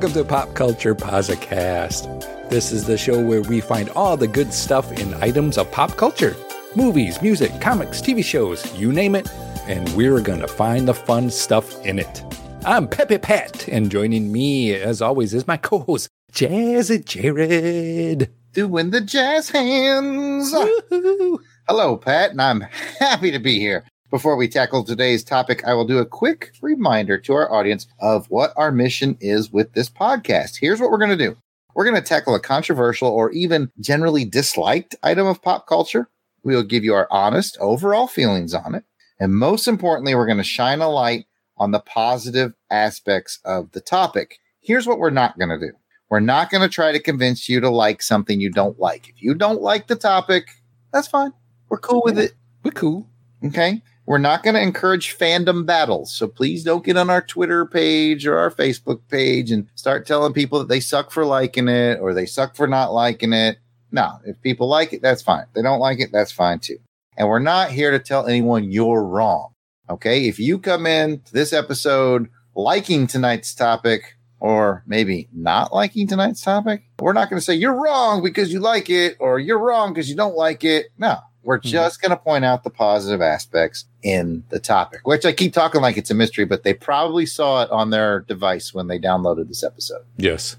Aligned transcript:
Welcome 0.00 0.22
to 0.22 0.24
Pop 0.26 0.54
Culture 0.54 0.94
Podcast. 0.94 2.48
This 2.48 2.72
is 2.72 2.86
the 2.86 2.96
show 2.96 3.22
where 3.22 3.42
we 3.42 3.60
find 3.60 3.90
all 3.90 4.16
the 4.16 4.26
good 4.26 4.50
stuff 4.50 4.90
in 4.92 5.12
items 5.22 5.58
of 5.58 5.70
pop 5.70 5.94
culture 5.98 6.34
movies, 6.74 7.20
music, 7.20 7.60
comics, 7.60 8.00
TV 8.00 8.24
shows, 8.24 8.74
you 8.78 8.94
name 8.94 9.14
it, 9.14 9.30
and 9.66 9.86
we're 9.90 10.22
going 10.22 10.40
to 10.40 10.48
find 10.48 10.88
the 10.88 10.94
fun 10.94 11.28
stuff 11.28 11.84
in 11.84 11.98
it. 11.98 12.24
I'm 12.64 12.88
Peppy 12.88 13.18
Pat, 13.18 13.68
and 13.68 13.90
joining 13.90 14.32
me, 14.32 14.72
as 14.72 15.02
always, 15.02 15.34
is 15.34 15.46
my 15.46 15.58
co 15.58 15.80
host, 15.80 16.08
Jazzy 16.32 17.04
Jared. 17.04 18.32
Doing 18.54 18.92
the 18.92 19.02
jazz 19.02 19.50
hands. 19.50 20.50
Woo-hoo. 20.50 21.42
Hello, 21.68 21.98
Pat, 21.98 22.30
and 22.30 22.40
I'm 22.40 22.62
happy 22.98 23.30
to 23.32 23.38
be 23.38 23.58
here. 23.58 23.84
Before 24.10 24.34
we 24.34 24.48
tackle 24.48 24.82
today's 24.82 25.22
topic, 25.22 25.62
I 25.64 25.72
will 25.72 25.86
do 25.86 25.98
a 25.98 26.04
quick 26.04 26.50
reminder 26.60 27.16
to 27.18 27.32
our 27.34 27.52
audience 27.52 27.86
of 28.00 28.28
what 28.28 28.52
our 28.56 28.72
mission 28.72 29.16
is 29.20 29.52
with 29.52 29.72
this 29.74 29.88
podcast. 29.88 30.58
Here's 30.58 30.80
what 30.80 30.90
we're 30.90 30.98
going 30.98 31.16
to 31.16 31.16
do 31.16 31.36
we're 31.76 31.84
going 31.84 31.94
to 31.94 32.02
tackle 32.02 32.34
a 32.34 32.40
controversial 32.40 33.06
or 33.06 33.30
even 33.30 33.70
generally 33.78 34.24
disliked 34.24 34.96
item 35.04 35.28
of 35.28 35.40
pop 35.40 35.68
culture. 35.68 36.08
We 36.42 36.56
will 36.56 36.64
give 36.64 36.82
you 36.82 36.92
our 36.92 37.06
honest 37.12 37.56
overall 37.60 38.08
feelings 38.08 38.52
on 38.52 38.74
it. 38.74 38.82
And 39.20 39.32
most 39.32 39.68
importantly, 39.68 40.16
we're 40.16 40.26
going 40.26 40.38
to 40.38 40.44
shine 40.44 40.80
a 40.80 40.90
light 40.90 41.26
on 41.56 41.70
the 41.70 41.78
positive 41.78 42.52
aspects 42.68 43.38
of 43.44 43.70
the 43.70 43.80
topic. 43.80 44.40
Here's 44.58 44.88
what 44.88 44.98
we're 44.98 45.10
not 45.10 45.38
going 45.38 45.50
to 45.50 45.66
do 45.68 45.72
we're 46.08 46.18
not 46.18 46.50
going 46.50 46.62
to 46.62 46.68
try 46.68 46.90
to 46.90 46.98
convince 46.98 47.48
you 47.48 47.60
to 47.60 47.70
like 47.70 48.02
something 48.02 48.40
you 48.40 48.50
don't 48.50 48.80
like. 48.80 49.08
If 49.08 49.22
you 49.22 49.36
don't 49.36 49.62
like 49.62 49.86
the 49.86 49.94
topic, 49.94 50.48
that's 50.92 51.06
fine. 51.06 51.32
We're 51.68 51.78
cool 51.78 52.02
with 52.04 52.18
it. 52.18 52.32
We're 52.64 52.72
cool. 52.72 53.06
Okay. 53.44 53.80
We're 54.10 54.18
not 54.18 54.42
going 54.42 54.54
to 54.54 54.60
encourage 54.60 55.16
fandom 55.16 55.64
battles. 55.64 56.12
So 56.12 56.26
please 56.26 56.64
don't 56.64 56.84
get 56.84 56.96
on 56.96 57.10
our 57.10 57.20
Twitter 57.20 57.64
page 57.64 58.26
or 58.26 58.38
our 58.38 58.50
Facebook 58.50 59.02
page 59.08 59.52
and 59.52 59.68
start 59.76 60.04
telling 60.04 60.32
people 60.32 60.58
that 60.58 60.66
they 60.66 60.80
suck 60.80 61.12
for 61.12 61.24
liking 61.24 61.68
it 61.68 62.00
or 62.00 62.12
they 62.12 62.26
suck 62.26 62.56
for 62.56 62.66
not 62.66 62.92
liking 62.92 63.32
it. 63.32 63.58
No, 63.92 64.18
if 64.24 64.42
people 64.42 64.66
like 64.66 64.92
it, 64.92 65.00
that's 65.00 65.22
fine. 65.22 65.44
If 65.44 65.52
they 65.52 65.62
don't 65.62 65.78
like 65.78 66.00
it, 66.00 66.10
that's 66.10 66.32
fine 66.32 66.58
too. 66.58 66.78
And 67.16 67.28
we're 67.28 67.38
not 67.38 67.70
here 67.70 67.92
to 67.92 68.00
tell 68.00 68.26
anyone 68.26 68.72
you're 68.72 69.04
wrong. 69.04 69.52
Okay. 69.88 70.26
If 70.26 70.40
you 70.40 70.58
come 70.58 70.88
in 70.88 71.20
to 71.20 71.32
this 71.32 71.52
episode 71.52 72.30
liking 72.56 73.06
tonight's 73.06 73.54
topic 73.54 74.16
or 74.40 74.82
maybe 74.88 75.28
not 75.32 75.72
liking 75.72 76.08
tonight's 76.08 76.42
topic, 76.42 76.82
we're 76.98 77.12
not 77.12 77.30
going 77.30 77.38
to 77.38 77.44
say 77.46 77.54
you're 77.54 77.80
wrong 77.80 78.24
because 78.24 78.52
you 78.52 78.58
like 78.58 78.90
it 78.90 79.18
or 79.20 79.38
you're 79.38 79.60
wrong 79.60 79.92
because 79.92 80.10
you 80.10 80.16
don't 80.16 80.34
like 80.34 80.64
it. 80.64 80.86
No, 80.98 81.20
we're 81.42 81.58
Mhm. 81.58 81.64
just 81.70 82.00
going 82.02 82.10
to 82.10 82.16
point 82.16 82.44
out 82.44 82.64
the 82.64 82.70
positive 82.70 83.20
aspects 83.22 83.86
in 84.02 84.44
the 84.50 84.58
topic, 84.58 85.00
which 85.06 85.24
I 85.24 85.32
keep 85.32 85.52
talking 85.52 85.80
like 85.80 85.96
it's 85.96 86.10
a 86.10 86.14
mystery, 86.14 86.44
but 86.44 86.62
they 86.64 86.74
probably 86.74 87.26
saw 87.26 87.62
it 87.62 87.70
on 87.70 87.90
their 87.90 88.20
device 88.20 88.72
when 88.74 88.88
they 88.88 88.98
downloaded 88.98 89.48
this 89.48 89.62
episode. 89.64 90.02
Yes, 90.16 90.56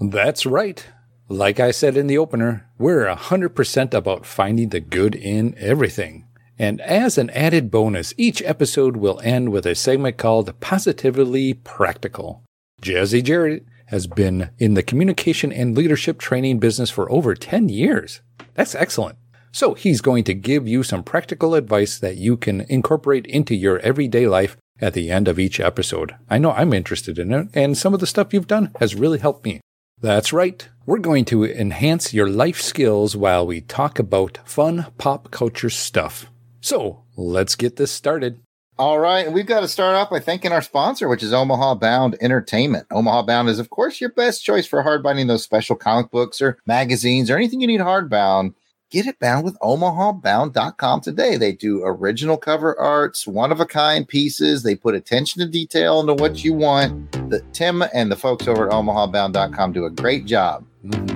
that's 0.00 0.46
right. 0.46 0.84
Like 1.28 1.60
I 1.60 1.70
said 1.70 1.96
in 1.96 2.06
the 2.08 2.18
opener, 2.18 2.66
we're 2.78 3.06
100% 3.08 3.94
about 3.94 4.26
finding 4.26 4.68
the 4.70 4.80
good 4.80 5.14
in 5.14 5.54
everything. 5.58 6.26
And 6.58 6.80
as 6.82 7.16
an 7.18 7.30
added 7.30 7.70
bonus, 7.70 8.12
each 8.16 8.42
episode 8.42 8.96
will 8.96 9.20
end 9.24 9.50
with 9.50 9.64
a 9.66 9.74
segment 9.74 10.18
called 10.18 10.52
Positively 10.60 11.54
Practical. 11.54 12.42
Jazzy 12.82 13.22
Jared 13.22 13.64
has 13.86 14.06
been 14.06 14.50
in 14.58 14.74
the 14.74 14.82
communication 14.82 15.52
and 15.52 15.76
leadership 15.76 16.18
training 16.18 16.58
business 16.58 16.90
for 16.90 17.10
over 17.10 17.34
10 17.34 17.68
years. 17.68 18.20
That's 18.54 18.74
excellent. 18.74 19.16
So 19.52 19.74
he's 19.74 20.00
going 20.00 20.24
to 20.24 20.34
give 20.34 20.66
you 20.66 20.82
some 20.82 21.02
practical 21.02 21.54
advice 21.54 21.98
that 21.98 22.16
you 22.16 22.38
can 22.38 22.62
incorporate 22.62 23.26
into 23.26 23.54
your 23.54 23.78
everyday 23.80 24.26
life 24.26 24.56
at 24.80 24.94
the 24.94 25.10
end 25.10 25.28
of 25.28 25.38
each 25.38 25.60
episode. 25.60 26.16
I 26.28 26.38
know 26.38 26.52
I'm 26.52 26.72
interested 26.72 27.18
in 27.18 27.32
it, 27.32 27.48
and 27.54 27.76
some 27.76 27.92
of 27.92 28.00
the 28.00 28.06
stuff 28.06 28.32
you've 28.32 28.46
done 28.46 28.72
has 28.80 28.94
really 28.94 29.18
helped 29.18 29.44
me. 29.44 29.60
That's 30.00 30.32
right. 30.32 30.68
We're 30.86 30.98
going 30.98 31.26
to 31.26 31.44
enhance 31.44 32.12
your 32.12 32.28
life 32.28 32.60
skills 32.60 33.14
while 33.14 33.46
we 33.46 33.60
talk 33.60 33.98
about 34.00 34.38
fun 34.44 34.86
pop 34.98 35.30
culture 35.30 35.70
stuff. 35.70 36.26
So 36.60 37.04
let's 37.16 37.54
get 37.54 37.76
this 37.76 37.92
started. 37.92 38.40
All 38.78 38.98
right. 38.98 39.30
We've 39.30 39.46
got 39.46 39.60
to 39.60 39.68
start 39.68 39.94
off 39.94 40.10
by 40.10 40.18
thanking 40.18 40.50
our 40.50 40.62
sponsor, 40.62 41.08
which 41.08 41.22
is 41.22 41.32
Omaha 41.32 41.76
Bound 41.76 42.16
Entertainment. 42.20 42.86
Omaha 42.90 43.22
Bound 43.22 43.48
is, 43.48 43.58
of 43.58 43.70
course, 43.70 44.00
your 44.00 44.10
best 44.10 44.42
choice 44.42 44.66
for 44.66 44.82
hardbinding 44.82 45.28
those 45.28 45.44
special 45.44 45.76
comic 45.76 46.10
books 46.10 46.40
or 46.40 46.58
magazines 46.66 47.30
or 47.30 47.36
anything 47.36 47.60
you 47.60 47.66
need 47.66 47.80
hardbound. 47.80 48.54
Get 48.92 49.06
it 49.06 49.18
bound 49.18 49.44
with 49.44 49.58
omahabound.com 49.60 51.00
today. 51.00 51.38
They 51.38 51.52
do 51.52 51.82
original 51.82 52.36
cover 52.36 52.78
arts, 52.78 53.26
one 53.26 53.50
of 53.50 53.58
a 53.58 53.64
kind 53.64 54.06
pieces. 54.06 54.62
They 54.64 54.74
put 54.74 54.94
attention 54.94 55.40
to 55.40 55.48
detail 55.48 56.00
into 56.00 56.12
what 56.12 56.44
you 56.44 56.52
want. 56.52 57.10
The 57.30 57.40
Tim 57.54 57.82
and 57.94 58.12
the 58.12 58.16
folks 58.16 58.46
over 58.46 58.66
at 58.66 58.72
omahabound.com 58.72 59.72
do 59.72 59.86
a 59.86 59.90
great 59.90 60.26
job. 60.26 60.66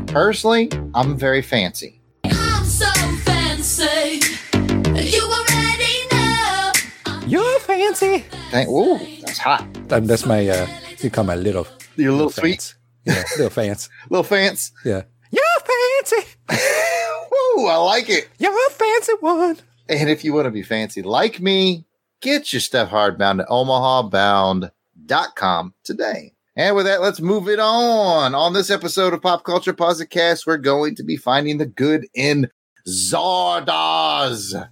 Personally, 0.06 0.70
I'm 0.94 1.18
very 1.18 1.42
fancy. 1.42 2.00
I'm 2.24 2.64
so 2.64 2.86
fancy. 3.26 4.20
You 4.54 5.22
already 5.22 6.08
know. 6.12 6.72
You're 7.26 7.60
fancy. 7.60 8.24
Thank, 8.52 8.70
ooh, 8.70 8.98
that's 9.20 9.36
hot. 9.36 9.66
Um, 9.92 10.06
that's 10.06 10.24
my, 10.24 10.48
uh, 10.48 10.66
you 11.00 11.10
call 11.10 11.24
my 11.24 11.34
little, 11.36 11.66
You're 11.96 12.08
a 12.08 12.16
little 12.16 12.30
fans. 12.30 12.40
sweet, 12.40 12.74
Yeah, 13.04 13.22
little 13.36 13.50
fans. 13.50 13.90
little 14.08 14.24
fans. 14.24 14.72
Yeah. 14.82 15.02
You're 15.30 15.42
fancy. 16.08 16.26
Woo, 17.56 17.66
I 17.68 17.76
like 17.76 18.10
it. 18.10 18.28
You're 18.38 18.52
a 18.52 18.70
fancy 18.70 19.12
one. 19.20 19.56
And 19.88 20.10
if 20.10 20.24
you 20.24 20.34
want 20.34 20.44
to 20.44 20.50
be 20.50 20.62
fancy 20.62 21.00
like 21.00 21.40
me, 21.40 21.86
get 22.20 22.52
your 22.52 22.60
stuff 22.60 22.90
hardbound 22.90 23.40
at 23.40 23.48
omahabound.com 23.48 25.74
today. 25.82 26.34
And 26.54 26.76
with 26.76 26.84
that, 26.84 27.00
let's 27.00 27.20
move 27.20 27.48
it 27.48 27.58
on. 27.58 28.34
On 28.34 28.52
this 28.52 28.68
episode 28.68 29.14
of 29.14 29.22
Pop 29.22 29.44
Culture 29.44 29.72
Podcast, 29.72 30.46
we're 30.46 30.58
going 30.58 30.96
to 30.96 31.02
be 31.02 31.16
finding 31.16 31.56
the 31.56 31.64
good 31.64 32.06
in. 32.14 32.50
Zardoz 32.86 34.68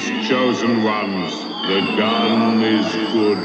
His 0.00 0.26
chosen 0.26 0.82
ones, 0.82 1.34
the 1.68 1.80
gun 1.94 2.62
is 2.62 2.90
good. 3.12 3.38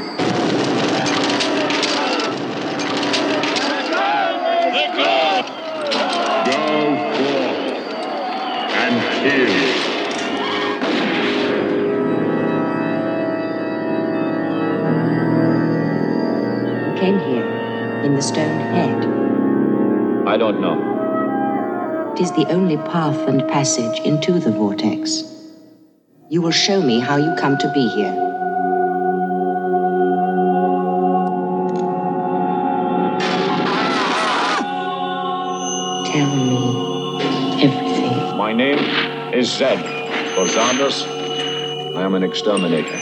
Go 6.46 6.96
forth 7.12 7.76
and 8.72 8.96
kill. 9.20 9.52
came 16.98 17.18
here 17.18 17.46
in 18.02 18.14
the 18.14 18.22
stone 18.22 18.60
head. 18.72 19.04
I 20.26 20.38
don't 20.38 20.62
know. 20.62 22.14
It 22.14 22.20
is 22.22 22.32
the 22.32 22.46
only 22.48 22.78
path 22.78 23.28
and 23.28 23.46
passage 23.46 24.00
into 24.00 24.40
the 24.40 24.50
vortex. 24.50 25.35
You 26.28 26.42
will 26.42 26.50
show 26.50 26.82
me 26.82 26.98
how 26.98 27.16
you 27.18 27.36
come 27.36 27.56
to 27.58 27.70
be 27.72 27.86
here. 27.86 28.12
Tell 36.10 36.34
me 36.34 37.62
everything. 37.62 38.36
My 38.36 38.52
name 38.52 38.80
is 39.32 39.56
Zed. 39.56 39.78
For 40.34 40.46
Zardoz, 40.46 41.06
I 41.96 42.02
am 42.02 42.14
an 42.16 42.24
exterminator. 42.24 43.00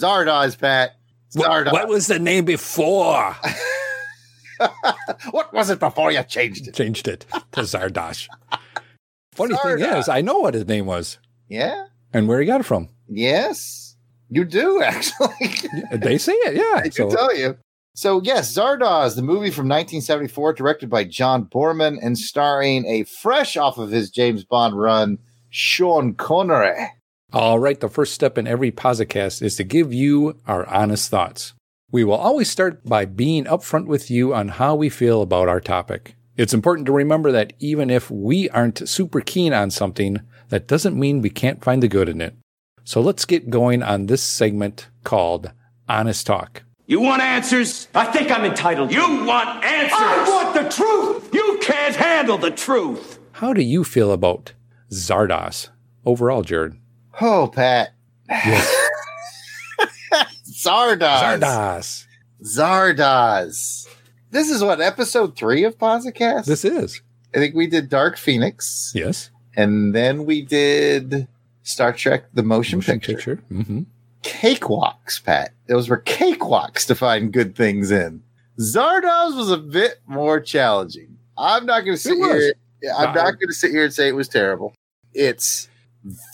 Zardoz, 0.00 0.58
Pat. 0.58 0.92
What, 1.34 1.48
Zardoz. 1.50 1.72
what 1.72 1.88
was 1.88 2.06
the 2.06 2.18
name 2.18 2.44
before? 2.44 3.36
What 5.30 5.52
was 5.54 5.70
it 5.70 5.78
before 5.80 6.12
you 6.12 6.22
changed 6.22 6.68
it? 6.68 6.74
Changed 6.74 7.08
it 7.08 7.24
to 7.52 7.62
Zardoz. 7.62 8.28
Funny 9.32 9.56
thing 9.56 9.78
is, 9.80 10.08
I 10.08 10.20
know 10.20 10.38
what 10.40 10.52
his 10.54 10.66
name 10.66 10.84
was 10.84 11.18
Yeah. 11.48 11.86
and 12.12 12.28
where 12.28 12.40
he 12.40 12.46
got 12.46 12.60
it 12.60 12.64
from. 12.64 12.90
Yes. 13.08 13.96
You 14.28 14.44
do 14.44 14.82
actually. 14.84 15.30
They 15.94 16.18
say 16.18 16.32
it, 16.34 16.56
yeah. 16.56 16.74
I 16.78 16.82
can 16.82 16.92
So, 16.92 17.10
tell 17.10 17.34
you. 17.34 17.56
So 17.94 18.20
yes, 18.22 18.52
Zardoz, 18.54 19.16
the 19.16 19.22
movie 19.22 19.50
from 19.50 19.66
1974, 19.68 20.52
directed 20.52 20.90
by 20.90 21.04
John 21.04 21.46
Boorman 21.46 21.98
and 22.02 22.18
starring 22.18 22.84
a 22.86 23.04
fresh 23.04 23.56
off 23.56 23.78
of 23.78 23.90
his 23.90 24.10
James 24.10 24.44
Bond 24.44 24.78
run, 24.78 25.18
Sean 25.48 26.12
Connery. 26.14 26.86
All 27.32 27.60
right, 27.60 27.78
the 27.78 27.88
first 27.88 28.12
step 28.12 28.36
in 28.38 28.48
every 28.48 28.72
podcast 28.72 29.40
is 29.40 29.54
to 29.54 29.62
give 29.62 29.94
you 29.94 30.36
our 30.48 30.66
honest 30.66 31.08
thoughts. 31.10 31.54
We 31.92 32.02
will 32.02 32.16
always 32.16 32.50
start 32.50 32.84
by 32.84 33.04
being 33.04 33.44
upfront 33.44 33.86
with 33.86 34.10
you 34.10 34.34
on 34.34 34.48
how 34.48 34.74
we 34.74 34.88
feel 34.88 35.22
about 35.22 35.48
our 35.48 35.60
topic. 35.60 36.16
It's 36.36 36.52
important 36.52 36.86
to 36.86 36.92
remember 36.92 37.30
that 37.30 37.52
even 37.60 37.88
if 37.88 38.10
we 38.10 38.50
aren't 38.50 38.88
super 38.88 39.20
keen 39.20 39.52
on 39.52 39.70
something, 39.70 40.18
that 40.48 40.66
doesn't 40.66 40.98
mean 40.98 41.22
we 41.22 41.30
can't 41.30 41.62
find 41.62 41.80
the 41.80 41.86
good 41.88 42.08
in 42.08 42.20
it. 42.20 42.34
So 42.82 43.00
let's 43.00 43.24
get 43.24 43.48
going 43.48 43.84
on 43.84 44.06
this 44.06 44.24
segment 44.24 44.88
called 45.04 45.52
Honest 45.88 46.26
Talk. 46.26 46.64
You 46.86 47.00
want 47.00 47.22
answers? 47.22 47.86
I 47.94 48.06
think 48.06 48.32
I'm 48.32 48.44
entitled. 48.44 48.90
You 48.90 49.24
want 49.24 49.64
answers? 49.64 49.98
I 50.00 50.24
want 50.28 50.54
the 50.54 50.68
truth. 50.68 51.32
You 51.32 51.60
can't 51.62 51.94
handle 51.94 52.38
the 52.38 52.50
truth. 52.50 53.20
How 53.32 53.52
do 53.52 53.62
you 53.62 53.84
feel 53.84 54.10
about 54.10 54.54
Zardoz 54.90 55.68
overall, 56.04 56.42
Jared? 56.42 56.76
Oh, 57.20 57.50
Pat. 57.54 57.92
Zardoz. 60.50 61.40
Zardos. 61.40 62.06
Zardoz. 62.42 63.88
This 64.30 64.50
is 64.50 64.62
what 64.62 64.80
episode 64.80 65.36
three 65.36 65.64
of 65.64 65.78
Podcast. 65.78 66.46
This 66.46 66.64
is. 66.64 67.02
I 67.34 67.38
think 67.38 67.54
we 67.54 67.66
did 67.66 67.88
Dark 67.88 68.16
Phoenix, 68.16 68.92
Yes. 68.94 69.30
and 69.56 69.94
then 69.94 70.24
we 70.24 70.42
did 70.42 71.28
Star 71.62 71.92
Trek: 71.92 72.24
The 72.34 72.42
Motion, 72.42 72.78
Motion 72.78 73.00
Picture. 73.00 73.14
picture. 73.36 73.36
hmm 73.48 73.82
Cakewalks, 74.22 75.22
Pat. 75.24 75.52
Those 75.66 75.88
were 75.88 76.00
cakewalks 76.02 76.86
to 76.86 76.94
find 76.94 77.32
good 77.32 77.56
things 77.56 77.90
in. 77.90 78.22
Zardoz 78.58 79.36
was 79.36 79.50
a 79.50 79.56
bit 79.56 80.00
more 80.06 80.40
challenging. 80.40 81.16
I'm 81.38 81.64
not 81.64 81.80
going 81.86 81.96
to 81.96 82.02
sit 82.02 82.16
here. 82.16 82.52
I'm 82.96 83.14
not 83.14 83.32
going 83.38 83.48
to 83.48 83.54
sit 83.54 83.70
here 83.70 83.84
and 83.84 83.92
say 83.94 84.08
it 84.08 84.14
was 84.14 84.28
terrible. 84.28 84.74
It's 85.14 85.68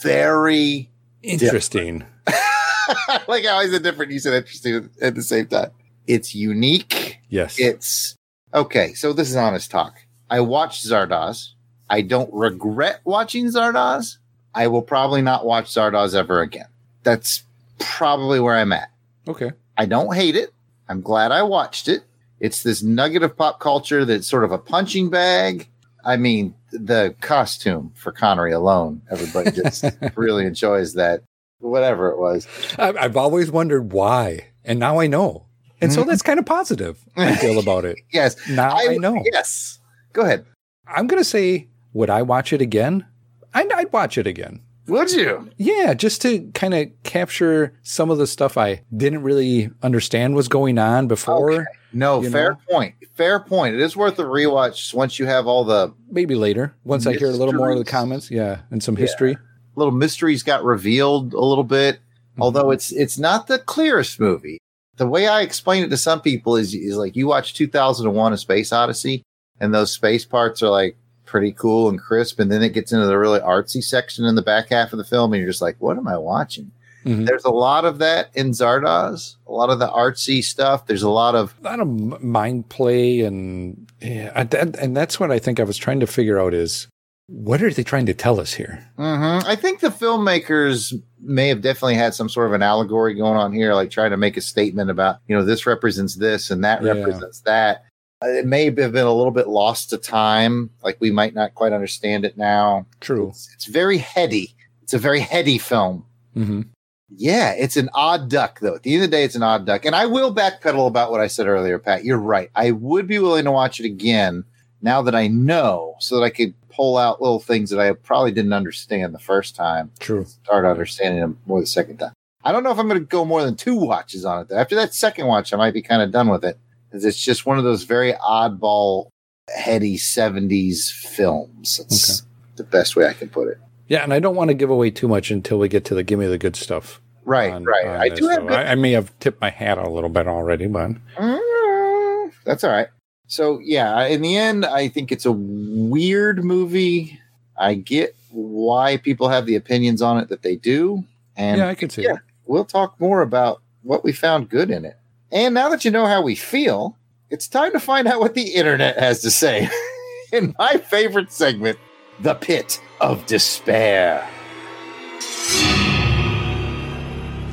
very 0.02 0.90
Interesting. 1.22 2.04
like 3.28 3.44
how 3.44 3.60
is 3.60 3.72
it 3.72 3.82
different? 3.82 4.12
You 4.12 4.18
said 4.18 4.34
interesting 4.34 4.90
at 5.00 5.14
the 5.14 5.22
same 5.22 5.46
time. 5.46 5.70
It's 6.06 6.34
unique. 6.34 7.18
Yes. 7.28 7.58
It's 7.58 8.16
okay. 8.54 8.94
So 8.94 9.12
this 9.12 9.28
is 9.28 9.36
honest 9.36 9.70
talk. 9.70 9.96
I 10.30 10.40
watched 10.40 10.86
Zardoz. 10.86 11.50
I 11.90 12.02
don't 12.02 12.32
regret 12.32 13.00
watching 13.04 13.46
Zardoz. 13.46 14.18
I 14.54 14.68
will 14.68 14.82
probably 14.82 15.22
not 15.22 15.44
watch 15.44 15.66
Zardoz 15.66 16.14
ever 16.14 16.40
again. 16.40 16.68
That's 17.02 17.42
probably 17.78 18.40
where 18.40 18.54
I'm 18.54 18.72
at. 18.72 18.90
okay. 19.28 19.52
I 19.78 19.84
don't 19.86 20.14
hate 20.14 20.36
it. 20.36 20.52
I'm 20.88 21.02
glad 21.02 21.32
I 21.32 21.42
watched 21.42 21.88
it. 21.88 22.02
It's 22.40 22.62
this 22.62 22.82
nugget 22.82 23.22
of 23.22 23.36
pop 23.36 23.60
culture 23.60 24.04
that's 24.04 24.26
sort 24.26 24.44
of 24.44 24.52
a 24.52 24.58
punching 24.58 25.10
bag. 25.10 25.68
I 26.04 26.16
mean, 26.16 26.54
the 26.78 27.14
costume 27.20 27.92
for 27.94 28.12
Connery 28.12 28.52
alone, 28.52 29.02
everybody 29.10 29.50
just 29.50 29.84
really 30.16 30.46
enjoys 30.46 30.94
that. 30.94 31.22
Whatever 31.58 32.10
it 32.10 32.18
was. 32.18 32.46
I- 32.78 32.92
I've 32.92 33.16
always 33.16 33.50
wondered 33.50 33.92
why, 33.92 34.48
and 34.64 34.78
now 34.78 35.00
I 35.00 35.06
know. 35.06 35.46
And 35.80 35.92
so 35.92 36.00
mm-hmm. 36.00 36.10
that's 36.10 36.22
kind 36.22 36.38
of 36.38 36.46
positive. 36.46 36.98
I 37.16 37.36
feel 37.36 37.58
about 37.58 37.84
it. 37.84 37.98
Yes. 38.12 38.36
Now 38.48 38.76
I, 38.76 38.96
know. 38.96 39.20
Yes. 39.24 39.78
Go 40.12 40.22
ahead. 40.22 40.46
I'm 40.86 41.06
going 41.06 41.20
to 41.20 41.24
say, 41.24 41.68
would 41.92 42.08
I 42.08 42.22
watch 42.22 42.52
it 42.52 42.62
again? 42.62 43.04
I'd, 43.52 43.70
I'd 43.72 43.92
watch 43.92 44.16
it 44.16 44.26
again. 44.26 44.60
Would 44.88 45.12
you? 45.12 45.50
Yeah, 45.56 45.94
just 45.94 46.22
to 46.22 46.50
kind 46.54 46.74
of 46.74 46.88
capture 47.02 47.74
some 47.82 48.10
of 48.10 48.18
the 48.18 48.26
stuff 48.26 48.56
I 48.56 48.82
didn't 48.96 49.22
really 49.22 49.70
understand 49.82 50.34
was 50.34 50.48
going 50.48 50.78
on 50.78 51.08
before. 51.08 51.52
Okay. 51.52 51.64
No, 51.92 52.22
fair 52.22 52.52
know? 52.52 52.58
point. 52.70 52.94
Fair 53.14 53.40
point. 53.40 53.74
It 53.74 53.80
is 53.80 53.96
worth 53.96 54.18
a 54.18 54.24
rewatch 54.24 54.92
once 54.92 55.18
you 55.18 55.26
have 55.26 55.46
all 55.46 55.64
the 55.64 55.94
Maybe 56.10 56.34
later, 56.34 56.74
once 56.84 57.06
I 57.06 57.14
hear 57.14 57.28
a 57.28 57.32
little 57.32 57.54
more 57.54 57.70
of 57.70 57.78
the 57.78 57.84
comments. 57.84 58.30
Yeah, 58.30 58.60
and 58.70 58.82
some 58.82 58.96
history. 58.96 59.36
little 59.74 59.94
mysteries 59.94 60.42
got 60.42 60.62
revealed 60.64 61.32
a 61.32 61.40
little 61.40 61.64
bit. 61.64 61.96
Mm-hmm. 61.96 62.42
Although 62.42 62.70
it's 62.70 62.92
it's 62.92 63.18
not 63.18 63.46
the 63.46 63.58
clearest 63.58 64.20
movie. 64.20 64.58
The 64.96 65.06
way 65.06 65.26
I 65.26 65.40
explain 65.40 65.84
it 65.84 65.88
to 65.88 65.96
some 65.96 66.20
people 66.20 66.56
is 66.56 66.74
is 66.74 66.96
like 66.96 67.16
you 67.16 67.26
watch 67.26 67.54
2001: 67.54 68.32
A 68.32 68.36
Space 68.36 68.72
Odyssey, 68.72 69.22
and 69.58 69.74
those 69.74 69.92
space 69.92 70.24
parts 70.24 70.62
are 70.62 70.70
like 70.70 70.96
pretty 71.26 71.52
cool 71.52 71.88
and 71.88 72.00
crisp, 72.00 72.38
and 72.40 72.50
then 72.50 72.62
it 72.62 72.70
gets 72.72 72.92
into 72.92 73.06
the 73.06 73.18
really 73.18 73.40
artsy 73.40 73.82
section 73.82 74.24
in 74.24 74.34
the 74.36 74.42
back 74.42 74.70
half 74.70 74.92
of 74.92 74.98
the 74.98 75.04
film, 75.04 75.32
and 75.32 75.40
you're 75.42 75.50
just 75.50 75.62
like, 75.62 75.76
what 75.80 75.96
am 75.96 76.08
I 76.08 76.16
watching? 76.16 76.70
Mhm. 77.04 77.26
There's 77.26 77.44
a 77.44 77.50
lot 77.50 77.84
of 77.84 77.98
that 77.98 78.30
in 78.34 78.50
Zardoz, 78.50 79.36
a 79.46 79.52
lot 79.52 79.70
of 79.70 79.78
the 79.78 79.88
artsy 79.88 80.42
stuff. 80.42 80.86
There's 80.86 81.04
a 81.04 81.10
lot 81.10 81.34
of 81.36 81.54
A 81.62 81.64
lot 81.64 81.78
of 81.80 81.88
mind 82.22 82.68
play 82.68 83.20
and 83.20 83.86
yeah, 84.00 84.44
and 84.80 84.96
that's 84.96 85.20
what 85.20 85.30
I 85.30 85.38
think 85.38 85.60
I 85.60 85.62
was 85.64 85.76
trying 85.76 86.00
to 86.00 86.06
figure 86.08 86.40
out 86.40 86.52
is 86.52 86.88
what 87.28 87.62
are 87.62 87.70
they 87.72 87.84
trying 87.84 88.06
to 88.06 88.14
tell 88.14 88.40
us 88.40 88.54
here? 88.54 88.84
hmm 88.96 89.38
I 89.46 89.54
think 89.56 89.80
the 89.80 89.88
filmmakers 89.90 90.92
may 91.20 91.46
have 91.48 91.60
definitely 91.60 91.94
had 91.94 92.14
some 92.14 92.28
sort 92.28 92.48
of 92.48 92.52
an 92.54 92.62
allegory 92.62 93.14
going 93.14 93.36
on 93.36 93.52
here, 93.52 93.72
like 93.74 93.90
trying 93.90 94.10
to 94.10 94.16
make 94.16 94.36
a 94.36 94.40
statement 94.40 94.90
about, 94.90 95.18
you 95.28 95.36
know, 95.36 95.44
this 95.44 95.64
represents 95.66 96.16
this 96.16 96.50
and 96.50 96.64
that 96.64 96.82
Yeah. 96.82 96.92
represents 96.92 97.40
that. 97.42 97.84
It 98.22 98.46
may 98.46 98.64
have 98.64 98.74
been 98.74 99.06
a 99.06 99.12
little 99.12 99.30
bit 99.30 99.48
lost 99.48 99.90
to 99.90 99.98
time. 99.98 100.70
Like 100.82 100.96
we 101.00 101.10
might 101.10 101.34
not 101.34 101.54
quite 101.54 101.72
understand 101.72 102.24
it 102.24 102.36
now. 102.38 102.86
True. 103.00 103.28
It's, 103.28 103.50
it's 103.54 103.66
very 103.66 103.98
heady. 103.98 104.54
It's 104.82 104.94
a 104.94 104.98
very 104.98 105.20
heady 105.20 105.58
film. 105.58 106.04
hmm 106.34 106.62
Yeah, 107.10 107.52
it's 107.52 107.76
an 107.76 107.90
odd 107.92 108.30
duck, 108.30 108.60
though. 108.60 108.76
At 108.76 108.82
the 108.84 108.94
end 108.94 109.04
of 109.04 109.10
the 109.10 109.16
day, 109.16 109.24
it's 109.24 109.34
an 109.34 109.42
odd 109.42 109.66
duck. 109.66 109.84
And 109.84 109.94
I 109.94 110.06
will 110.06 110.34
backpedal 110.34 110.86
about 110.86 111.10
what 111.10 111.20
I 111.20 111.26
said 111.26 111.46
earlier, 111.46 111.78
Pat. 111.78 112.04
You're 112.04 112.18
right. 112.18 112.50
I 112.54 112.70
would 112.70 113.06
be 113.06 113.18
willing 113.18 113.44
to 113.44 113.52
watch 113.52 113.80
it 113.80 113.86
again 113.86 114.44
now 114.80 115.02
that 115.02 115.14
I 115.14 115.26
know 115.26 115.96
so 115.98 116.16
that 116.16 116.22
I 116.22 116.30
could 116.30 116.54
pull 116.70 116.96
out 116.98 117.20
little 117.22 117.40
things 117.40 117.70
that 117.70 117.80
I 117.80 117.92
probably 117.92 118.32
didn't 118.32 118.52
understand 118.52 119.14
the 119.14 119.18
first 119.18 119.56
time 119.56 119.90
True. 119.98 120.24
start 120.26 120.64
understanding 120.66 121.20
them 121.20 121.38
more 121.46 121.60
the 121.60 121.66
second 121.66 121.96
time. 121.98 122.12
I 122.44 122.52
don't 122.52 122.62
know 122.62 122.70
if 122.70 122.78
I'm 122.78 122.86
going 122.86 123.00
to 123.00 123.06
go 123.06 123.24
more 123.24 123.42
than 123.42 123.56
two 123.56 123.74
watches 123.74 124.24
on 124.24 124.42
it. 124.42 124.48
Though. 124.48 124.58
After 124.58 124.76
that 124.76 124.94
second 124.94 125.26
watch, 125.26 125.52
I 125.52 125.56
might 125.56 125.74
be 125.74 125.82
kind 125.82 126.00
of 126.02 126.12
done 126.12 126.28
with 126.28 126.44
it. 126.44 126.58
It's 127.04 127.22
just 127.22 127.46
one 127.46 127.58
of 127.58 127.64
those 127.64 127.84
very 127.84 128.12
oddball, 128.14 129.08
heady 129.54 129.96
70s 129.96 130.90
films. 130.92 131.80
It's 131.80 132.22
the 132.56 132.64
best 132.64 132.96
way 132.96 133.06
I 133.06 133.12
can 133.12 133.28
put 133.28 133.48
it. 133.48 133.58
Yeah, 133.88 134.02
and 134.02 134.12
I 134.12 134.18
don't 134.18 134.34
want 134.36 134.48
to 134.48 134.54
give 134.54 134.70
away 134.70 134.90
too 134.90 135.06
much 135.08 135.30
until 135.30 135.58
we 135.58 135.68
get 135.68 135.84
to 135.86 135.94
the 135.94 136.02
give 136.02 136.18
me 136.18 136.26
the 136.26 136.38
good 136.38 136.56
stuff. 136.56 137.00
Right, 137.24 137.52
on- 137.52 137.64
right. 137.64 137.86
on 137.86 137.96
I 138.00 138.08
do 138.08 138.28
have 138.28 138.46
I, 138.48 138.64
I 138.64 138.74
may 138.76 138.92
have 138.92 139.16
tipped 139.18 139.40
my 139.40 139.50
hat 139.50 139.78
a 139.78 139.88
little 139.90 140.10
bit 140.10 140.26
already, 140.28 140.66
but 140.66 140.92
Mm, 141.16 142.32
That's 142.44 142.64
all 142.64 142.70
right. 142.72 142.88
So 143.28 143.58
yeah, 143.62 144.06
in 144.06 144.22
the 144.22 144.36
end, 144.36 144.64
I 144.64 144.88
think 144.88 145.10
it's 145.12 145.26
a 145.26 145.32
weird 145.32 146.44
movie. 146.44 147.18
I 147.58 147.74
get 147.74 148.14
why 148.30 148.96
people 148.98 149.28
have 149.28 149.46
the 149.46 149.56
opinions 149.56 150.02
on 150.02 150.18
it 150.18 150.28
that 150.28 150.42
they 150.42 150.56
do, 150.56 151.04
And 151.36 151.58
yeah, 151.58 151.68
I 151.68 151.74
can 151.74 151.90
see 151.90 152.02
yeah, 152.02 152.14
it. 152.14 152.20
we'll 152.44 152.64
talk 152.64 153.00
more 153.00 153.22
about 153.22 153.60
what 153.82 154.04
we 154.04 154.12
found 154.12 154.48
good 154.48 154.70
in 154.70 154.84
it. 154.84 154.96
And 155.32 155.54
now 155.54 155.68
that 155.70 155.84
you 155.84 155.90
know 155.90 156.06
how 156.06 156.22
we 156.22 156.34
feel, 156.34 156.96
it's 157.30 157.48
time 157.48 157.72
to 157.72 157.80
find 157.80 158.06
out 158.06 158.20
what 158.20 158.34
the 158.34 158.54
internet 158.54 158.98
has 158.98 159.22
to 159.22 159.30
say 159.30 159.68
in 160.32 160.54
my 160.58 160.76
favorite 160.76 161.32
segment, 161.32 161.78
The 162.20 162.34
Pit 162.34 162.80
of 163.00 163.26
Despair. 163.26 164.26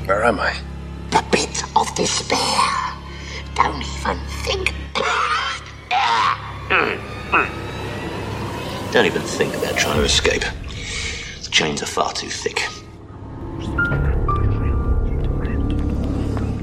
Where 0.06 0.24
am 0.26 0.40
I? 0.40 0.56
The 1.12 1.24
pit 1.32 1.64
of 1.76 1.94
despair. 1.96 2.38
Don't 3.56 3.82
even 3.82 4.20
think. 4.44 4.74
Don't 8.92 9.06
even 9.08 9.22
think 9.22 9.56
about 9.56 9.76
trying 9.76 9.98
to 9.98 10.04
escape. 10.04 10.44
The 11.44 11.50
chains 11.50 11.82
are 11.82 11.88
far 11.88 12.12
too 12.14 12.30
thick. 12.30 12.62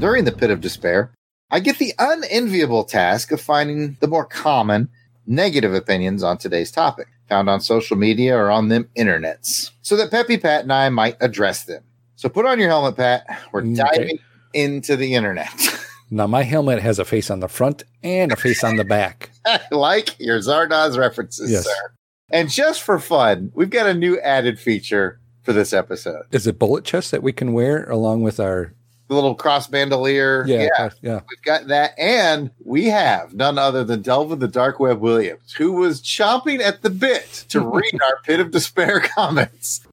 During 0.01 0.25
the 0.25 0.33
pit 0.33 0.51
of 0.51 0.63
despair, 0.63 1.13
I 1.51 1.61
get 1.61 1.79
the 1.79 1.93
unenviable 1.99 2.85
task 2.85 3.33
of 3.33 3.41
finding 3.41 3.99
the 4.01 4.09
more 4.09 4.25
common 4.25 4.89
negative 5.27 5.75
opinions 5.75 6.23
on 6.23 6.39
today's 6.39 6.71
topic, 6.71 7.07
found 7.29 7.51
on 7.51 7.61
social 7.61 7.99
media 7.99 8.35
or 8.35 8.51
on 8.51 8.69
them 8.69 8.89
internets, 8.97 9.71
so 9.83 9.97
that 9.97 10.11
Peppy 10.11 10.39
Pat 10.39 10.63
and 10.63 10.73
I 10.73 10.89
might 10.89 11.17
address 11.21 11.65
them. 11.65 11.83
So 12.17 12.31
put 12.31 12.47
on 12.47 12.59
your 12.59 12.69
helmet, 12.71 12.97
Pat. 12.97 13.27
We're 13.53 13.61
mm, 13.63 13.79
Okay. 13.79 13.99
diving 13.99 14.19
into 14.55 14.97
the 14.97 15.15
internet. 15.15 15.53
Now 16.13 16.27
my 16.27 16.43
helmet 16.43 16.83
has 16.83 16.99
a 16.99 17.05
face 17.05 17.31
on 17.31 17.39
the 17.39 17.47
front 17.47 17.85
and 18.03 18.33
a 18.33 18.37
face 18.37 18.65
on 18.65 18.75
the 18.75 18.85
back. 18.85 19.31
like 19.71 20.19
your 20.19 20.41
Zardoz 20.41 20.99
references, 20.99 21.53
Yes. 21.53 21.65
sir. 21.67 21.93
And 22.33 22.51
just 22.51 22.83
for 22.83 22.99
fun, 22.99 23.53
we've 23.55 23.71
got 23.71 23.87
a 23.87 23.95
new 23.95 24.19
added 24.19 24.59
feature 24.59 25.21
for 25.45 25.53
this 25.53 25.73
episode. 25.73 26.25
Is 26.33 26.49
it 26.49 26.59
bullet 26.59 26.85
chest 26.85 27.13
that 27.13 27.23
we 27.23 27.33
can 27.33 27.53
wear 27.53 27.89
along 27.89 28.23
with 28.25 28.41
our 28.41 28.73
The 29.11 29.17
little 29.17 29.35
cross 29.35 29.67
bandolier. 29.67 30.45
yeah 30.47 30.69
yeah. 30.79 30.91
yeah 31.03 31.21
We've 31.29 31.43
got 31.43 31.67
that, 31.67 31.99
and 31.99 32.53
we 32.65 32.85
have 32.85 33.35
none 33.35 33.59
other 33.59 33.83
than 33.83 34.03
Delvin 34.03 34.39
the 34.39 34.47
Dark 34.47 34.79
Web 34.79 35.01
Williams, 35.01 35.53
who 35.55 35.73
was 35.73 36.01
chomping 36.01 36.61
at 36.61 36.83
the 36.83 36.91
bit 36.91 37.45
to 37.49 37.61
read 37.75 37.99
our 38.01 38.21
pit 38.23 38.39
of 38.39 38.53
despair 38.53 39.01
comments. 39.17 39.85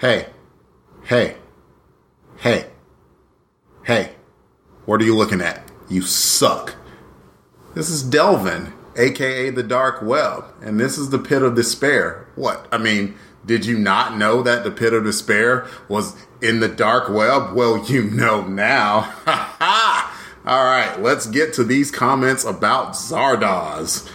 Hey, 0.00 0.26
hey, 1.04 1.36
hey, 2.38 2.66
hey, 3.84 4.10
what 4.86 5.00
are 5.00 5.04
you 5.04 5.14
looking 5.14 5.40
at? 5.40 5.62
You 5.88 6.02
suck. 6.02 6.74
This 7.76 7.88
is 7.88 8.02
Delvin, 8.02 8.72
aka 8.96 9.50
the 9.50 9.62
Dark 9.62 10.02
Web, 10.02 10.46
and 10.60 10.80
this 10.80 10.98
is 10.98 11.10
the 11.10 11.20
Pit 11.20 11.42
of 11.42 11.54
Despair. 11.54 12.26
What? 12.34 12.66
I 12.72 12.78
mean, 12.78 13.14
did 13.44 13.64
you 13.64 13.78
not 13.78 14.18
know 14.18 14.42
that 14.42 14.64
the 14.64 14.72
Pit 14.72 14.92
of 14.92 15.04
Despair 15.04 15.68
was 15.88 16.16
in 16.42 16.60
the 16.60 16.68
Dark 16.68 17.08
Web? 17.08 17.54
Well, 17.54 17.84
you 17.86 18.04
know 18.04 18.46
now. 18.46 19.00
Ha 19.00 19.56
ha! 19.58 20.12
All 20.46 20.64
right, 20.64 21.00
let's 21.02 21.26
get 21.26 21.52
to 21.54 21.64
these 21.64 21.90
comments 21.90 22.44
about 22.44 22.92
Zardoz. 22.92 24.08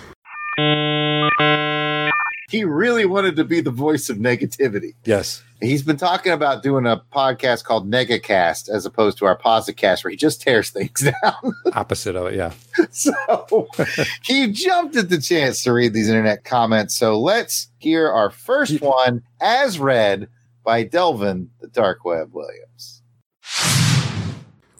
He 2.49 2.63
really 2.65 3.05
wanted 3.05 3.37
to 3.37 3.45
be 3.45 3.61
the 3.61 3.71
voice 3.71 4.09
of 4.09 4.17
negativity. 4.17 4.93
yes 5.05 5.41
He's 5.61 5.83
been 5.83 5.95
talking 5.97 6.31
about 6.31 6.63
doing 6.63 6.87
a 6.87 7.01
podcast 7.13 7.63
called 7.65 7.89
Negacast 7.89 8.67
as 8.67 8.83
opposed 8.85 9.19
to 9.19 9.25
our 9.25 9.37
Posicast, 9.37 10.03
where 10.03 10.09
he 10.11 10.17
just 10.17 10.41
tears 10.41 10.71
things 10.71 11.01
down. 11.23 11.53
opposite 11.73 12.15
of 12.15 12.27
it 12.27 12.35
yeah 12.35 12.51
so 12.91 13.67
he 14.23 14.51
jumped 14.51 14.95
at 14.97 15.09
the 15.09 15.19
chance 15.19 15.63
to 15.63 15.71
read 15.71 15.93
these 15.93 16.09
internet 16.09 16.43
comments. 16.43 16.95
So 16.95 17.17
let's 17.19 17.69
hear 17.77 18.09
our 18.09 18.29
first 18.31 18.81
one 18.81 19.21
as 19.39 19.79
read 19.79 20.27
by 20.63 20.83
Delvin 20.83 21.49
the 21.59 21.67
Dark 21.67 22.05
Web 22.05 22.33
Williams. 22.33 23.01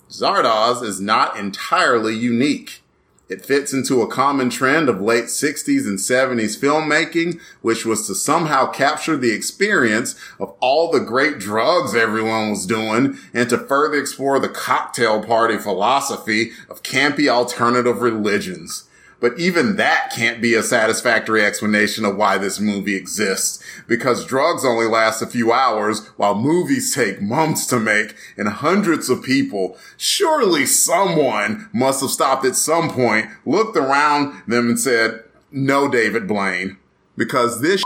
Zardoz 0.10 0.84
is 0.84 1.00
not 1.00 1.38
entirely 1.38 2.14
unique. 2.14 2.82
It 3.30 3.46
fits 3.46 3.72
into 3.72 4.02
a 4.02 4.12
common 4.12 4.50
trend 4.50 4.90
of 4.90 5.00
late 5.00 5.26
60s 5.26 5.88
and 5.88 5.98
70s 5.98 6.60
filmmaking, 6.60 7.40
which 7.62 7.86
was 7.86 8.06
to 8.08 8.14
somehow 8.14 8.70
capture 8.70 9.16
the 9.16 9.32
experience 9.32 10.20
of 10.38 10.54
all 10.60 10.92
the 10.92 11.00
great 11.00 11.40
drugs 11.40 11.96
everyone 11.96 12.50
was 12.50 12.66
doing 12.66 13.18
and 13.34 13.50
to 13.50 13.58
further 13.58 13.98
explore 13.98 14.38
the 14.40 14.50
cocktail 14.50 15.24
party 15.24 15.58
philosophy 15.58 16.52
of 16.70 16.84
campy 16.84 17.30
alternative 17.30 18.02
religions. 18.02 18.90
But 19.22 19.40
even 19.40 19.76
that 19.76 20.12
can't 20.14 20.42
be 20.42 20.56
a 20.56 20.64
satisfactory 20.64 21.46
explanation 21.46 22.04
of 22.06 22.18
why 22.18 22.40
this 22.40 22.60
movie 22.60 22.96
exists, 22.96 23.64
because 23.88 24.26
drugs 24.26 24.66
only 24.66 24.88
last 24.88 25.22
a 25.22 25.28
few 25.28 25.54
hours 25.54 26.08
while 26.18 26.34
movies 26.34 26.94
take 26.94 27.22
months 27.22 27.68
to 27.68 27.80
make 27.80 28.16
and 28.36 28.50
hundreds 28.50 29.12
of 29.12 29.24
people. 29.24 29.78
Surely 29.96 30.66
someone 30.66 31.70
must 31.72 32.02
have 32.02 32.10
stopped 32.10 32.46
at 32.46 32.56
some 32.56 32.90
point, 32.90 33.28
looked 33.46 33.78
around 33.78 34.42
them 34.48 34.70
and 34.70 34.80
said, 34.80 35.24
no, 35.52 35.88
David 35.88 36.28
Blaine, 36.28 36.78
because 37.16 37.62
this 37.62 37.84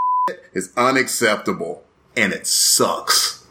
is 0.54 0.72
unacceptable 0.74 1.84
and 2.16 2.32
it 2.32 2.46
sucks. 2.46 3.46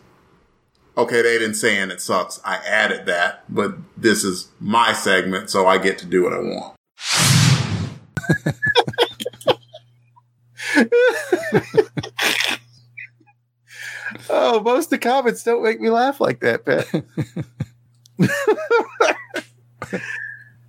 Okay, 0.97 1.21
they 1.21 1.37
didn't 1.37 1.53
say 1.53 1.77
and 1.77 1.91
it 1.91 2.01
sucks. 2.01 2.41
I 2.43 2.55
added 2.55 3.05
that, 3.05 3.43
but 3.47 3.75
this 3.95 4.23
is 4.23 4.49
my 4.59 4.91
segment, 4.91 5.51
so 5.51 5.67
I 5.67 5.77
get 5.77 5.99
to 5.99 6.07
do 6.07 6.23
what 6.23 6.33
I 6.33 6.39
want. 6.39 6.75
Oh, 14.29 14.59
most 14.61 14.85
of 14.85 14.89
the 14.91 14.97
comments 14.97 15.43
don't 15.43 15.63
make 15.63 15.79
me 15.79 15.89
laugh 15.89 16.21
like 16.21 16.39
that, 16.39 16.65
Pat. 16.65 16.87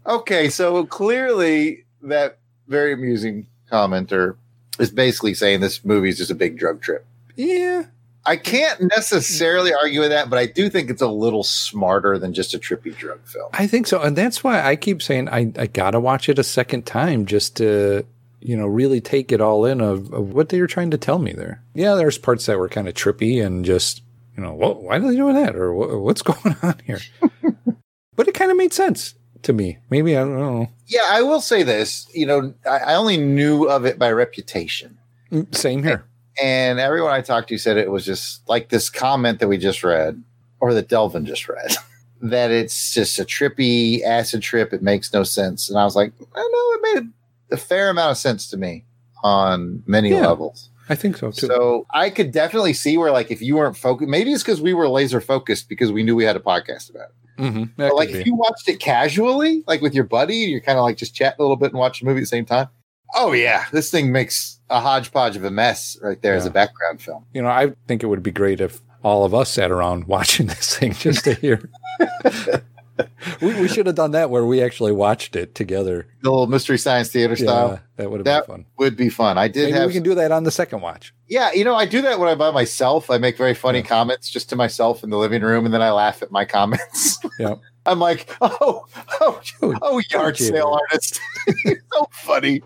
okay, 0.06 0.48
so 0.48 0.84
clearly 0.86 1.84
that 2.02 2.38
very 2.68 2.92
amusing 2.92 3.46
commenter 3.70 4.36
is 4.78 4.90
basically 4.90 5.34
saying 5.34 5.60
this 5.60 5.84
movie 5.84 6.08
is 6.08 6.18
just 6.18 6.30
a 6.30 6.34
big 6.34 6.58
drug 6.58 6.80
trip. 6.82 7.06
yeah 7.36 7.84
I 8.26 8.36
can't 8.36 8.80
necessarily 8.80 9.72
argue 9.72 10.00
with 10.00 10.10
that, 10.10 10.28
but 10.28 10.38
I 10.38 10.46
do 10.46 10.68
think 10.68 10.90
it's 10.90 11.02
a 11.02 11.06
little 11.08 11.44
smarter 11.44 12.18
than 12.18 12.32
just 12.32 12.54
a 12.54 12.58
trippy 12.58 12.96
drug 12.96 13.24
film. 13.26 13.48
I 13.52 13.66
think 13.66 13.86
so, 13.86 14.00
and 14.00 14.16
that's 14.16 14.42
why 14.42 14.62
I 14.62 14.76
keep 14.76 15.00
saying 15.00 15.28
I, 15.28 15.52
I 15.56 15.66
gotta 15.66 16.00
watch 16.00 16.28
it 16.28 16.38
a 16.38 16.44
second 16.44 16.86
time 16.86 17.26
just 17.26 17.56
to 17.58 18.04
you 18.40 18.56
know 18.56 18.66
really 18.66 19.00
take 19.00 19.32
it 19.32 19.40
all 19.40 19.64
in 19.64 19.80
of, 19.80 20.12
of 20.12 20.32
what 20.32 20.48
they 20.48 20.60
were 20.60 20.66
trying 20.66 20.90
to 20.90 20.98
tell 20.98 21.18
me 21.18 21.32
there. 21.32 21.62
Yeah, 21.74 21.94
there's 21.94 22.18
parts 22.18 22.46
that 22.46 22.58
were 22.58 22.68
kind 22.68 22.88
of 22.88 22.94
trippy 22.94 23.44
and 23.44 23.64
just 23.64 24.02
you 24.36 24.42
know 24.42 24.52
what 24.52 24.82
why 24.82 24.96
are 24.96 25.00
they 25.00 25.14
doing 25.14 25.34
that 25.34 25.54
or 25.54 25.72
what, 25.72 26.00
what's 26.00 26.22
going 26.30 26.56
on 26.62 26.80
here, 26.84 27.00
but 28.16 28.28
it 28.28 28.34
kind 28.34 28.50
of 28.50 28.56
made 28.56 28.72
sense 28.72 29.14
to 29.42 29.52
me. 29.52 29.78
Maybe 29.90 30.16
I 30.16 30.20
don't 30.20 30.38
know. 30.38 30.68
Yeah, 30.86 31.06
I 31.08 31.22
will 31.22 31.40
say 31.40 31.62
this. 31.62 32.08
You 32.12 32.26
know, 32.26 32.54
I, 32.64 32.78
I 32.78 32.94
only 32.94 33.16
knew 33.16 33.68
of 33.68 33.84
it 33.84 33.98
by 33.98 34.10
reputation. 34.10 34.98
Mm, 35.30 35.54
Same 35.54 35.82
here. 35.82 36.04
And 36.42 36.78
everyone 36.78 37.12
I 37.12 37.20
talked 37.22 37.48
to 37.48 37.58
said 37.58 37.76
it 37.76 37.90
was 37.90 38.04
just 38.04 38.46
like 38.48 38.68
this 38.68 38.90
comment 38.90 39.40
that 39.40 39.48
we 39.48 39.58
just 39.58 39.82
read, 39.82 40.22
or 40.60 40.74
that 40.74 40.88
Delvin 40.88 41.24
just 41.26 41.48
read, 41.48 41.74
that 42.22 42.50
it's 42.50 42.92
just 42.92 43.18
a 43.18 43.24
trippy 43.24 44.02
acid 44.02 44.42
trip. 44.42 44.72
It 44.72 44.82
makes 44.82 45.12
no 45.12 45.22
sense. 45.22 45.68
And 45.70 45.78
I 45.78 45.84
was 45.84 45.96
like, 45.96 46.12
I 46.34 46.40
know 46.40 46.90
it 46.90 46.94
made 46.94 47.12
a 47.52 47.56
fair 47.56 47.90
amount 47.90 48.10
of 48.12 48.16
sense 48.18 48.48
to 48.50 48.56
me 48.56 48.84
on 49.22 49.82
many 49.86 50.10
Yeah. 50.10 50.26
levels. 50.26 50.70
I 50.88 50.94
think 50.94 51.16
so 51.16 51.32
too. 51.32 51.46
So 51.48 51.86
I 51.92 52.10
could 52.10 52.30
definitely 52.30 52.72
see 52.72 52.96
where, 52.96 53.10
like, 53.10 53.30
if 53.32 53.42
you 53.42 53.56
weren't 53.56 53.76
focused, 53.76 54.08
maybe 54.08 54.32
it's 54.32 54.42
because 54.44 54.60
we 54.60 54.72
were 54.72 54.88
laser 54.88 55.20
focused 55.20 55.68
because 55.68 55.90
we 55.90 56.04
knew 56.04 56.14
we 56.14 56.22
had 56.24 56.36
a 56.36 56.40
podcast 56.40 56.90
about 56.90 57.08
it. 57.08 57.42
mm-hmm. 57.42 57.64
But 57.76 57.96
like, 57.96 58.10
if 58.10 58.24
you 58.24 58.36
watched 58.36 58.68
it 58.68 58.78
casually, 58.78 59.64
like 59.66 59.80
with 59.80 59.94
your 59.94 60.04
buddy, 60.04 60.36
you're 60.36 60.60
kind 60.60 60.78
of 60.78 60.84
like 60.84 60.96
just 60.96 61.12
chatting 61.14 61.38
a 61.40 61.42
little 61.42 61.56
bit 61.56 61.72
and 61.72 61.78
watch 61.78 61.98
the 62.00 62.06
movie 62.06 62.18
at 62.18 62.22
the 62.22 62.26
same 62.26 62.44
time. 62.44 62.68
Oh 63.14 63.32
yeah, 63.32 63.64
this 63.72 63.90
thing 63.90 64.12
makes 64.12 64.58
a 64.68 64.80
hodgepodge 64.80 65.36
of 65.36 65.44
a 65.44 65.50
mess 65.50 65.96
right 66.02 66.20
there 66.22 66.34
as 66.34 66.44
a 66.46 66.50
background 66.50 67.00
film. 67.00 67.24
you 67.32 67.40
know, 67.42 67.48
I 67.48 67.72
think 67.86 68.02
it 68.02 68.06
would 68.06 68.22
be 68.22 68.32
great 68.32 68.60
if 68.60 68.80
all 69.02 69.24
of 69.24 69.32
us 69.34 69.50
sat 69.50 69.70
around 69.70 70.04
watching 70.08 70.46
this 70.46 70.76
thing 70.76 70.92
just 70.92 71.24
to 71.24 71.34
hear. 71.34 71.70
we, 73.40 73.54
we 73.60 73.68
should 73.68 73.86
have 73.86 73.94
done 73.94 74.10
that 74.12 74.30
where 74.30 74.44
we 74.44 74.62
actually 74.62 74.90
watched 74.92 75.36
it 75.36 75.54
together. 75.54 76.06
The 76.22 76.30
little 76.30 76.46
mystery 76.46 76.78
science 76.78 77.10
theater 77.10 77.36
style. 77.36 77.68
Yeah, 77.72 77.78
that 77.96 78.10
would 78.10 78.20
have 78.20 78.24
That 78.24 78.46
been 78.46 78.56
fun. 78.56 78.66
would 78.78 78.96
be 78.96 79.08
fun. 79.10 79.38
I 79.38 79.48
did 79.48 79.66
Maybe 79.66 79.72
have 79.78 79.86
we 79.88 79.92
can 79.92 80.02
do 80.02 80.14
that 80.16 80.32
on 80.32 80.44
the 80.44 80.50
second 80.50 80.80
watch. 80.80 81.14
Yeah, 81.28 81.52
you 81.52 81.62
know, 81.64 81.74
I 81.76 81.84
do 81.86 82.00
that 82.02 82.18
when 82.18 82.28
I'm 82.28 82.38
by 82.38 82.50
myself. 82.50 83.10
I 83.10 83.18
make 83.18 83.36
very 83.36 83.54
funny 83.54 83.82
comments 83.82 84.30
just 84.30 84.48
to 84.50 84.56
myself 84.56 85.04
in 85.04 85.10
the 85.10 85.18
living 85.18 85.42
room, 85.42 85.64
and 85.66 85.74
then 85.74 85.82
I 85.82 85.90
laugh 85.92 86.22
at 86.22 86.30
my 86.30 86.44
comments. 86.44 87.18
Yeah. 87.38 87.54
I'm 87.86 87.98
like, 87.98 88.28
oh, 88.40 88.86
oh, 89.20 89.40
oh, 89.82 90.02
yard 90.10 90.36
Jay 90.36 90.44
sale 90.46 90.70
Bear. 90.70 90.78
artist. 90.90 91.20
so 91.92 92.08
funny. 92.12 92.62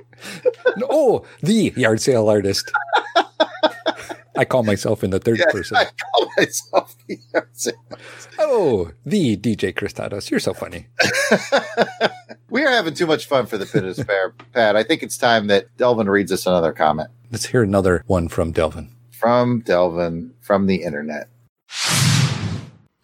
oh, 0.90 1.24
the 1.42 1.72
yard 1.76 2.00
sale 2.00 2.28
artist. 2.28 2.70
I 4.36 4.44
call 4.44 4.62
myself 4.62 5.04
in 5.04 5.10
the 5.10 5.18
third 5.20 5.40
person. 5.50 5.76
I 5.76 5.84
call 5.84 6.30
myself 6.38 6.96
the 7.06 7.18
yard 7.34 7.48
sale. 7.52 7.74
Oh, 8.38 8.90
the 9.04 9.36
DJ 9.36 9.74
Christados. 9.74 10.30
You're 10.30 10.40
so 10.40 10.54
funny. 10.54 10.86
We 12.50 12.64
are 12.64 12.70
having 12.70 12.94
too 12.94 13.06
much 13.06 13.26
fun 13.26 13.46
for 13.46 13.56
the 13.58 13.64
pit 13.64 13.84
of 13.84 13.94
despair, 13.94 14.30
Pat. 14.52 14.74
I 14.74 14.82
think 14.82 15.04
it's 15.04 15.16
time 15.16 15.46
that 15.46 15.76
Delvin 15.76 16.10
reads 16.10 16.32
us 16.32 16.46
another 16.46 16.72
comment. 16.72 17.08
Let's 17.30 17.46
hear 17.46 17.62
another 17.62 18.02
one 18.08 18.26
from 18.28 18.50
Delvin. 18.50 18.90
from 19.12 19.60
Delvin 19.60 20.34
from 20.40 20.66
the 20.66 20.82
internet. 20.82 21.28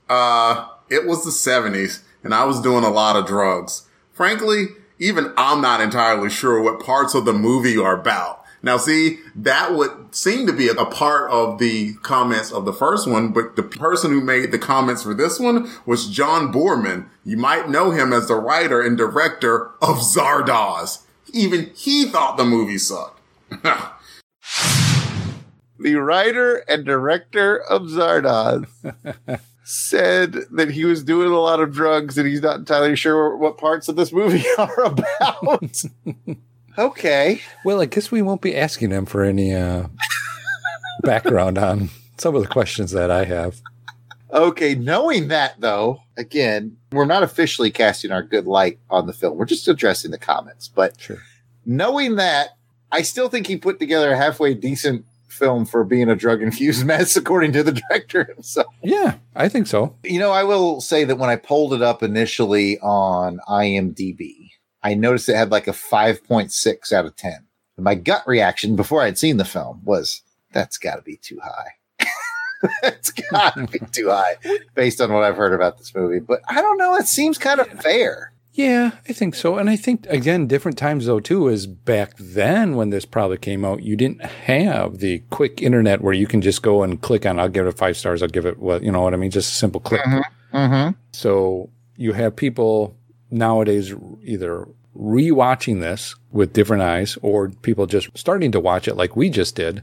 Uh, 0.08 0.66
it 0.90 1.06
was 1.06 1.23
the 1.25 1.30
70s, 1.30 2.00
and 2.26 2.35
I 2.35 2.45
was 2.45 2.61
doing 2.61 2.85
a 2.85 2.90
lot 2.90 3.16
of 3.16 3.25
drugs. 3.25 3.88
Frankly, 4.12 4.66
even 4.99 5.33
I'm 5.37 5.61
not 5.61 5.80
entirely 5.80 6.28
sure 6.28 6.61
what 6.61 6.85
parts 6.85 7.14
of 7.14 7.25
the 7.25 7.33
movie 7.33 7.78
are 7.78 7.99
about. 7.99 8.42
Now, 8.62 8.78
see, 8.78 9.21
that 9.37 9.75
would 9.75 10.12
seem 10.12 10.47
to 10.49 10.52
be 10.52 10.68
a 10.68 10.85
part 10.87 11.30
of 11.30 11.59
the 11.59 11.95
comments 12.02 12.50
of 12.50 12.64
the 12.64 12.73
first 12.73 13.06
one, 13.06 13.33
but 13.33 13.54
the 13.54 13.62
person 13.62 14.11
who 14.11 14.21
made 14.21 14.50
the 14.50 14.59
comments 14.59 15.04
for 15.04 15.14
this 15.14 15.38
one 15.38 15.71
was 15.87 16.11
John 16.11 16.52
Boorman. 16.52 17.09
You 17.25 17.37
might 17.37 17.68
know 17.68 17.92
him 17.92 18.12
as 18.12 18.26
the 18.26 18.35
writer 18.35 18.83
and 18.83 18.99
director 18.99 19.71
of 19.80 19.99
Zardoz. 19.99 21.04
Even 21.33 21.71
he 21.76 22.06
thought 22.06 22.38
the 22.38 22.45
movie 22.45 22.78
sucked. 22.78 23.21
the 25.78 25.95
writer 25.95 26.56
and 26.66 26.85
director 26.85 27.56
of 27.56 27.83
Zardoz 27.83 28.66
said 29.68 30.32
that 30.52 30.70
he 30.70 30.85
was 30.85 31.02
doing 31.02 31.32
a 31.32 31.40
lot 31.40 31.58
of 31.58 31.73
drugs 31.73 32.16
and 32.16 32.28
he's 32.28 32.40
not 32.40 32.56
entirely 32.56 32.94
sure 32.94 33.37
what 33.37 33.58
parts 33.58 33.88
of 33.88 33.96
this 33.96 34.12
movie 34.12 34.44
are 34.58 34.85
about. 34.85 35.82
okay. 36.78 37.40
Well, 37.64 37.80
I 37.80 37.87
guess 37.87 38.12
we 38.12 38.23
won't 38.23 38.42
be 38.42 38.56
asking 38.56 38.92
him 38.92 39.06
for 39.06 39.25
any 39.25 39.52
uh, 39.52 39.88
background 41.02 41.58
on 41.58 41.90
some 42.16 42.37
of 42.37 42.42
the 42.42 42.49
questions 42.49 42.92
that 42.92 43.11
I 43.11 43.25
have. 43.25 43.61
Okay, 44.32 44.76
knowing 44.76 45.28
that 45.28 45.61
though, 45.61 46.00
again, 46.16 46.76
we're 46.92 47.04
not 47.04 47.25
officially 47.25 47.73
casting 47.73 48.12
our 48.12 48.23
good 48.23 48.46
light 48.46 48.78
on 48.88 49.06
the 49.08 49.12
film. 49.12 49.37
We're 49.37 49.46
just 49.46 49.66
addressing 49.66 50.12
the 50.12 50.18
comments. 50.18 50.68
But 50.68 51.00
Sure. 51.00 51.18
knowing 51.64 52.16
that, 52.16 52.50
I 52.92 53.02
still 53.02 53.28
think 53.28 53.49
he 53.49 53.56
put 53.56 53.80
together 53.80 54.12
a 54.12 54.16
halfway 54.16 54.54
decent 54.54 55.04
film 55.37 55.66
for 55.66 55.85
being 55.85 56.09
a 56.09 56.16
drug 56.16 56.43
infused 56.43 56.85
mess, 56.87 57.16
according 57.16 57.52
to 57.52 57.62
the 57.62 57.73
director 57.73 58.25
himself. 58.25 58.73
Yeah, 58.83 59.16
I 59.35 59.49
think 59.49 59.66
so. 59.66 59.97
You 60.02 60.19
know, 60.19 60.33
I 60.33 60.45
will 60.45 60.81
say 60.81 61.05
that 61.05 61.16
when 61.16 61.31
I 61.31 61.37
pulled 61.37 61.75
it 61.75 61.83
up 61.83 62.02
initially 62.02 62.78
on 62.81 63.40
IMDb, 63.49 64.50
I 64.83 64.95
noticed 64.95 65.28
it 65.28 65.37
had 65.37 65.50
like 65.50 65.66
a 65.66 65.73
5.6 65.73 66.93
out 66.93 67.07
of 67.07 67.16
10. 67.16 67.47
And 67.76 67.85
my 67.85 67.95
gut 67.95 68.23
reaction 68.26 68.76
before 68.76 69.02
I'd 69.02 69.19
seen 69.19 69.37
the 69.37 69.45
film 69.45 69.83
was 69.85 70.23
that's 70.52 70.78
got 70.78 70.97
to 70.97 71.02
be 71.02 71.16
too 71.16 71.38
high. 71.43 72.07
that's 72.83 73.11
got 73.11 73.55
to 73.55 73.66
be 73.66 73.81
too 73.93 74.09
high 74.09 74.37
based 74.75 75.00
on 75.00 75.12
what 75.12 75.25
I've 75.25 75.37
heard 75.37 75.52
about 75.52 75.78
this 75.78 75.95
movie. 75.95 76.21
But 76.21 76.40
I 76.49 76.62
don't 76.62 76.78
know. 76.78 76.95
It 76.95 77.07
seems 77.07 77.37
kind 77.37 77.61
of 77.61 77.69
fair. 77.83 78.33
Yeah, 78.56 78.92
I 79.06 79.12
think 79.12 79.34
so. 79.34 79.58
And 79.58 79.68
I 79.68 79.76
think, 79.76 80.06
again, 80.08 80.46
different 80.46 80.78
times 80.78 81.04
though, 81.04 81.20
too, 81.20 81.48
is 81.48 81.66
back 81.66 82.14
then 82.18 82.75
when 82.75 82.88
this 82.88 83.04
probably 83.04 83.36
came 83.36 83.66
out, 83.66 83.82
you 83.82 83.96
didn't 83.96 84.22
have 84.25 84.98
the 84.98 85.18
quick 85.28 85.60
internet 85.60 86.00
where 86.00 86.14
you 86.14 86.26
can 86.26 86.40
just 86.40 86.62
go 86.62 86.82
and 86.82 87.00
click 87.02 87.26
on, 87.26 87.38
I'll 87.38 87.50
give 87.50 87.66
it 87.66 87.76
five 87.76 87.98
stars, 87.98 88.22
I'll 88.22 88.28
give 88.30 88.46
it 88.46 88.58
what, 88.58 88.82
you 88.82 88.90
know 88.90 89.02
what 89.02 89.12
I 89.12 89.18
mean? 89.18 89.30
Just 89.30 89.52
a 89.52 89.54
simple 89.54 89.80
click. 89.80 90.00
Mm-hmm. 90.54 90.98
So 91.12 91.68
you 91.96 92.14
have 92.14 92.34
people 92.34 92.96
nowadays 93.30 93.94
either 94.22 94.66
rewatching 94.98 95.80
this 95.80 96.14
with 96.32 96.54
different 96.54 96.82
eyes 96.82 97.18
or 97.20 97.50
people 97.50 97.84
just 97.86 98.08
starting 98.16 98.52
to 98.52 98.60
watch 98.60 98.88
it 98.88 98.97
like 98.97 99.16
we 99.16 99.28
just 99.28 99.54
did. 99.54 99.82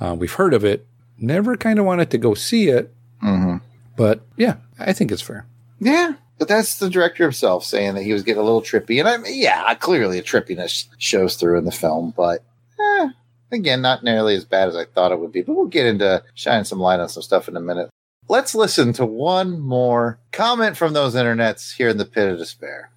Uh, 0.00 0.16
we've 0.18 0.32
heard 0.34 0.52
of 0.54 0.64
it, 0.64 0.84
never 1.16 1.56
kind 1.56 1.78
of 1.78 1.84
wanted 1.84 2.10
to 2.10 2.18
go 2.18 2.34
see 2.34 2.68
it, 2.68 2.92
Mm-hmm. 3.22 3.58
but 3.96 4.22
yeah, 4.36 4.56
I 4.78 4.92
think 4.94 5.12
it's 5.12 5.20
fair. 5.22 5.46
Yeah. 5.78 6.14
But 6.40 6.48
that's 6.48 6.78
the 6.78 6.88
director 6.88 7.22
himself 7.22 7.66
saying 7.66 7.96
that 7.96 8.02
he 8.02 8.14
was 8.14 8.22
getting 8.22 8.40
a 8.40 8.44
little 8.44 8.62
trippy. 8.62 8.98
And 8.98 9.06
I 9.06 9.18
mean, 9.18 9.38
yeah, 9.38 9.74
clearly 9.74 10.18
a 10.18 10.22
trippiness 10.22 10.86
shows 10.96 11.36
through 11.36 11.58
in 11.58 11.66
the 11.66 11.70
film, 11.70 12.14
but 12.16 12.42
eh, 12.80 13.08
again, 13.52 13.82
not 13.82 14.02
nearly 14.02 14.36
as 14.36 14.46
bad 14.46 14.68
as 14.68 14.74
I 14.74 14.86
thought 14.86 15.12
it 15.12 15.20
would 15.20 15.32
be. 15.32 15.42
But 15.42 15.54
we'll 15.54 15.66
get 15.66 15.84
into 15.84 16.24
shining 16.32 16.64
some 16.64 16.80
light 16.80 16.98
on 16.98 17.10
some 17.10 17.22
stuff 17.22 17.46
in 17.46 17.58
a 17.58 17.60
minute. 17.60 17.90
Let's 18.26 18.54
listen 18.54 18.94
to 18.94 19.04
one 19.04 19.60
more 19.60 20.18
comment 20.32 20.78
from 20.78 20.94
those 20.94 21.14
internets 21.14 21.76
here 21.76 21.90
in 21.90 21.98
the 21.98 22.06
pit 22.06 22.32
of 22.32 22.38
despair. 22.38 22.90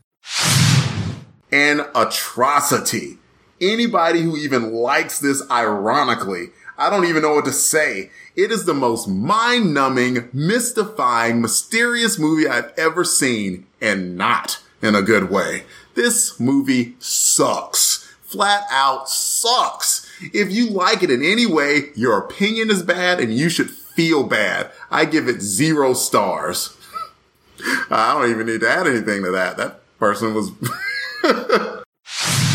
An 1.51 1.81
atrocity. 1.93 3.17
Anybody 3.59 4.21
who 4.21 4.37
even 4.37 4.71
likes 4.71 5.19
this 5.19 5.43
ironically, 5.51 6.51
I 6.77 6.89
don't 6.89 7.05
even 7.05 7.21
know 7.21 7.35
what 7.35 7.45
to 7.45 7.51
say. 7.51 8.11
It 8.35 8.51
is 8.51 8.65
the 8.65 8.73
most 8.73 9.07
mind 9.07 9.73
numbing, 9.73 10.29
mystifying, 10.33 11.41
mysterious 11.41 12.17
movie 12.17 12.47
I've 12.47 12.73
ever 12.77 13.03
seen, 13.03 13.67
and 13.81 14.17
not 14.17 14.59
in 14.81 14.95
a 14.95 15.01
good 15.01 15.29
way. 15.29 15.63
This 15.95 16.39
movie 16.39 16.95
sucks. 16.99 17.99
Flat 18.23 18.63
out 18.71 19.07
sucks. 19.07 20.09
If 20.33 20.51
you 20.51 20.69
like 20.69 21.03
it 21.03 21.11
in 21.11 21.23
any 21.23 21.45
way, 21.45 21.91
your 21.95 22.17
opinion 22.17 22.71
is 22.71 22.81
bad 22.81 23.19
and 23.19 23.33
you 23.33 23.49
should 23.49 23.69
feel 23.69 24.23
bad. 24.23 24.71
I 24.89 25.05
give 25.05 25.27
it 25.27 25.41
zero 25.41 25.93
stars. 25.93 26.75
I 27.91 28.13
don't 28.13 28.31
even 28.31 28.47
need 28.47 28.61
to 28.61 28.69
add 28.69 28.87
anything 28.87 29.23
to 29.23 29.31
that. 29.31 29.57
That 29.57 29.81
person 29.99 30.33
was. 30.33 30.51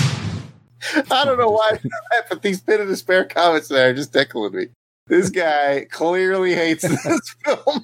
I 1.11 1.25
don't 1.25 1.39
know 1.39 1.51
why, 1.51 1.79
but 2.29 2.43
these 2.43 2.61
pit 2.61 2.81
of 2.81 2.89
despair 2.89 3.25
comments 3.25 3.69
there 3.69 3.91
are 3.91 3.95
just 3.95 4.13
tickling 4.13 4.55
me. 4.55 4.67
This 5.07 5.31
guy 5.31 5.87
clearly 5.91 6.55
hates 6.55 6.83
this 7.05 7.35
film. 7.45 7.83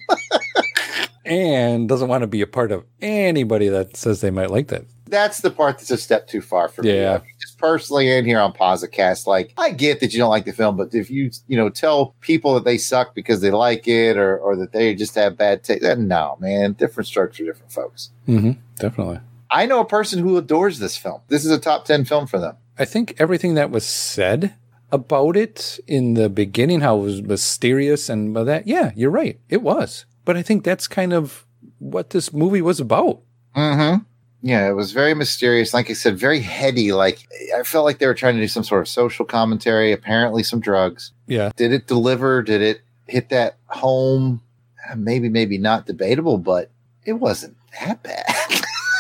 And 1.25 1.89
doesn't 1.89 2.09
want 2.09 2.21
to 2.21 2.27
be 2.27 2.43
a 2.43 2.47
part 2.47 2.71
of 2.71 2.85
anybody 3.01 3.69
that 3.69 3.97
says 3.97 4.21
they 4.21 4.31
might 4.31 4.51
like 4.51 4.69
that. 4.69 4.85
That's 5.07 5.41
the 5.41 5.51
part 5.51 5.79
that's 5.79 5.91
a 5.91 5.97
step 5.97 6.27
too 6.27 6.43
far 6.43 6.69
for 6.69 6.83
me. 6.83 6.99
Yeah. 6.99 7.15
I 7.15 7.19
mean, 7.19 7.33
just 7.41 7.59
personally 7.59 8.11
in 8.11 8.25
here 8.25 8.41
on 8.41 8.53
Posicast, 8.53 9.27
like 9.27 9.55
I 9.57 9.71
get 9.71 10.01
that 10.01 10.13
you 10.13 10.19
don't 10.19 10.31
like 10.31 10.45
the 10.45 10.53
film, 10.53 10.77
but 10.77 10.95
if 10.95 11.11
you 11.11 11.31
you 11.47 11.57
know 11.57 11.71
tell 11.71 12.15
people 12.21 12.55
that 12.55 12.65
they 12.65 12.77
suck 12.77 13.15
because 13.15 13.41
they 13.41 13.51
like 13.51 13.87
it 13.87 14.17
or 14.17 14.37
or 14.39 14.57
that 14.57 14.73
they 14.73 14.95
just 14.95 15.15
have 15.15 15.37
bad 15.37 15.63
taste, 15.63 15.83
then 15.83 16.09
no, 16.09 16.37
man, 16.41 16.73
different 16.73 17.07
strokes 17.07 17.37
for 17.37 17.45
different 17.45 17.73
folks. 17.73 18.11
Mm-hmm, 18.29 18.53
definitely. 18.77 19.21
I 19.51 19.67
know 19.67 19.81
a 19.81 19.87
person 19.87 20.19
who 20.19 20.37
adores 20.37 20.79
this 20.79 20.97
film. 20.97 21.21
This 21.29 21.45
is 21.45 21.51
a 21.51 21.61
top 21.61 21.85
ten 21.85 22.05
film 22.05 22.27
for 22.27 22.39
them. 22.39 22.57
I 22.79 22.85
think 22.85 23.15
everything 23.19 23.55
that 23.55 23.71
was 23.71 23.87
said 23.87 24.55
about 24.91 25.37
it 25.37 25.79
in 25.87 26.15
the 26.15 26.29
beginning, 26.29 26.81
how 26.81 26.99
it 26.99 27.03
was 27.03 27.23
mysterious 27.23 28.09
and 28.09 28.37
that, 28.37 28.67
yeah, 28.67 28.93
you're 28.95 29.11
right. 29.11 29.39
It 29.49 29.63
was. 29.63 30.07
But 30.25 30.37
I 30.37 30.43
think 30.43 30.65
that's 30.65 30.89
kind 30.89 31.13
of 31.13 31.45
what 31.79 32.11
this 32.11 32.33
movie 32.33 32.63
was 32.63 32.81
about. 32.81 33.21
Mm-hmm. 33.57 34.03
Yeah, 34.43 34.69
it 34.69 34.73
was 34.73 34.93
very 34.93 35.15
mysterious. 35.15 35.73
Like 35.73 35.89
I 35.89 35.95
said, 35.95 36.19
very 36.19 36.41
heady. 36.41 36.93
Like 36.93 37.27
I 37.57 37.63
felt 37.63 37.87
like 37.87 37.99
they 37.99 38.07
were 38.07 38.15
trying 38.15 38.35
to 38.35 38.41
do 38.41 38.49
some 38.49 38.65
sort 38.65 38.83
of 38.83 38.89
social 38.89 39.25
commentary. 39.25 39.91
Apparently, 39.91 40.43
some 40.43 40.61
drugs. 40.61 41.13
Yeah. 41.27 41.51
Did 41.57 41.73
it 41.73 41.87
deliver? 41.87 42.43
Did 42.43 42.61
it 42.61 42.83
hit 43.07 43.31
that 43.31 43.57
home? 43.67 44.43
Uh, 44.91 44.97
Maybe, 44.97 45.31
maybe 45.31 45.57
not 45.57 45.87
debatable, 45.87 46.37
but 46.37 46.71
it 47.07 47.15
wasn't 47.15 47.57
that 47.81 48.03
bad. 48.03 48.27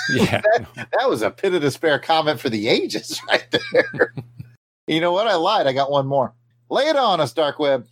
Yeah. 0.14 0.42
that, 0.42 0.88
that 0.98 1.08
was 1.08 1.22
a 1.22 1.30
pit 1.30 1.54
of 1.54 1.62
despair 1.62 1.98
comment 1.98 2.38
for 2.40 2.50
the 2.50 2.68
ages 2.68 3.20
right 3.28 3.46
there. 3.50 4.12
you 4.86 5.00
know 5.00 5.12
what? 5.12 5.26
I 5.26 5.34
lied. 5.36 5.66
I 5.66 5.72
got 5.72 5.90
one 5.90 6.06
more. 6.06 6.34
Lay 6.68 6.84
it 6.88 6.96
on 6.96 7.20
us, 7.20 7.32
Dark 7.32 7.58
Web. 7.58 7.86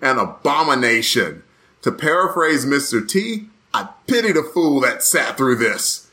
An 0.00 0.18
abomination. 0.18 1.42
To 1.82 1.92
paraphrase 1.92 2.64
Mr. 2.66 3.06
T, 3.06 3.46
I 3.74 3.88
pity 4.06 4.32
the 4.32 4.42
fool 4.42 4.80
that 4.80 5.02
sat 5.02 5.36
through 5.36 5.56
this. 5.56 6.08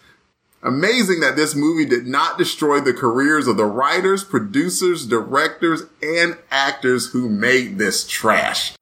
Amazing 0.62 1.22
that 1.22 1.36
this 1.36 1.56
movie 1.56 1.86
did 1.86 2.06
not 2.06 2.38
destroy 2.38 2.82
the 2.82 2.94
careers 2.94 3.48
of 3.48 3.56
the 3.56 3.66
writers, 3.66 4.24
producers, 4.24 5.08
directors, 5.08 5.84
and 6.02 6.38
actors 6.52 7.12
who 7.12 7.30
made 7.30 7.78
this 7.78 8.06
trash. 8.06 8.74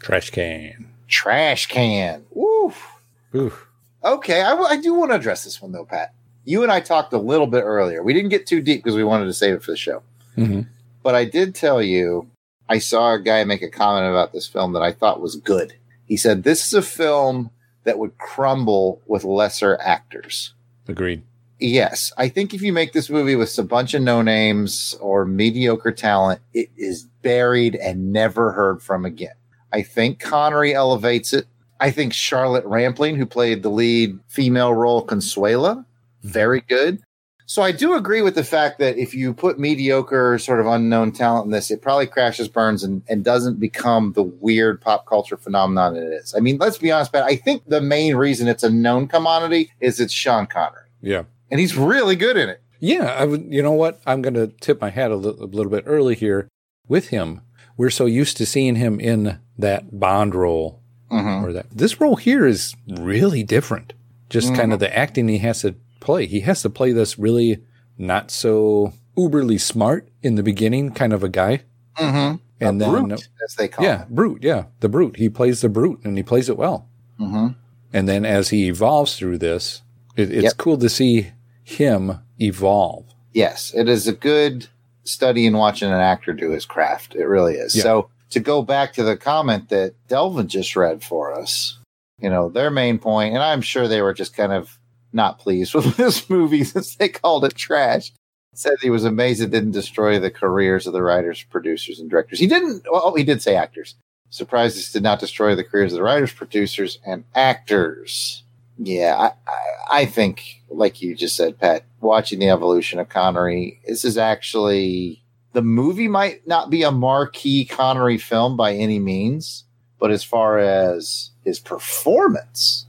Trash 0.00 0.30
can. 0.30 0.88
Trash 1.06 1.66
can. 1.66 2.24
Woof. 2.30 2.88
Oof. 3.34 3.68
Okay, 4.04 4.42
I, 4.42 4.76
do 4.76 4.94
want 4.94 5.10
to 5.12 5.16
address 5.16 5.44
this 5.44 5.62
one 5.62 5.72
though, 5.72 5.84
Pat. 5.84 6.12
You 6.44 6.62
and 6.62 6.72
I 6.72 6.80
talked 6.80 7.12
a 7.12 7.18
little 7.18 7.46
bit 7.46 7.62
earlier. 7.62 8.02
We 8.02 8.12
didn't 8.12 8.30
get 8.30 8.46
too 8.46 8.60
deep 8.60 8.82
because 8.82 8.96
we 8.96 9.04
wanted 9.04 9.26
to 9.26 9.32
save 9.32 9.54
it 9.54 9.62
for 9.62 9.70
the 9.70 9.76
show. 9.76 10.02
Mhm. 10.36 10.66
But 11.02 11.14
I 11.14 11.24
did 11.24 11.54
tell 11.54 11.80
you 11.80 12.28
I 12.68 12.78
saw 12.78 13.14
a 13.14 13.20
guy 13.20 13.44
make 13.44 13.62
a 13.62 13.68
comment 13.68 14.08
about 14.08 14.32
this 14.32 14.46
film 14.46 14.72
that 14.72 14.82
I 14.82 14.92
thought 14.92 15.20
was 15.20 15.36
good. 15.36 15.74
He 16.06 16.16
said 16.16 16.42
this 16.42 16.66
is 16.66 16.74
a 16.74 16.82
film 16.82 17.50
that 17.84 17.98
would 17.98 18.18
crumble 18.18 19.00
with 19.06 19.24
lesser 19.24 19.78
actors. 19.80 20.54
Agreed. 20.88 21.22
Yes, 21.58 22.12
I 22.18 22.28
think 22.28 22.54
if 22.54 22.62
you 22.62 22.72
make 22.72 22.92
this 22.92 23.08
movie 23.08 23.36
with 23.36 23.56
a 23.56 23.62
bunch 23.62 23.94
of 23.94 24.02
no 24.02 24.20
names 24.20 24.96
or 25.00 25.24
mediocre 25.24 25.92
talent, 25.92 26.40
it 26.52 26.70
is 26.76 27.04
buried 27.22 27.76
and 27.76 28.12
never 28.12 28.50
heard 28.50 28.82
from 28.82 29.04
again. 29.04 29.34
I 29.72 29.82
think 29.82 30.18
Connery 30.18 30.74
elevates 30.74 31.32
it. 31.32 31.46
I 31.82 31.90
think 31.90 32.12
Charlotte 32.12 32.64
Rampling, 32.64 33.16
who 33.16 33.26
played 33.26 33.62
the 33.62 33.68
lead 33.70 34.18
female 34.28 34.72
role 34.72 35.04
Consuela, 35.04 35.84
very 36.22 36.60
good. 36.60 37.00
So 37.46 37.60
I 37.60 37.72
do 37.72 37.94
agree 37.94 38.22
with 38.22 38.34
the 38.36 38.44
fact 38.44 38.78
that 38.78 38.96
if 38.96 39.12
you 39.14 39.34
put 39.34 39.58
mediocre, 39.58 40.38
sort 40.38 40.60
of 40.60 40.66
unknown 40.66 41.10
talent 41.12 41.46
in 41.46 41.50
this, 41.50 41.70
it 41.70 41.82
probably 41.82 42.06
crashes, 42.06 42.48
burns, 42.48 42.82
and, 42.84 43.02
and 43.08 43.24
doesn't 43.24 43.58
become 43.58 44.12
the 44.12 44.22
weird 44.22 44.80
pop 44.80 45.06
culture 45.06 45.36
phenomenon 45.36 45.96
it 45.96 46.04
is. 46.04 46.34
I 46.36 46.40
mean, 46.40 46.56
let's 46.58 46.78
be 46.78 46.90
honest, 46.92 47.12
Pat. 47.12 47.24
I 47.24 47.36
think 47.36 47.68
the 47.68 47.80
main 47.80 48.14
reason 48.16 48.46
it's 48.48 48.62
a 48.62 48.70
known 48.70 49.06
commodity 49.08 49.70
is 49.80 49.98
it's 50.00 50.12
Sean 50.14 50.46
Connery, 50.46 50.88
Yeah. 51.02 51.24
and 51.50 51.58
he's 51.60 51.76
really 51.76 52.16
good 52.16 52.36
in 52.36 52.48
it. 52.48 52.62
Yeah, 52.78 53.06
I 53.18 53.24
would. 53.26 53.44
You 53.52 53.62
know 53.62 53.72
what? 53.72 54.00
I'm 54.06 54.22
going 54.22 54.34
to 54.34 54.46
tip 54.60 54.80
my 54.80 54.90
hat 54.90 55.10
a 55.10 55.16
little, 55.16 55.44
a 55.44 55.46
little 55.46 55.70
bit 55.70 55.84
early 55.86 56.14
here. 56.14 56.48
with 56.88 57.08
him. 57.08 57.40
We're 57.76 57.90
so 57.90 58.06
used 58.06 58.36
to 58.38 58.46
seeing 58.46 58.74
him 58.76 58.98
in 59.00 59.38
that 59.58 59.98
Bond 59.98 60.34
role 60.34 60.81
Mhm. 61.12 61.44
or 61.44 61.52
that. 61.52 61.66
This 61.70 62.00
role 62.00 62.16
here 62.16 62.46
is 62.46 62.74
really 62.88 63.42
different. 63.42 63.92
Just 64.30 64.54
kind 64.54 64.72
of 64.72 64.80
the 64.80 64.96
acting 64.96 65.28
he 65.28 65.38
has 65.38 65.60
to 65.60 65.74
play. 66.00 66.26
He 66.26 66.40
has 66.40 66.62
to 66.62 66.70
play 66.70 66.92
this 66.92 67.18
really 67.18 67.58
not 67.98 68.30
so 68.30 68.94
uberly 69.16 69.60
smart 69.60 70.08
in 70.22 70.36
the 70.36 70.42
beginning 70.42 70.90
kind 70.92 71.12
of 71.12 71.22
a 71.22 71.28
guy. 71.28 71.62
Mm-hmm. 71.98 72.36
And 72.60 72.80
a 72.80 72.84
then, 72.84 73.04
brute, 73.08 73.28
as 73.44 73.54
they 73.56 73.68
call 73.68 73.84
it. 73.84 73.88
yeah, 73.88 74.04
brute. 74.08 74.42
Yeah, 74.42 74.64
the 74.80 74.88
brute. 74.88 75.16
He 75.16 75.28
plays 75.28 75.60
the 75.60 75.68
brute 75.68 76.00
and 76.04 76.16
he 76.16 76.22
plays 76.22 76.48
it 76.48 76.56
well. 76.56 76.88
Mm-hmm. 77.20 77.48
And 77.92 78.08
then 78.08 78.24
as 78.24 78.48
he 78.48 78.68
evolves 78.68 79.16
through 79.18 79.38
this, 79.38 79.82
it, 80.16 80.30
it's 80.30 80.44
Yep. 80.44 80.56
cool 80.56 80.78
to 80.78 80.88
see 80.88 81.32
him 81.62 82.20
evolve. 82.40 83.04
Yes, 83.34 83.72
it 83.76 83.88
is 83.88 84.06
a 84.08 84.12
good 84.12 84.68
study 85.04 85.44
in 85.44 85.56
watching 85.56 85.88
an 85.90 86.00
actor 86.00 86.32
do 86.32 86.50
his 86.50 86.64
craft. 86.64 87.14
It 87.14 87.24
really 87.26 87.54
is. 87.54 87.74
Yeah. 87.76 87.82
So 87.82 88.08
to 88.32 88.40
go 88.40 88.62
back 88.62 88.92
to 88.94 89.02
the 89.02 89.16
comment 89.16 89.68
that 89.68 89.94
Delvin 90.08 90.48
just 90.48 90.76
read 90.76 91.02
for 91.02 91.32
us, 91.32 91.78
you 92.20 92.30
know, 92.30 92.48
their 92.48 92.70
main 92.70 92.98
point, 92.98 93.34
and 93.34 93.42
I'm 93.42 93.62
sure 93.62 93.88
they 93.88 94.02
were 94.02 94.14
just 94.14 94.36
kind 94.36 94.52
of 94.52 94.78
not 95.12 95.38
pleased 95.38 95.74
with 95.74 95.96
this 95.96 96.28
movie 96.28 96.64
since 96.64 96.96
they 96.96 97.08
called 97.08 97.44
it 97.44 97.54
trash. 97.54 98.12
Said 98.54 98.74
he 98.82 98.90
was 98.90 99.04
amazed 99.04 99.40
it 99.40 99.50
didn't 99.50 99.70
destroy 99.70 100.18
the 100.18 100.30
careers 100.30 100.86
of 100.86 100.92
the 100.92 101.02
writers, 101.02 101.42
producers, 101.42 101.98
and 101.98 102.10
directors. 102.10 102.38
He 102.38 102.46
didn't. 102.46 102.84
Well, 102.90 103.14
he 103.14 103.24
did 103.24 103.40
say 103.40 103.56
actors. 103.56 103.94
Surprised 104.28 104.76
this 104.76 104.92
did 104.92 105.02
not 105.02 105.20
destroy 105.20 105.54
the 105.54 105.64
careers 105.64 105.92
of 105.92 105.96
the 105.96 106.02
writers, 106.02 106.32
producers, 106.32 106.98
and 107.06 107.24
actors. 107.34 108.42
Yeah, 108.78 109.16
I, 109.16 109.26
I, 109.50 110.00
I 110.00 110.06
think, 110.06 110.62
like 110.68 111.00
you 111.00 111.14
just 111.14 111.36
said, 111.36 111.58
Pat, 111.58 111.84
watching 112.00 112.40
the 112.40 112.48
evolution 112.50 112.98
of 112.98 113.08
Connery, 113.08 113.80
this 113.86 114.04
is 114.04 114.18
actually 114.18 115.21
the 115.52 115.62
movie 115.62 116.08
might 116.08 116.46
not 116.46 116.70
be 116.70 116.82
a 116.82 116.90
marquee 116.90 117.64
Connery 117.64 118.18
film 118.18 118.56
by 118.56 118.72
any 118.74 118.98
means, 118.98 119.64
but 119.98 120.10
as 120.10 120.24
far 120.24 120.58
as 120.58 121.30
his 121.44 121.58
performance 121.58 122.86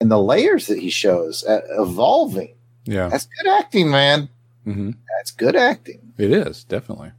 and 0.00 0.10
the 0.10 0.22
layers 0.22 0.66
that 0.66 0.78
he 0.78 0.90
shows 0.90 1.44
uh, 1.44 1.60
evolving, 1.78 2.54
Yeah. 2.84 3.08
that's 3.08 3.26
good 3.42 3.50
acting, 3.50 3.90
man. 3.90 4.28
hmm 4.64 4.90
That's 5.18 5.30
good 5.30 5.56
acting. 5.56 6.12
It 6.18 6.30
is, 6.32 6.64
definitely. 6.64 7.12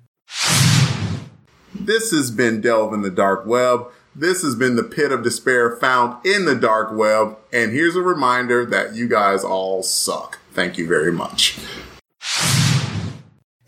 This 1.75 2.11
has 2.11 2.31
been 2.31 2.61
Delvin 2.61 3.01
the 3.03 3.11
Dark 3.11 3.45
Web. 3.45 3.87
This 4.15 4.41
has 4.41 4.55
been 4.55 4.75
the 4.75 4.83
pit 4.83 5.11
of 5.11 5.21
despair 5.23 5.75
found 5.77 6.25
in 6.25 6.45
the 6.45 6.55
dark 6.55 6.91
web. 6.91 7.37
And 7.53 7.71
here's 7.71 7.95
a 7.95 8.01
reminder 8.01 8.65
that 8.65 8.95
you 8.95 9.07
guys 9.07 9.43
all 9.43 9.83
suck. 9.83 10.39
Thank 10.53 10.79
you 10.79 10.87
very 10.87 11.11
much. 11.11 11.59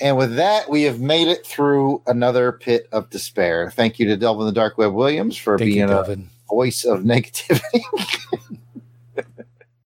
And 0.01 0.17
with 0.17 0.35
that, 0.38 0.69
we 0.69 0.83
have 0.83 0.99
made 1.01 1.27
it 1.27 1.45
through 1.45 2.01
another 2.07 2.51
pit 2.53 2.88
of 2.91 3.09
despair. 3.09 3.69
Thank 3.71 3.99
you 3.99 4.07
to 4.07 4.17
Delvin 4.17 4.45
the 4.45 4.51
Dark 4.51 4.77
Web 4.77 4.93
Williams 4.93 5.38
for 5.38 5.57
Thank 5.57 5.69
you, 5.69 5.88
being 5.88 5.89
a 5.89 6.17
voice 6.49 6.85
of 6.85 6.99
negativity. 7.03 7.83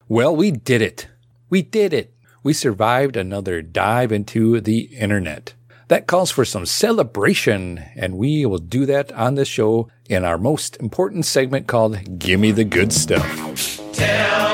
Well, 0.09 0.37
we 0.37 0.51
did 0.51 0.83
it. 0.83 1.09
We 1.49 1.63
did 1.63 1.95
it. 1.95 2.13
We 2.43 2.53
survived 2.53 3.17
another 3.17 3.63
dive 3.63 4.13
into 4.13 4.61
the 4.61 4.81
internet. 4.81 5.55
That 5.89 6.07
calls 6.07 6.31
for 6.31 6.45
some 6.45 6.67
celebration, 6.67 7.83
and 7.97 8.17
we 8.17 8.45
will 8.45 8.59
do 8.59 8.87
that 8.87 9.13
on 9.13 9.35
this 9.35 9.49
show 9.49 9.89
in 10.09 10.25
our 10.25 10.39
most 10.39 10.77
important 10.77 11.25
segment 11.25 11.67
called 11.67 12.19
Gimme 12.19 12.53
the 12.53 12.65
Good 12.65 12.93
Stuff. 12.93 13.81
Tell 13.93 14.54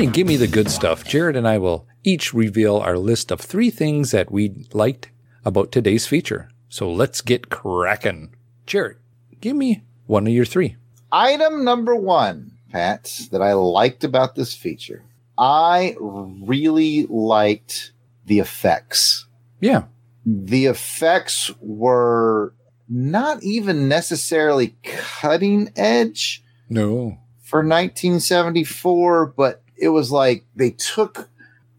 During 0.00 0.12
Gimme 0.12 0.36
the 0.36 0.48
Good 0.48 0.70
Stuff, 0.70 1.04
Jared 1.04 1.36
and 1.36 1.46
I 1.46 1.58
will 1.58 1.86
each 2.04 2.32
reveal 2.32 2.78
our 2.78 2.96
list 2.96 3.30
of 3.30 3.38
three 3.38 3.68
things 3.68 4.12
that 4.12 4.32
we 4.32 4.66
liked 4.72 5.10
about 5.44 5.72
today's 5.72 6.06
feature. 6.06 6.48
So 6.70 6.90
let's 6.90 7.20
get 7.20 7.50
cracking. 7.50 8.34
Jared, 8.64 8.96
give 9.42 9.54
me 9.54 9.82
one 10.06 10.26
of 10.26 10.32
your 10.32 10.46
three. 10.46 10.76
Item 11.12 11.64
number 11.64 11.94
one, 11.94 12.52
Pat, 12.72 13.28
that 13.30 13.42
I 13.42 13.52
liked 13.52 14.02
about 14.02 14.36
this 14.36 14.54
feature. 14.54 15.04
I 15.36 15.96
really 16.00 17.04
liked 17.10 17.92
the 18.24 18.38
effects. 18.38 19.26
Yeah. 19.60 19.82
The 20.24 20.64
effects 20.64 21.52
were 21.60 22.54
not 22.88 23.42
even 23.42 23.86
necessarily 23.86 24.76
cutting 24.82 25.70
edge 25.76 26.42
No. 26.70 27.18
for 27.42 27.58
1974, 27.58 29.26
but 29.36 29.62
it 29.80 29.88
was 29.88 30.12
like 30.12 30.44
they 30.54 30.70
took 30.70 31.28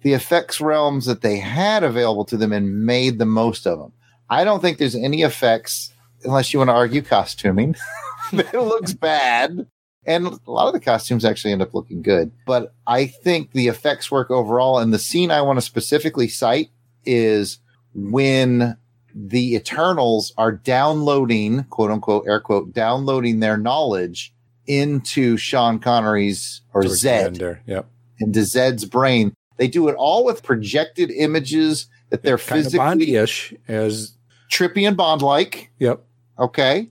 the 0.02 0.14
effects 0.14 0.60
realms 0.60 1.06
that 1.06 1.22
they 1.22 1.38
had 1.38 1.84
available 1.84 2.26
to 2.26 2.38
them 2.38 2.52
and 2.52 2.86
made 2.86 3.20
the 3.20 3.26
most 3.26 3.68
of 3.68 3.80
them. 3.80 3.94
I 4.30 4.44
don't 4.44 4.62
think 4.62 4.78
there's 4.78 4.96
any 4.96 5.22
effects, 5.22 5.94
unless 6.24 6.52
you 6.52 6.60
want 6.60 6.70
to 6.70 6.74
argue 6.74 7.02
costuming, 7.02 7.76
that 8.34 8.54
looks 8.54 8.94
bad. 8.94 9.68
And 10.06 10.26
a 10.26 10.52
lot 10.52 10.68
of 10.68 10.74
the 10.74 10.80
costumes 10.80 11.24
actually 11.24 11.52
end 11.52 11.62
up 11.62 11.76
looking 11.76 12.02
good. 12.02 12.32
But 12.48 12.74
I 12.88 13.06
think 13.06 13.52
the 13.52 13.68
effects 13.68 14.10
work 14.10 14.32
overall. 14.32 14.80
And 14.80 14.92
the 14.92 15.00
scene 15.00 15.30
I 15.30 15.44
want 15.44 15.58
to 15.58 15.62
specifically 15.62 16.28
cite 16.28 16.72
is 17.06 17.60
when 17.94 18.78
the 19.14 19.56
Eternals 19.56 20.34
are 20.38 20.52
downloading, 20.52 21.66
quote 21.66 21.92
unquote, 21.92 22.26
air 22.26 22.40
quote, 22.40 22.74
downloading 22.74 23.42
their 23.42 23.58
knowledge 23.58 24.34
into 24.80 25.38
Sean 25.38 25.80
Connery's 25.80 26.62
or 26.74 26.84
Towards 26.84 27.00
Zed 27.02 27.36
there. 27.36 27.62
Yep. 27.66 27.88
into 28.20 28.44
Zed's 28.44 28.86
brain. 28.86 29.34
They 29.58 29.68
do 29.68 29.88
it 29.90 29.96
all 29.96 30.24
with 30.26 30.42
projected 30.44 31.12
images 31.12 31.88
that 32.10 32.24
they're 32.24 32.38
Kind 32.38 32.60
of 32.60 32.64
physically 32.66 32.78
Bondy-ish 32.80 33.54
as 33.68 34.16
trippy 34.52 34.88
and 34.88 34.96
Bond 34.98 35.22
like. 35.22 35.70
Yep. 35.80 36.02
Okay. 36.40 36.90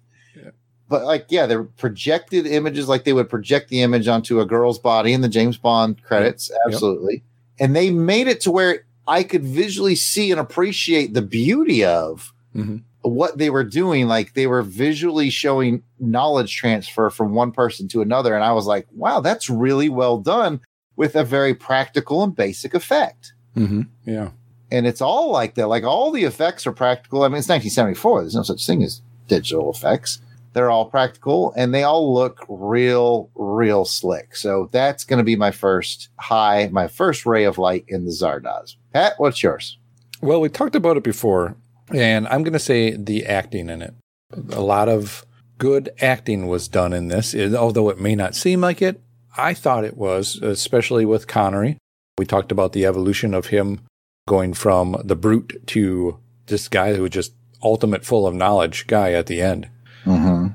But 0.89 1.05
like, 1.05 1.27
yeah, 1.29 1.47
they're 1.47 1.63
projected 1.63 2.47
images 2.47 2.89
like 2.89 3.05
they 3.05 3.13
would 3.13 3.29
project 3.29 3.69
the 3.69 3.81
image 3.83 4.09
onto 4.09 4.41
a 4.41 4.45
girl's 4.47 4.79
body 4.81 5.13
in 5.13 5.21
the 5.21 5.29
James 5.29 5.57
Bond 5.57 6.03
credits. 6.03 6.51
Absolutely. 6.67 7.23
And 7.61 7.77
they 7.77 7.91
made 7.91 8.27
it 8.27 8.41
to 8.43 8.51
where 8.51 8.85
I 9.07 9.23
could 9.23 9.45
visually 9.45 9.95
see 9.95 10.33
and 10.33 10.41
appreciate 10.41 11.15
the 11.15 11.23
beauty 11.23 11.85
of 11.85 12.33
Mhm. 12.57 12.83
What 13.03 13.39
they 13.39 13.51
were 13.51 13.65
doing. 13.65 14.07
Like 14.09 14.35
they 14.35 14.47
were 14.47 14.63
visually 14.63 15.31
showing 15.31 15.83
knowledge 15.99 16.55
transfer 16.55 17.11
from 17.11 17.35
one 17.35 17.53
person 17.53 17.89
to 17.89 18.03
another. 18.03 18.35
And 18.35 18.45
I 18.45 18.53
was 18.53 18.67
like, 18.67 18.87
wow, 18.93 19.21
that's 19.21 19.51
really 19.51 19.89
well 19.89 20.19
done 20.19 20.61
with 20.97 21.17
a 21.17 21.25
very 21.25 21.55
practical 21.55 22.23
and 22.23 22.35
basic 22.35 22.75
effect. 22.75 23.33
Mm-hmm. 23.57 23.83
Yeah. 24.05 24.31
And 24.71 24.87
it's 24.87 25.01
all 25.01 25.31
like 25.31 25.55
that. 25.55 25.69
Like 25.69 25.85
all 25.85 26.11
the 26.11 26.25
effects 26.25 26.67
are 26.67 26.73
practical. 26.73 27.23
I 27.23 27.29
mean, 27.29 27.39
it's 27.39 27.49
1974. 27.49 28.21
There's 28.21 28.35
no 28.35 28.43
such 28.43 28.67
thing 28.67 28.83
as 28.83 29.03
digital 29.27 29.71
effects. 29.73 30.21
They're 30.53 30.71
all 30.71 30.87
practical 30.87 31.53
and 31.57 31.73
they 31.73 31.85
all 31.85 32.13
look 32.13 32.45
real, 32.49 33.31
real 33.35 33.85
slick. 33.85 34.35
So 34.37 34.69
that's 34.73 35.05
going 35.05 35.19
to 35.19 35.25
be 35.25 35.37
my 35.37 35.53
first 35.53 36.09
high, 36.19 36.69
my 36.73 36.89
first 36.89 37.25
ray 37.25 37.45
of 37.45 37.57
light 37.57 37.85
in 37.89 38.05
the 38.05 38.11
Zardoz. 38.11 38.77
Pat, 38.93 39.15
what's 39.19 39.43
yours? 39.43 39.79
Well, 40.21 40.41
we 40.41 40.49
talked 40.49 40.75
about 40.75 40.97
it 40.97 41.03
before, 41.03 41.57
and 41.95 42.27
I'm 42.29 42.43
going 42.43 42.53
to 42.53 42.59
say 42.59 42.97
the 42.97 43.27
acting 43.27 43.69
in 43.69 43.83
it. 43.83 43.95
A 44.53 44.61
lot 44.61 44.89
of 44.89 45.25
good 45.59 45.91
acting 46.01 46.47
was 46.47 46.69
done 46.69 46.93
in 46.93 47.09
this, 47.09 47.35
it- 47.35 47.55
although 47.55 47.89
it 47.91 48.01
may 48.01 48.15
not 48.15 48.35
seem 48.35 48.61
like 48.61 48.81
it. 48.83 49.01
I 49.37 49.55
thought 49.55 49.85
it 49.85 49.97
was, 49.97 50.37
especially 50.43 51.05
with 51.05 51.27
Connery. 51.29 51.79
We 52.19 52.27
talked 52.27 52.51
about 52.53 52.73
the 52.73 52.85
evolution 52.87 53.33
of 53.35 53.47
him 53.47 53.81
going 54.29 54.55
from 54.55 55.01
the 55.05 55.17
brute 55.17 55.63
to 55.69 56.19
this 56.47 56.69
guy 56.69 56.95
who 56.95 57.03
was 57.03 57.11
just 57.11 57.33
ultimate 57.63 58.05
full 58.05 58.27
of 58.27 58.35
knowledge 58.35 58.87
guy 58.87 59.13
at 59.13 59.27
the 59.27 59.41
end. 59.41 59.69
Mm-hmm. 60.05 60.49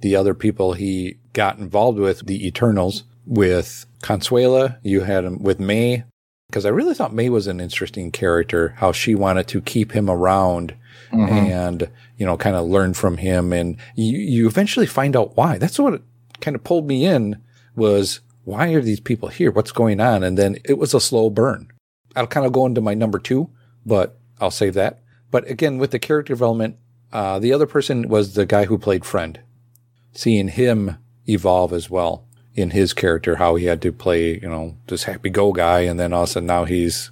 The 0.00 0.16
other 0.16 0.34
people 0.34 0.72
he 0.72 1.18
got 1.32 1.58
involved 1.58 1.98
with, 1.98 2.26
the 2.26 2.46
Eternals, 2.46 3.04
with 3.26 3.86
Consuela, 4.02 4.78
you 4.82 5.02
had 5.02 5.24
him 5.24 5.42
with 5.42 5.60
May, 5.60 6.04
because 6.48 6.66
I 6.66 6.70
really 6.70 6.94
thought 6.94 7.14
May 7.14 7.28
was 7.28 7.46
an 7.46 7.60
interesting 7.60 8.10
character, 8.10 8.74
how 8.78 8.92
she 8.92 9.14
wanted 9.14 9.46
to 9.48 9.60
keep 9.60 9.92
him 9.92 10.10
around 10.10 10.74
Mhm. 11.12 11.28
and, 11.30 11.90
you 12.16 12.24
know, 12.24 12.36
kind 12.36 12.56
of 12.56 12.66
learn 12.66 12.94
from 12.94 13.18
him. 13.18 13.52
And 13.52 13.76
you, 13.94 14.18
you 14.18 14.46
eventually 14.46 14.86
find 14.86 15.14
out 15.14 15.36
why. 15.36 15.58
That's 15.58 15.78
what 15.78 16.02
kind 16.40 16.54
of 16.54 16.64
pulled 16.64 16.86
me 16.86 17.04
in 17.04 17.36
was 17.76 18.20
why 18.44 18.68
are 18.68 18.80
these 18.80 19.00
people 19.00 19.28
here? 19.28 19.50
What's 19.50 19.72
going 19.72 20.00
on? 20.00 20.22
And 20.22 20.36
then 20.38 20.56
it 20.64 20.78
was 20.78 20.94
a 20.94 21.00
slow 21.00 21.30
burn. 21.30 21.68
I'll 22.16 22.26
kind 22.26 22.46
of 22.46 22.52
go 22.52 22.66
into 22.66 22.80
my 22.80 22.94
number 22.94 23.18
two, 23.18 23.50
but 23.86 24.18
I'll 24.40 24.50
save 24.50 24.74
that. 24.74 25.00
But 25.30 25.48
again, 25.48 25.78
with 25.78 25.90
the 25.92 25.98
character 25.98 26.32
development, 26.32 26.76
uh, 27.12 27.38
the 27.38 27.52
other 27.52 27.66
person 27.66 28.08
was 28.08 28.34
the 28.34 28.46
guy 28.46 28.64
who 28.64 28.78
played 28.78 29.04
Friend. 29.04 29.38
Seeing 30.12 30.48
him 30.48 30.98
evolve 31.28 31.72
as 31.72 31.88
well 31.88 32.26
in 32.54 32.70
his 32.70 32.92
character, 32.92 33.36
how 33.36 33.54
he 33.54 33.66
had 33.66 33.80
to 33.82 33.92
play, 33.92 34.38
you 34.40 34.48
know, 34.48 34.76
this 34.88 35.04
happy 35.04 35.30
go 35.30 35.52
guy. 35.52 35.80
And 35.80 35.98
then 35.98 36.12
all 36.12 36.24
of 36.24 36.28
a 36.28 36.32
sudden 36.32 36.46
now 36.46 36.64
he's 36.64 37.10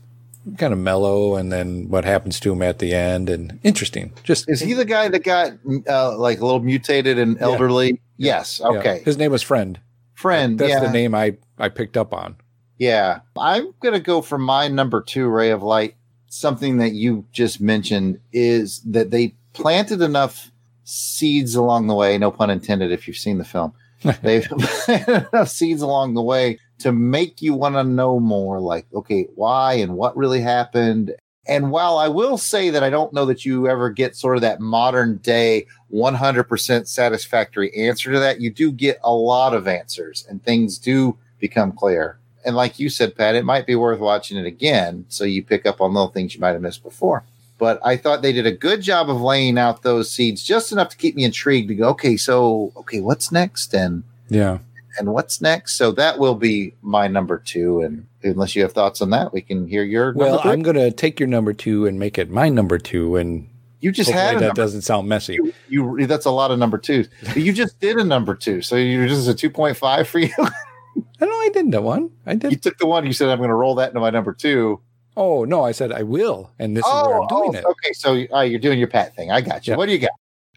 kind 0.57 0.73
of 0.73 0.79
mellow. 0.79 1.37
And 1.37 1.53
then 1.53 1.89
what 1.89 2.05
happens 2.05 2.41
to 2.41 2.53
him 2.53 2.63
at 2.63 2.79
the 2.79 2.95
end 2.95 3.29
and 3.31 3.59
interesting. 3.63 4.13
Just 4.23 4.49
Is 4.49 4.61
he 4.61 4.75
the 4.75 4.85
guy 4.85 5.09
that 5.09 5.25
got 5.25 5.53
uh, 5.89 6.17
like 6.17 6.41
a 6.41 6.45
little 6.45 6.61
mutated 6.61 7.19
and 7.19 7.41
elderly? 7.41 8.01
Yes. 8.17 8.61
Yeah. 8.63 8.79
Okay. 8.79 9.03
His 9.05 9.17
name 9.17 9.33
was 9.33 9.43
Friend. 9.43 9.79
Friend. 10.15 10.59
That's 10.59 10.71
yeah. 10.71 10.81
the 10.81 10.91
name 10.91 11.15
I 11.15 11.37
I 11.59 11.69
picked 11.69 11.97
up 11.97 12.13
on. 12.13 12.37
Yeah. 12.79 13.21
I'm 13.39 13.73
to 13.83 14.01
go 14.01 14.23
for 14.23 14.39
my 14.39 14.69
number 14.69 15.03
two 15.03 15.29
ray 15.29 15.51
of 15.51 15.63
light. 15.63 15.97
Something 16.29 16.79
that 16.79 16.93
you 16.93 17.27
just 17.33 17.61
mentioned 17.61 18.21
is 18.33 18.81
that 18.83 19.11
they 19.11 19.35
planted 19.53 20.01
enough 20.01 20.51
seeds 20.85 21.55
along 21.55 21.87
the 21.87 21.95
way, 21.95 22.17
no 22.19 22.31
pun 22.31 22.51
intended 22.51 22.93
if 22.93 23.07
you've 23.07 23.17
seen 23.17 23.39
the 23.39 23.45
film. 23.45 23.73
They've 24.23 24.45
planted 24.49 25.29
enough 25.33 25.49
seeds 25.49 25.83
along 25.83 26.15
the 26.15 26.23
way 26.23 26.59
to 26.81 26.93
make 26.93 27.41
you 27.41 27.55
want 27.55 27.75
to 27.77 27.85
know 27.85 28.21
more 28.21 28.61
like, 28.61 28.87
okay, 28.95 29.27
why 29.35 29.75
and 29.75 29.95
what 29.95 30.17
really 30.17 30.41
happened. 30.41 31.15
And 31.47 31.71
while 31.71 31.99
I 31.99 32.09
will 32.09 32.39
say 32.39 32.71
that 32.71 32.83
I 32.83 32.91
don't 32.91 33.13
know 33.13 33.25
that 33.27 33.45
you 33.45 33.69
ever 33.69 33.91
get 33.91 34.15
sort 34.15 34.37
of 34.37 34.43
that 34.43 34.61
modern 34.61 35.17
day 35.19 35.67
100% 35.93 36.87
satisfactory 36.87 37.75
answer 37.75 38.13
to 38.13 38.21
that, 38.21 38.41
you 38.41 38.51
do 38.51 38.71
get 38.71 38.99
a 39.03 39.13
lot 39.13 39.55
of 39.55 39.67
answers 39.67 40.27
and 40.29 40.43
things 40.43 40.79
do 40.79 41.17
become 41.41 41.73
clear 41.73 42.21
and 42.45 42.57
like 42.57 42.79
you 42.79 42.89
said, 42.89 43.17
Pat, 43.17 43.35
it 43.35 43.45
might 43.45 43.67
be 43.67 43.75
worth 43.75 44.01
watching 44.01 44.39
it 44.39 44.47
again 44.47 45.05
so 45.09 45.25
you 45.25 45.43
pick 45.43 45.67
up 45.67 45.81
on 45.81 45.93
little 45.93 46.09
things 46.09 46.35
you 46.35 46.41
might 46.41 46.53
have 46.53 46.63
missed 46.63 46.83
before. 46.83 47.25
But 47.59 47.79
I 47.85 47.97
thought 47.97 48.23
they 48.23 48.33
did 48.33 48.47
a 48.47 48.53
good 48.53 48.81
job 48.81 49.11
of 49.11 49.21
laying 49.21 49.59
out 49.59 49.83
those 49.83 50.11
seeds 50.11 50.43
just 50.43 50.73
enough 50.73 50.89
to 50.91 50.97
keep 50.97 51.15
me 51.15 51.25
intrigued 51.25 51.69
to 51.69 51.75
go, 51.75 51.89
okay, 51.91 52.17
so 52.17 52.73
okay, 52.77 53.01
what's 53.01 53.31
next? 53.31 53.75
And 53.75 54.05
Yeah. 54.29 54.59
And 54.99 55.13
what's 55.13 55.41
next? 55.41 55.77
So 55.77 55.93
that 55.93 56.19
will 56.19 56.35
be 56.35 56.75
my 56.83 57.09
number 57.09 57.39
two. 57.39 57.81
And 57.81 58.07
unless 58.23 58.55
you 58.57 58.63
have 58.63 58.73
thoughts 58.73 59.01
on 59.01 59.11
that, 59.11 59.33
we 59.33 59.41
can 59.43 59.67
hear 59.67 59.83
your 59.83 60.13
Well, 60.15 60.37
number. 60.37 60.49
I'm 60.49 60.63
going 60.63 60.77
to 60.77 60.91
take 60.91 61.21
your 61.21 61.29
number 61.29 61.53
two 61.53 61.87
and 61.87 61.99
make 61.99 62.19
it 62.19 62.31
my 62.31 62.49
number 62.49 62.79
two, 62.79 63.17
and 63.17 63.49
You 63.81 63.93
just 63.93 64.11
had 64.11 64.37
that 64.37 64.41
number- 64.41 64.55
doesn't 64.55 64.83
sound 64.83 65.09
messy. 65.09 65.35
you, 65.69 65.99
you 65.99 66.07
that's 66.07 66.27
a 66.27 66.31
lot 66.31 66.51
of 66.51 66.59
number 66.59 66.79
twos. 66.79 67.09
You 67.35 67.53
just 67.53 67.79
did 67.81 67.97
a 67.97 68.05
number 68.05 68.35
two. 68.35 68.63
So 68.63 68.77
you're 68.77 69.09
just 69.09 69.29
a 69.29 69.35
two 69.35 69.51
point 69.51 69.77
five 69.77 70.09
for 70.09 70.19
you. 70.19 70.33
I 70.39 71.27
know 71.27 71.33
I 71.33 71.51
did 71.53 71.71
the 71.71 71.81
one. 71.81 72.11
I 72.27 72.35
did. 72.35 72.51
you 72.51 72.59
took 72.59 72.79
the 72.79 72.87
one, 72.87 73.07
you 73.07 73.13
said 73.13 73.29
I'm 73.29 73.41
gonna 73.41 73.55
roll 73.55 73.75
that 73.77 73.89
into 73.91 74.01
my 74.01 74.11
number 74.11 74.33
two. 74.33 74.81
Oh 75.17 75.45
no, 75.45 75.65
I 75.65 75.73
said 75.73 75.93
I 75.93 76.03
will, 76.03 76.51
and 76.59 76.77
this 76.77 76.85
is 76.85 76.93
where 76.93 77.21
I'm 77.21 77.27
doing 77.29 77.57
oh, 77.57 77.59
it. 77.59 77.65
okay. 77.65 77.93
So 77.93 78.27
uh, 78.35 78.41
you're 78.43 78.59
doing 78.61 78.79
your 78.79 78.89
Pat 78.89 79.15
thing. 79.15 79.31
I 79.31 79.41
got 79.41 79.67
you. 79.67 79.73
Yeah. 79.73 79.77
What 79.77 79.87
do 79.87 79.93
you 79.93 79.99
got? 79.99 80.11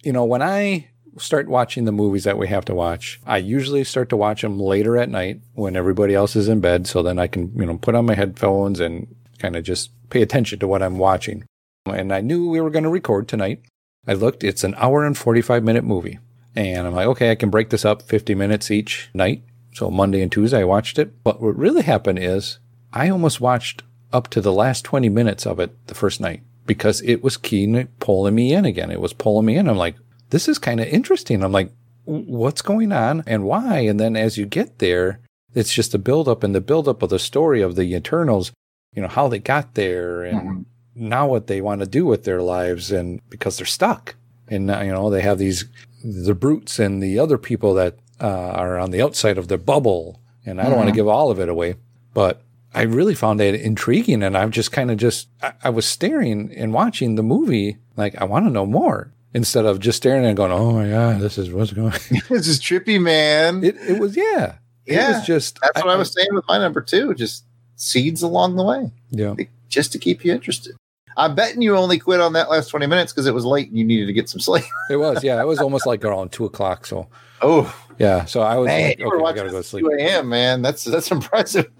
You 0.04 0.13
know, 0.13 0.26
when 0.26 0.41
I 0.41 0.88
start 1.17 1.47
watching 1.47 1.86
the 1.86 1.91
movies 1.91 2.23
that 2.23 2.38
we 2.38 2.47
have 2.47 2.65
to 2.65 2.76
watch, 2.76 3.19
I 3.26 3.38
usually 3.38 3.84
start 3.84 4.10
to 4.10 4.17
watch 4.17 4.41
them 4.41 4.60
later 4.60 4.97
at 4.97 5.10
night 5.10 5.41
when 5.54 5.76
everybody 5.76 6.13
else 6.13 6.36
is 6.36 6.47
in 6.47 6.60
bed, 6.60 6.88
so 6.88 7.04
then 7.04 7.19
I 7.19 7.28
can 7.28 7.52
you 7.56 7.65
know 7.65 7.78
put 7.78 7.95
on 7.95 8.06
my 8.06 8.15
headphones 8.15 8.80
and 8.80 9.13
kind 9.39 9.56
of 9.56 9.63
just 9.63 9.91
pay 10.10 10.21
attention 10.21 10.60
to 10.60 10.67
what 10.67 10.84
I'm 10.84 10.97
watching. 10.97 11.45
And 11.86 12.13
I 12.13 12.21
knew 12.21 12.49
we 12.49 12.62
were 12.62 12.69
going 12.69 12.84
to 12.84 12.89
record 12.89 13.28
tonight. 13.28 13.62
I 14.08 14.13
looked; 14.13 14.43
it's 14.43 14.63
an 14.63 14.76
hour 14.78 15.06
and 15.06 15.17
forty-five 15.17 15.63
minute 15.63 15.84
movie, 15.84 16.19
and 16.56 16.88
I'm 16.88 16.93
like, 16.93 17.08
okay, 17.08 17.32
I 17.32 17.36
can 17.36 17.49
break 17.49 17.69
this 17.69 17.86
up 17.86 18.02
fifty 18.02 18.36
minutes 18.36 18.71
each 18.71 19.10
night. 19.13 19.43
So 19.73 19.89
Monday 19.89 20.21
and 20.21 20.32
Tuesday 20.32 20.62
I 20.62 20.65
watched 20.65 20.99
it. 20.99 21.23
But 21.23 21.41
what 21.41 21.58
really 21.58 21.82
happened 21.82 22.19
is 22.19 22.60
I 22.91 23.10
almost 23.10 23.41
watched 23.41 23.84
up 24.12 24.28
to 24.30 24.41
the 24.41 24.54
last 24.54 24.86
20 24.86 25.10
minutes 25.10 25.47
of 25.47 25.60
it 25.60 25.76
the 25.88 25.95
first 25.95 26.21
night 26.21 26.43
because 26.65 27.02
it 27.02 27.23
was 27.23 27.36
keen 27.36 27.88
pulling 27.99 28.36
me 28.36 28.54
in 28.54 28.65
again. 28.65 28.91
It 28.91 29.02
was 29.02 29.13
pulling 29.13 29.47
me 29.47 29.58
in. 29.58 29.67
I'm 29.67 29.78
like, 29.78 29.95
this 30.34 30.48
is 30.48 30.58
kind 30.58 30.80
of 30.80 30.88
interesting. 30.88 31.43
I'm 31.43 31.52
like, 31.52 31.72
what's 32.06 32.63
going 32.63 32.91
on 32.91 33.24
and 33.28 33.43
why? 33.43 33.82
And 33.82 34.00
then 34.00 34.15
as 34.15 34.36
you 34.36 34.48
get 34.48 34.80
there, 34.80 35.19
it's 35.54 35.72
just 35.72 35.93
a 35.93 36.00
buildup 36.00 36.43
and 36.43 36.56
the 36.56 36.60
buildup 36.60 37.04
of 37.04 37.12
the 37.12 37.19
story 37.19 37.62
of 37.62 37.76
the 37.76 37.93
Eternals, 37.93 38.52
you 38.96 39.04
know, 39.04 39.08
how 39.08 39.28
they 39.28 39.38
got 39.38 39.76
there 39.76 40.24
and 40.24 40.65
now 40.96 41.28
what 41.28 41.46
they 41.46 41.62
want 41.62 41.82
to 41.82 41.88
do 41.88 42.08
with 42.08 42.24
their 42.24 42.41
lives 42.41 42.91
and 42.91 43.22
because 43.30 43.58
they're 43.58 43.67
stuck. 43.67 44.15
And, 44.48 44.69
you 44.69 44.91
know, 44.91 45.12
they 45.12 45.22
have 45.22 45.38
these, 45.38 45.65
the 46.04 46.34
brutes 46.34 46.80
and 46.80 47.02
the 47.02 47.19
other 47.19 47.38
people 47.38 47.76
that 47.76 48.00
uh, 48.19 48.28
are 48.56 48.80
on 48.80 48.89
the 48.89 49.04
outside 49.04 49.38
of 49.38 49.50
their 49.50 49.60
bubble. 49.60 50.19
And 50.48 50.60
I 50.60 50.63
don't 50.63 50.78
want 50.78 50.89
to 50.89 50.96
give 50.96 51.08
all 51.08 51.30
of 51.30 51.39
it 51.39 51.48
away, 51.48 51.76
but 52.15 52.41
I 52.74 52.82
really 52.82 53.13
found 53.13 53.39
it 53.39 53.54
intriguing. 53.54 54.24
And 54.24 54.36
I'm 54.36 54.50
just 54.50 54.72
kind 54.72 54.89
of 54.89 54.98
just, 54.98 55.28
I, 55.43 55.54
I 55.65 55.69
was 55.69 55.86
staring 55.86 56.52
and 56.56 56.74
watching 56.74 57.13
the 57.13 57.24
movie 57.24 57.78
like, 57.96 58.19
I 58.19 58.24
want 58.24 58.48
to 58.48 58.52
know 58.52 58.65
more 58.65 59.13
instead 59.34 59.65
of 59.65 59.80
just 59.80 59.98
staring 59.98 60.26
and 60.26 60.38
going, 60.38 60.52
oh 60.52 60.72
my 60.74 60.89
God, 60.89 61.19
this 61.19 61.38
is 61.38 61.52
what's 61.52 61.74
going 61.74 61.91
this 62.30 62.48
is 62.48 62.60
trippy, 62.60 63.02
man. 63.02 63.63
It, 63.63 63.76
it 63.78 64.00
was, 64.00 64.15
yeah. 64.15 64.56
Yeah, 64.86 65.12
It 65.12 65.13
was 65.13 65.26
just, 65.26 65.60
That's 65.62 65.84
what 65.84 65.93
I, 65.93 65.96
was 65.96 66.12
saying 66.12 66.30
with 66.32 66.46
my 66.48 66.58
number 66.58 66.82
two. 66.82 67.13
Just 67.13 67.46
seeds 67.76 68.22
along 68.22 68.56
the 68.56 68.63
way, 68.63 68.91
yeah. 69.12 69.36
just 69.69 69.91
to 69.93 70.00
keep 70.00 70.26
you 70.26 70.34
interested. 70.34 70.76
I'm 71.15 71.36
betting 71.36 71.62
you 71.62 71.76
only 71.78 72.00
quit 72.00 72.19
on 72.19 72.34
that 72.34 72.50
last 72.50 72.69
20 72.69 72.88
minutes 72.88 73.13
because 73.13 73.28
it 73.28 73.34
was 73.34 73.46
late 73.46 73.69
and 73.69 73.78
you 73.78 73.86
needed 73.86 74.08
to 74.08 74.13
get 74.13 74.30
some 74.30 74.39
sleep. 74.39 74.65
It 74.89 74.98
was, 74.98 75.24
yeah. 75.24 75.39
It 75.39 75.46
was 75.46 75.60
almost 75.60 75.86
like 75.86 76.04
around 76.04 76.32
two 76.32 76.46
o'clock. 76.46 76.86
So, 76.86 77.08
Oh, 77.41 77.74
yeah. 78.00 78.26
So 78.26 78.41
I 78.41 78.58
was 78.58 78.67
man, 78.67 78.89
like, 78.89 79.02
okay, 79.02 79.24
I 79.24 79.34
gotta 79.34 79.50
go 79.50 79.58
to 79.58 79.63
sleep. 79.63 79.86
2 79.86 79.91
a.m., 80.00 80.30
man. 80.30 80.62
That's 80.62 80.84
that's 80.84 81.12
impressive. 81.12 81.69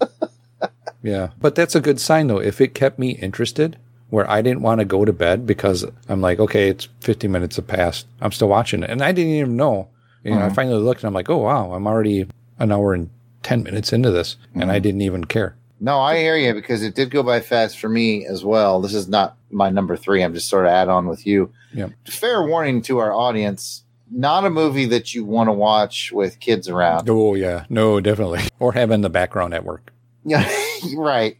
Yeah. 1.04 1.30
But 1.38 1.54
that's 1.54 1.74
a 1.74 1.80
good 1.80 2.00
sign 2.00 2.26
though. 2.28 2.40
If 2.40 2.60
it 2.62 2.74
kept 2.74 2.98
me 2.98 3.10
interested 3.10 3.76
where 4.14 4.30
I 4.30 4.42
didn't 4.42 4.62
want 4.62 4.78
to 4.78 4.84
go 4.84 5.04
to 5.04 5.12
bed 5.12 5.44
because 5.44 5.84
I'm 6.08 6.20
like, 6.20 6.38
okay, 6.38 6.68
it's 6.68 6.86
50 7.00 7.26
minutes 7.26 7.56
have 7.56 7.66
passed. 7.66 8.06
I'm 8.20 8.30
still 8.30 8.48
watching 8.48 8.84
it. 8.84 8.90
And 8.90 9.02
I 9.02 9.10
didn't 9.10 9.32
even 9.32 9.56
know. 9.56 9.88
You 10.22 10.30
know, 10.30 10.38
I 10.46 10.48
Mhm. 10.50 10.54
finally 10.54 10.78
looked 10.80 11.02
and 11.02 11.08
I'm 11.08 11.14
like, 11.14 11.28
oh, 11.28 11.38
wow, 11.38 11.72
I'm 11.72 11.86
already 11.88 12.28
an 12.60 12.70
hour 12.70 12.94
and 12.94 13.10
10 13.42 13.64
minutes 13.64 13.92
into 13.92 14.12
this. 14.12 14.36
And 14.54 14.70
I 14.70 14.78
didn't 14.78 15.00
even 15.02 15.24
care. 15.24 15.56
No, 15.80 15.98
I 15.98 16.18
hear 16.18 16.36
you 16.36 16.54
because 16.54 16.84
it 16.84 16.94
did 16.94 17.10
go 17.10 17.24
by 17.24 17.40
fast 17.40 17.78
for 17.80 17.88
me 17.88 18.24
as 18.24 18.44
well. 18.44 18.80
This 18.80 18.94
is 18.94 19.08
not 19.08 19.36
my 19.50 19.68
number 19.68 19.96
three. 19.96 20.22
I'm 20.22 20.32
just 20.32 20.48
sort 20.48 20.64
of 20.66 20.70
add 20.70 20.88
on 20.88 21.08
with 21.08 21.26
you. 21.26 21.50
Yeah. 21.74 21.88
Fair 22.06 22.46
warning 22.46 22.80
to 22.82 22.98
our 22.98 23.12
audience 23.12 23.82
not 24.16 24.44
a 24.44 24.50
movie 24.50 24.84
that 24.84 25.12
you 25.12 25.24
want 25.24 25.48
to 25.48 25.52
watch 25.52 26.12
with 26.12 26.38
kids 26.38 26.68
around. 26.68 27.10
Oh, 27.10 27.34
yeah. 27.34 27.64
No, 27.68 27.98
definitely. 28.00 28.42
Or 28.60 28.72
have 28.74 28.92
in 28.92 29.00
the 29.00 29.10
background 29.10 29.54
at 29.54 29.64
work. 29.64 29.92
Yeah, 30.24 30.48
right. 30.96 31.36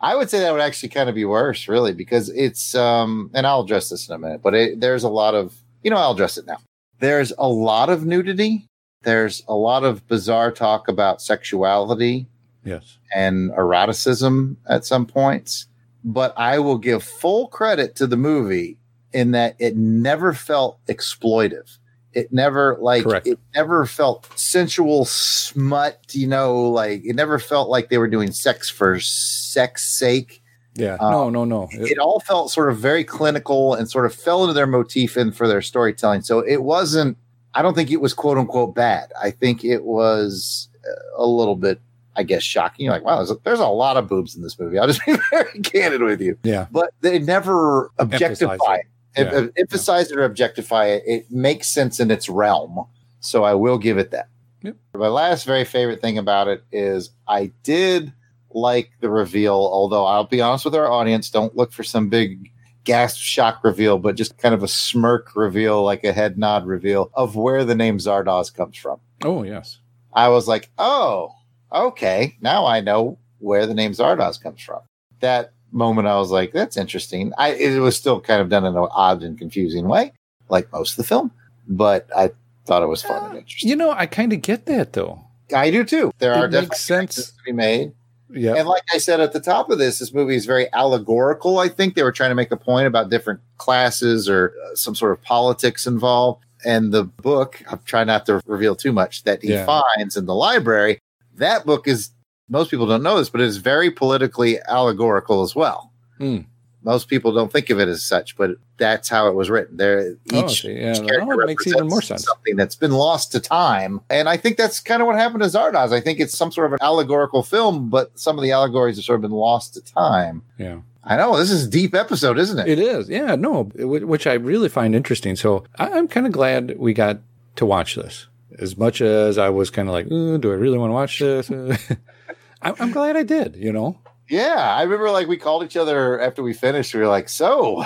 I 0.00 0.14
would 0.14 0.30
say 0.30 0.40
that 0.40 0.52
would 0.52 0.60
actually 0.60 0.90
kind 0.90 1.08
of 1.08 1.14
be 1.14 1.24
worse, 1.24 1.66
really, 1.68 1.92
because 1.92 2.28
it's 2.30 2.74
um 2.74 3.30
and 3.34 3.46
I'll 3.46 3.60
address 3.62 3.88
this 3.90 4.08
in 4.08 4.14
a 4.14 4.18
minute, 4.18 4.42
but 4.42 4.54
it, 4.54 4.80
there's 4.80 5.04
a 5.04 5.08
lot 5.08 5.34
of 5.34 5.54
you 5.82 5.90
know, 5.90 5.96
I'll 5.96 6.12
address 6.12 6.36
it 6.38 6.46
now. 6.46 6.58
There's 7.00 7.32
a 7.38 7.48
lot 7.48 7.88
of 7.88 8.04
nudity. 8.04 8.66
There's 9.02 9.42
a 9.48 9.54
lot 9.54 9.84
of 9.84 10.06
bizarre 10.08 10.50
talk 10.50 10.88
about 10.88 11.22
sexuality 11.22 12.26
Yes. 12.64 12.98
and 13.14 13.50
eroticism 13.52 14.56
at 14.68 14.84
some 14.84 15.06
points. 15.06 15.66
But 16.04 16.34
I 16.36 16.58
will 16.58 16.78
give 16.78 17.02
full 17.02 17.48
credit 17.48 17.94
to 17.96 18.06
the 18.06 18.16
movie 18.16 18.76
in 19.12 19.30
that 19.32 19.54
it 19.58 19.76
never 19.76 20.32
felt 20.32 20.78
exploitive. 20.86 21.78
It 22.14 22.32
never 22.32 22.76
like 22.80 23.04
Correct. 23.04 23.26
it 23.26 23.38
never 23.54 23.84
felt 23.86 24.26
sensual 24.38 25.04
smut, 25.04 26.00
you 26.12 26.26
know, 26.26 26.68
like 26.70 27.02
it 27.04 27.14
never 27.14 27.38
felt 27.38 27.68
like 27.68 27.90
they 27.90 27.98
were 27.98 28.08
doing 28.08 28.32
sex 28.32 28.68
for 28.70 28.98
sex 28.98 29.84
sake. 29.84 30.42
Yeah. 30.74 30.96
Uh, 31.00 31.10
no, 31.10 31.30
no, 31.30 31.44
no. 31.44 31.68
It- 31.70 31.92
It 31.92 31.98
all 31.98 32.20
felt 32.20 32.50
sort 32.50 32.70
of 32.70 32.78
very 32.78 33.04
clinical 33.04 33.74
and 33.74 33.90
sort 33.90 34.06
of 34.06 34.14
fell 34.14 34.42
into 34.42 34.54
their 34.54 34.66
motif 34.66 35.16
and 35.16 35.36
for 35.36 35.46
their 35.48 35.60
storytelling. 35.62 36.22
So 36.22 36.40
it 36.40 36.62
wasn't 36.62 37.16
I 37.54 37.62
don't 37.62 37.74
think 37.74 37.90
it 37.90 38.00
was 38.00 38.14
quote 38.14 38.38
unquote 38.38 38.74
bad. 38.74 39.12
I 39.20 39.30
think 39.30 39.64
it 39.64 39.84
was 39.84 40.68
uh, 40.86 41.22
a 41.22 41.26
little 41.26 41.56
bit 41.56 41.80
I 42.16 42.22
guess 42.24 42.42
shocking. 42.42 42.84
You're 42.86 42.94
like, 42.94 43.04
wow, 43.04 43.16
there's 43.18 43.30
a, 43.30 43.36
there's 43.44 43.60
a 43.60 43.66
lot 43.68 43.96
of 43.96 44.08
boobs 44.08 44.34
in 44.34 44.42
this 44.42 44.58
movie. 44.58 44.76
I'll 44.78 44.88
just 44.88 45.04
be 45.06 45.16
very 45.30 45.60
candid 45.60 46.02
with 46.02 46.20
you. 46.20 46.36
yeah. 46.42 46.66
But 46.70 46.90
they 47.00 47.18
never 47.20 47.90
objectify 47.98 48.56
it. 48.76 48.86
Yeah. 49.26 49.38
em- 49.38 49.52
Emphasize 49.56 50.10
it 50.10 50.18
or 50.18 50.24
objectify 50.24 50.86
it. 50.86 51.02
It 51.06 51.30
makes 51.30 51.68
sense 51.68 52.00
in 52.00 52.10
its 52.10 52.28
realm. 52.28 52.86
So 53.20 53.44
I 53.44 53.54
will 53.54 53.78
give 53.78 53.98
it 53.98 54.10
that. 54.12 54.28
Yep. 54.62 54.76
My 54.94 55.08
last 55.08 55.44
very 55.44 55.64
favorite 55.64 56.00
thing 56.00 56.18
about 56.18 56.48
it 56.48 56.64
is 56.72 57.10
I 57.26 57.52
did 57.62 58.12
like 58.50 58.90
the 59.00 59.10
reveal, 59.10 59.54
although 59.54 60.04
I'll 60.04 60.24
be 60.24 60.40
honest 60.40 60.64
with 60.64 60.74
our 60.74 60.90
audience, 60.90 61.30
don't 61.30 61.56
look 61.56 61.72
for 61.72 61.82
some 61.82 62.08
big 62.08 62.50
gasp 62.84 63.20
shock 63.20 63.62
reveal, 63.62 63.98
but 63.98 64.16
just 64.16 64.38
kind 64.38 64.54
of 64.54 64.62
a 64.62 64.68
smirk 64.68 65.36
reveal, 65.36 65.82
like 65.82 66.04
a 66.04 66.12
head 66.12 66.38
nod 66.38 66.66
reveal 66.66 67.10
of 67.14 67.36
where 67.36 67.64
the 67.64 67.74
name 67.74 67.98
Zardoz 67.98 68.52
comes 68.52 68.76
from. 68.76 68.98
Oh, 69.22 69.42
yes. 69.42 69.78
I 70.12 70.28
was 70.28 70.48
like, 70.48 70.70
oh, 70.78 71.32
okay, 71.72 72.36
now 72.40 72.66
I 72.66 72.80
know 72.80 73.18
where 73.38 73.66
the 73.66 73.74
name 73.74 73.92
Zardoz 73.92 74.42
comes 74.42 74.62
from. 74.62 74.80
That 75.20 75.52
moment, 75.72 76.08
I 76.08 76.16
was 76.16 76.30
like, 76.30 76.52
that's 76.52 76.76
interesting. 76.76 77.32
I 77.38 77.50
it 77.50 77.78
was 77.80 77.96
still 77.96 78.20
kind 78.20 78.40
of 78.40 78.48
done 78.48 78.64
in 78.64 78.76
an 78.76 78.88
odd 78.90 79.22
and 79.22 79.38
confusing 79.38 79.86
way, 79.88 80.12
like 80.48 80.72
most 80.72 80.92
of 80.92 80.96
the 80.96 81.04
film, 81.04 81.30
but 81.66 82.08
I 82.16 82.30
thought 82.66 82.82
it 82.82 82.86
was 82.86 83.02
fun 83.02 83.24
and 83.30 83.38
interesting. 83.38 83.68
You 83.70 83.76
know, 83.76 83.90
I 83.90 84.06
kind 84.06 84.32
of 84.32 84.42
get 84.42 84.66
that 84.66 84.92
though. 84.92 85.24
I 85.54 85.70
do 85.70 85.84
too. 85.84 86.10
There 86.18 86.32
It 86.34 86.38
are 86.38 86.48
definitely 86.48 86.76
sense. 86.76 87.14
to 87.16 87.32
be 87.46 87.52
made. 87.52 87.92
Yeah. 88.30 88.56
And 88.56 88.68
like 88.68 88.82
I 88.92 88.98
said 88.98 89.20
at 89.20 89.32
the 89.32 89.40
top 89.40 89.70
of 89.70 89.78
this, 89.78 90.00
this 90.00 90.12
movie 90.12 90.36
is 90.36 90.44
very 90.44 90.70
allegorical. 90.74 91.58
I 91.58 91.68
think 91.68 91.94
they 91.94 92.02
were 92.02 92.12
trying 92.12 92.30
to 92.30 92.34
make 92.34 92.50
a 92.50 92.58
point 92.58 92.86
about 92.86 93.08
different 93.08 93.40
classes 93.56 94.28
or 94.28 94.52
uh, 94.66 94.74
some 94.74 94.94
sort 94.94 95.12
of 95.12 95.22
politics 95.22 95.86
involved. 95.86 96.44
And 96.66 96.92
the 96.92 97.04
book, 97.04 97.62
I'm 97.70 97.80
trying 97.86 98.08
not 98.08 98.26
to 98.26 98.42
reveal 98.44 98.76
too 98.76 98.92
much, 98.92 99.22
that 99.24 99.40
he 99.42 99.52
Yeah. 99.54 99.64
finds 99.64 100.16
in 100.18 100.26
the 100.26 100.34
library, 100.34 100.98
that 101.36 101.64
book 101.64 101.88
is, 101.88 102.10
most 102.48 102.70
people 102.70 102.86
don't 102.86 103.02
know 103.02 103.18
this, 103.18 103.30
but 103.30 103.40
it 103.40 103.46
is 103.46 103.58
very 103.58 103.90
politically 103.90 104.58
allegorical 104.68 105.42
as 105.42 105.54
well. 105.54 105.92
Hmm. 106.18 106.38
Most 106.84 107.08
people 107.08 107.32
don't 107.32 107.52
think 107.52 107.70
of 107.70 107.80
it 107.80 107.88
as 107.88 108.02
such, 108.02 108.36
but 108.36 108.52
that's 108.78 109.08
how 109.08 109.28
it 109.28 109.34
was 109.34 109.50
written. 109.50 109.76
There, 109.76 110.14
Oh, 110.32 110.44
each, 110.44 110.62
see, 110.62 110.72
yeah, 110.72 110.92
each 110.92 111.06
character 111.06 111.42
it 111.42 111.46
makes 111.46 111.66
even 111.66 111.88
more 111.88 112.00
sense. 112.00 112.24
Something 112.24 112.56
that's 112.56 112.76
been 112.76 112.92
lost 112.92 113.32
to 113.32 113.40
time, 113.40 114.00
and 114.08 114.28
I 114.28 114.36
think 114.36 114.56
that's 114.56 114.78
kind 114.80 115.02
of 115.02 115.06
what 115.06 115.16
happened 115.16 115.42
to 115.42 115.48
Zardoz. 115.48 115.92
I 115.92 116.00
think 116.00 116.20
it's 116.20 116.38
some 116.38 116.52
sort 116.52 116.66
of 116.68 116.72
an 116.74 116.78
allegorical 116.80 117.42
film, 117.42 117.90
but 117.90 118.16
some 118.18 118.38
of 118.38 118.42
the 118.44 118.52
allegories 118.52 118.96
have 118.96 119.04
sort 119.04 119.16
of 119.16 119.22
been 119.22 119.32
lost 119.32 119.74
to 119.74 119.80
time. 119.82 120.42
Yeah. 120.56 120.78
I 121.04 121.16
know 121.16 121.36
this 121.36 121.50
is 121.50 121.66
a 121.66 121.70
deep 121.70 121.94
episode, 121.94 122.38
isn't 122.38 122.58
it? 122.58 122.68
It 122.68 122.78
is. 122.78 123.08
Yeah, 123.08 123.34
no, 123.34 123.64
which 123.64 124.26
I 124.26 124.34
really 124.34 124.68
find 124.68 124.94
interesting. 124.94 125.36
So 125.36 125.64
I'm 125.78 126.06
kind 126.06 126.26
of 126.26 126.32
glad 126.32 126.78
we 126.78 126.94
got 126.94 127.18
to 127.56 127.66
watch 127.66 127.96
this. 127.96 128.28
As 128.58 128.76
much 128.76 129.00
as 129.00 129.36
I 129.38 129.48
was 129.48 129.70
kind 129.70 129.88
of 129.88 129.94
like, 129.94 130.06
"Uh, 130.06 130.36
do 130.36 130.50
I 130.52 130.54
really 130.54 130.78
want 130.78 130.90
to 130.90 130.94
watch 130.94 131.18
this? 131.18 131.50
I'm, 132.62 132.74
I'm 132.78 132.90
glad 132.92 133.16
I 133.16 133.22
did, 133.22 133.56
you 133.56 133.72
know? 133.72 133.98
Yeah, 134.28 134.74
I 134.76 134.82
remember 134.82 135.10
like 135.10 135.26
we 135.26 135.36
called 135.36 135.64
each 135.64 135.76
other 135.76 136.20
after 136.20 136.42
we 136.42 136.52
finished. 136.52 136.92
We 136.94 137.00
were 137.00 137.08
like, 137.08 137.28
"So, 137.30 137.82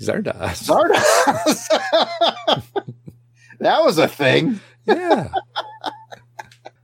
Zardoz. 0.00 0.68
Zardoz." 0.68 1.68
that 3.60 3.82
was 3.82 3.98
a 3.98 4.08
thing. 4.08 4.60
Yeah. 4.86 5.28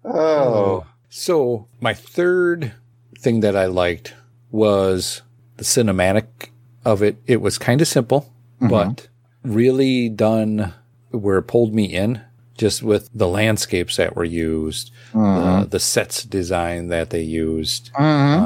Oh. 0.06 0.12
oh, 0.12 0.86
So 1.08 1.66
my 1.80 1.94
third 1.94 2.74
thing 3.18 3.40
that 3.40 3.56
I 3.56 3.64
liked 3.64 4.12
was 4.50 5.22
the 5.56 5.64
cinematic 5.64 6.50
of 6.84 7.02
it. 7.02 7.16
It 7.26 7.40
was 7.40 7.56
kind 7.56 7.80
of 7.80 7.88
simple, 7.88 8.30
mm-hmm. 8.60 8.68
but 8.68 9.08
really 9.42 10.10
done 10.10 10.74
where 11.10 11.38
it 11.38 11.44
pulled 11.44 11.72
me 11.72 11.86
in 11.86 12.20
just 12.56 12.82
with 12.82 13.08
the 13.14 13.28
landscapes 13.28 13.96
that 13.96 14.14
were 14.16 14.24
used, 14.24 14.90
the, 15.12 15.66
the 15.70 15.80
sets 15.80 16.22
design 16.24 16.88
that 16.88 17.10
they 17.10 17.22
used, 17.22 17.90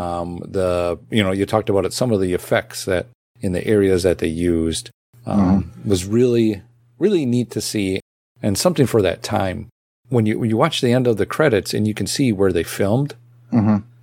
um, 0.01 0.43
the, 0.47 0.99
you 1.11 1.23
know, 1.23 1.33
you 1.33 1.45
talked 1.47 1.69
about 1.69 1.85
it, 1.85 1.93
some 1.93 2.11
of 2.13 2.21
the 2.21 2.33
effects 2.35 2.85
that 2.87 3.07
in 3.41 3.53
the 3.53 3.67
areas 3.67 4.03
that 4.03 4.19
they 4.19 4.29
used, 4.29 4.91
um, 5.27 5.73
was 5.85 6.07
really, 6.07 6.63
really 6.99 7.27
neat 7.27 7.51
to 7.51 7.61
see 7.61 8.01
and 8.43 8.57
something 8.57 8.87
for 8.87 9.03
that 9.03 9.23
time. 9.23 9.69
When 10.09 10.25
you, 10.25 10.39
when 10.39 10.49
you 10.49 10.57
watch 10.57 10.81
the 10.81 10.93
end 10.93 11.07
of 11.07 11.19
the 11.19 11.27
credits 11.27 11.75
and 11.75 11.87
you 11.87 11.93
can 11.93 12.07
see 12.07 12.33
where 12.33 12.53
they 12.53 12.63
filmed, 12.65 13.15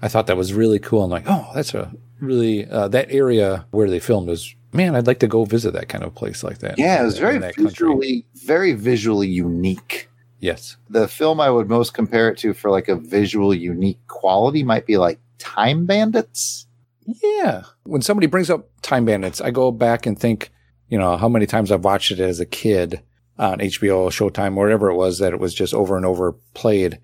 I 0.02 0.08
thought 0.08 0.28
that 0.28 0.38
was 0.38 0.54
really 0.54 0.78
cool. 0.80 1.04
I'm 1.04 1.10
like, 1.10 1.26
oh, 1.28 1.50
that's 1.56 1.74
a 1.74 1.92
really, 2.20 2.68
uh, 2.68 2.88
that 2.90 3.12
area 3.12 3.66
where 3.72 3.90
they 3.90 4.00
filmed 4.00 4.28
was, 4.28 4.54
man, 4.76 4.96
I'd 4.96 5.08
like 5.08 5.20
to 5.20 5.28
go 5.28 5.46
visit 5.46 5.74
that 5.74 5.90
kind 5.90 6.04
of 6.04 6.14
place 6.16 6.44
like 6.44 6.60
that. 6.60 6.78
yeah, 6.78 7.02
it 7.02 7.06
was 7.06 7.18
very 7.18 7.40
country. 7.40 7.64
visually, 7.64 8.26
very 8.36 8.74
visually 8.74 9.28
unique. 9.28 10.10
Yes. 10.40 10.78
The 10.90 11.08
film 11.08 11.40
I 11.40 11.50
would 11.50 11.70
most 11.70 11.94
compare 11.94 12.30
it 12.30 12.38
to 12.40 12.54
for 12.54 12.70
like 12.70 12.88
a 12.88 12.96
visual 12.96 13.54
unique 13.54 14.00
quality 14.08 14.64
might 14.64 14.86
be 14.86 14.98
like 14.98 15.20
Time 15.40 15.86
Bandits. 15.86 16.68
Yeah. 17.06 17.64
When 17.84 18.02
somebody 18.02 18.28
brings 18.28 18.50
up 18.50 18.70
Time 18.82 19.06
Bandits, 19.06 19.42
I 19.42 19.52
go 19.52 19.72
back 19.72 20.06
and 20.06 20.20
think, 20.20 20.52
you 20.90 20.98
know, 20.98 21.18
how 21.18 21.30
many 21.30 21.46
times 21.46 21.72
I've 21.72 21.84
watched 21.84 22.12
it 22.12 22.20
as 22.20 22.40
a 22.40 22.46
kid 22.46 23.02
on 23.38 23.60
HBO, 23.60 24.10
Showtime, 24.10 24.56
wherever 24.56 24.90
it 24.90 24.96
was 24.96 25.20
that 25.20 25.34
it 25.34 25.40
was 25.40 25.54
just 25.54 25.74
over 25.74 25.98
and 25.98 26.06
over 26.06 26.34
played. 26.54 27.00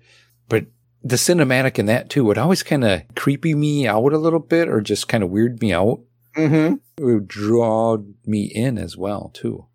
But 0.48 0.66
the 1.02 1.16
cinematic 1.16 1.78
in 1.78 1.86
that 1.86 2.10
too 2.10 2.24
would 2.24 2.38
always 2.38 2.62
kind 2.62 2.84
of 2.84 3.02
creepy 3.16 3.54
me 3.54 3.86
out 3.86 4.12
a 4.12 4.18
little 4.18 4.38
bit 4.38 4.68
or 4.68 4.80
just 4.80 5.08
kind 5.08 5.24
of 5.24 5.30
weird 5.30 5.60
me 5.60 5.72
out. 5.72 6.00
Mm-hmm. 6.36 6.74
It 6.98 7.04
would 7.04 7.28
draw 7.28 7.98
me 8.24 8.44
in 8.44 8.78
as 8.78 8.96
well 8.96 9.30
too. 9.34 9.66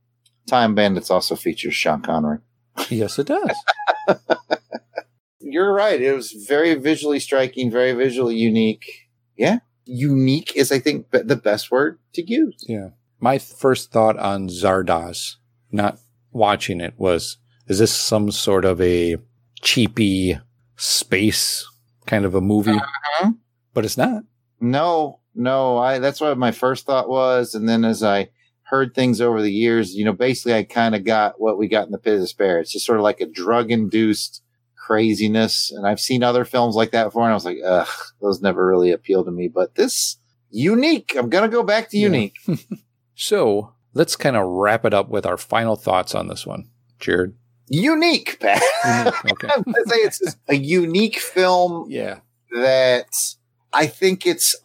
Time 0.48 0.76
Bandits 0.76 1.12
also 1.12 1.36
features 1.36 1.76
Sean 1.76 2.02
Connery. 2.02 2.39
Yes, 2.89 3.20
it 3.20 3.28
does. 3.28 3.56
You're 5.39 5.74
right. 5.74 6.02
It 6.02 6.13
was 6.13 6.32
very 6.32 6.76
visually 6.76 7.20
striking, 7.20 7.72
very 7.72 7.93
visually 7.93 8.36
unique. 8.36 9.10
Yeah. 9.36 9.60
Unique 9.86 10.56
is, 10.56 10.72
I 10.72 10.80
think, 10.80 11.10
the 11.12 11.36
best 11.36 11.72
word 11.72 12.00
to 12.13 12.22
use. 12.22 12.63
Yeah. 12.67 12.89
My 13.20 13.38
first 13.38 13.91
thought 13.91 14.17
on 14.17 14.50
Zardoz, 14.50 15.36
not 15.72 16.00
watching 16.32 16.82
it, 16.82 16.93
was 16.98 17.38
is 17.67 17.80
this 17.80 17.93
some 17.93 18.32
sort 18.32 18.65
of 18.65 18.80
a 18.82 19.17
cheapy 19.62 20.39
space 20.76 21.67
kind 22.06 22.26
of 22.26 22.36
a 22.36 22.41
movie? 22.41 22.72
Uh-huh. 22.72 23.32
But 23.74 23.86
it's 23.86 23.98
not. 23.98 24.24
No, 24.60 25.20
no, 25.38 25.78
I 25.78 26.00
that's 26.00 26.19
what 26.19 26.38
my 26.38 26.52
first 26.52 26.86
thought 26.86 27.08
was. 27.08 27.56
And 27.56 27.67
then 27.69 27.86
as 27.86 28.04
I 28.04 28.30
heard 28.63 28.93
things 28.93 29.21
over 29.21 29.41
the 29.41 29.52
years, 29.52 29.95
you 29.95 30.04
know, 30.04 30.12
basically 30.12 30.54
I 30.56 30.63
kind 30.63 30.93
of 30.95 31.06
got 31.06 31.39
what 31.39 31.58
we 31.58 31.67
got 31.69 31.86
in 31.86 31.91
the 31.91 31.97
pit 31.97 32.15
of 32.15 32.19
despair. 32.21 32.60
It's 32.60 32.71
just 32.73 32.86
sort 32.86 32.97
of 33.00 33.04
like 33.04 33.21
a 33.21 33.26
drug 33.26 33.71
induced 33.71 34.41
craziness. 34.76 35.71
And 35.71 35.86
I've 35.88 36.00
seen 36.00 36.23
other 36.23 36.43
films 36.45 36.76
like 36.76 36.91
that 36.91 37.06
before, 37.06 37.23
and 37.23 37.32
I 37.32 37.36
was 37.36 37.45
like, 37.45 37.58
ugh, 37.65 37.88
those 38.21 38.41
never 38.41 38.65
really 38.65 38.91
appeal 38.91 39.23
to 39.26 39.32
me. 39.32 39.47
But 39.47 39.76
this 39.76 40.17
unique. 40.50 41.13
I'm 41.17 41.30
gonna 41.30 41.47
go 41.50 41.63
back 41.63 41.89
to 41.91 41.97
unique. 41.97 42.36
So 43.19 43.73
let's 43.95 44.15
kind 44.15 44.36
of 44.38 44.45
wrap 44.45 44.86
it 44.86 44.93
up 44.93 45.10
with 45.10 45.26
our 45.26 45.38
final 45.38 45.76
thoughts 45.76 46.13
on 46.13 46.28
this 46.28 46.45
one. 46.45 46.69
Jared. 47.00 47.34
unique, 47.67 48.39
Pat. 48.41 48.62
Okay. 49.32 49.47
I'm 49.52 49.63
gonna 49.63 49.86
say 49.88 49.95
it's 49.97 50.19
just 50.19 50.38
a 50.47 50.56
unique 50.56 51.17
film 51.19 51.88
Yeah. 51.89 52.19
that 52.54 53.08
I 53.73 53.88
think 53.88 54.28
it's 54.28 54.56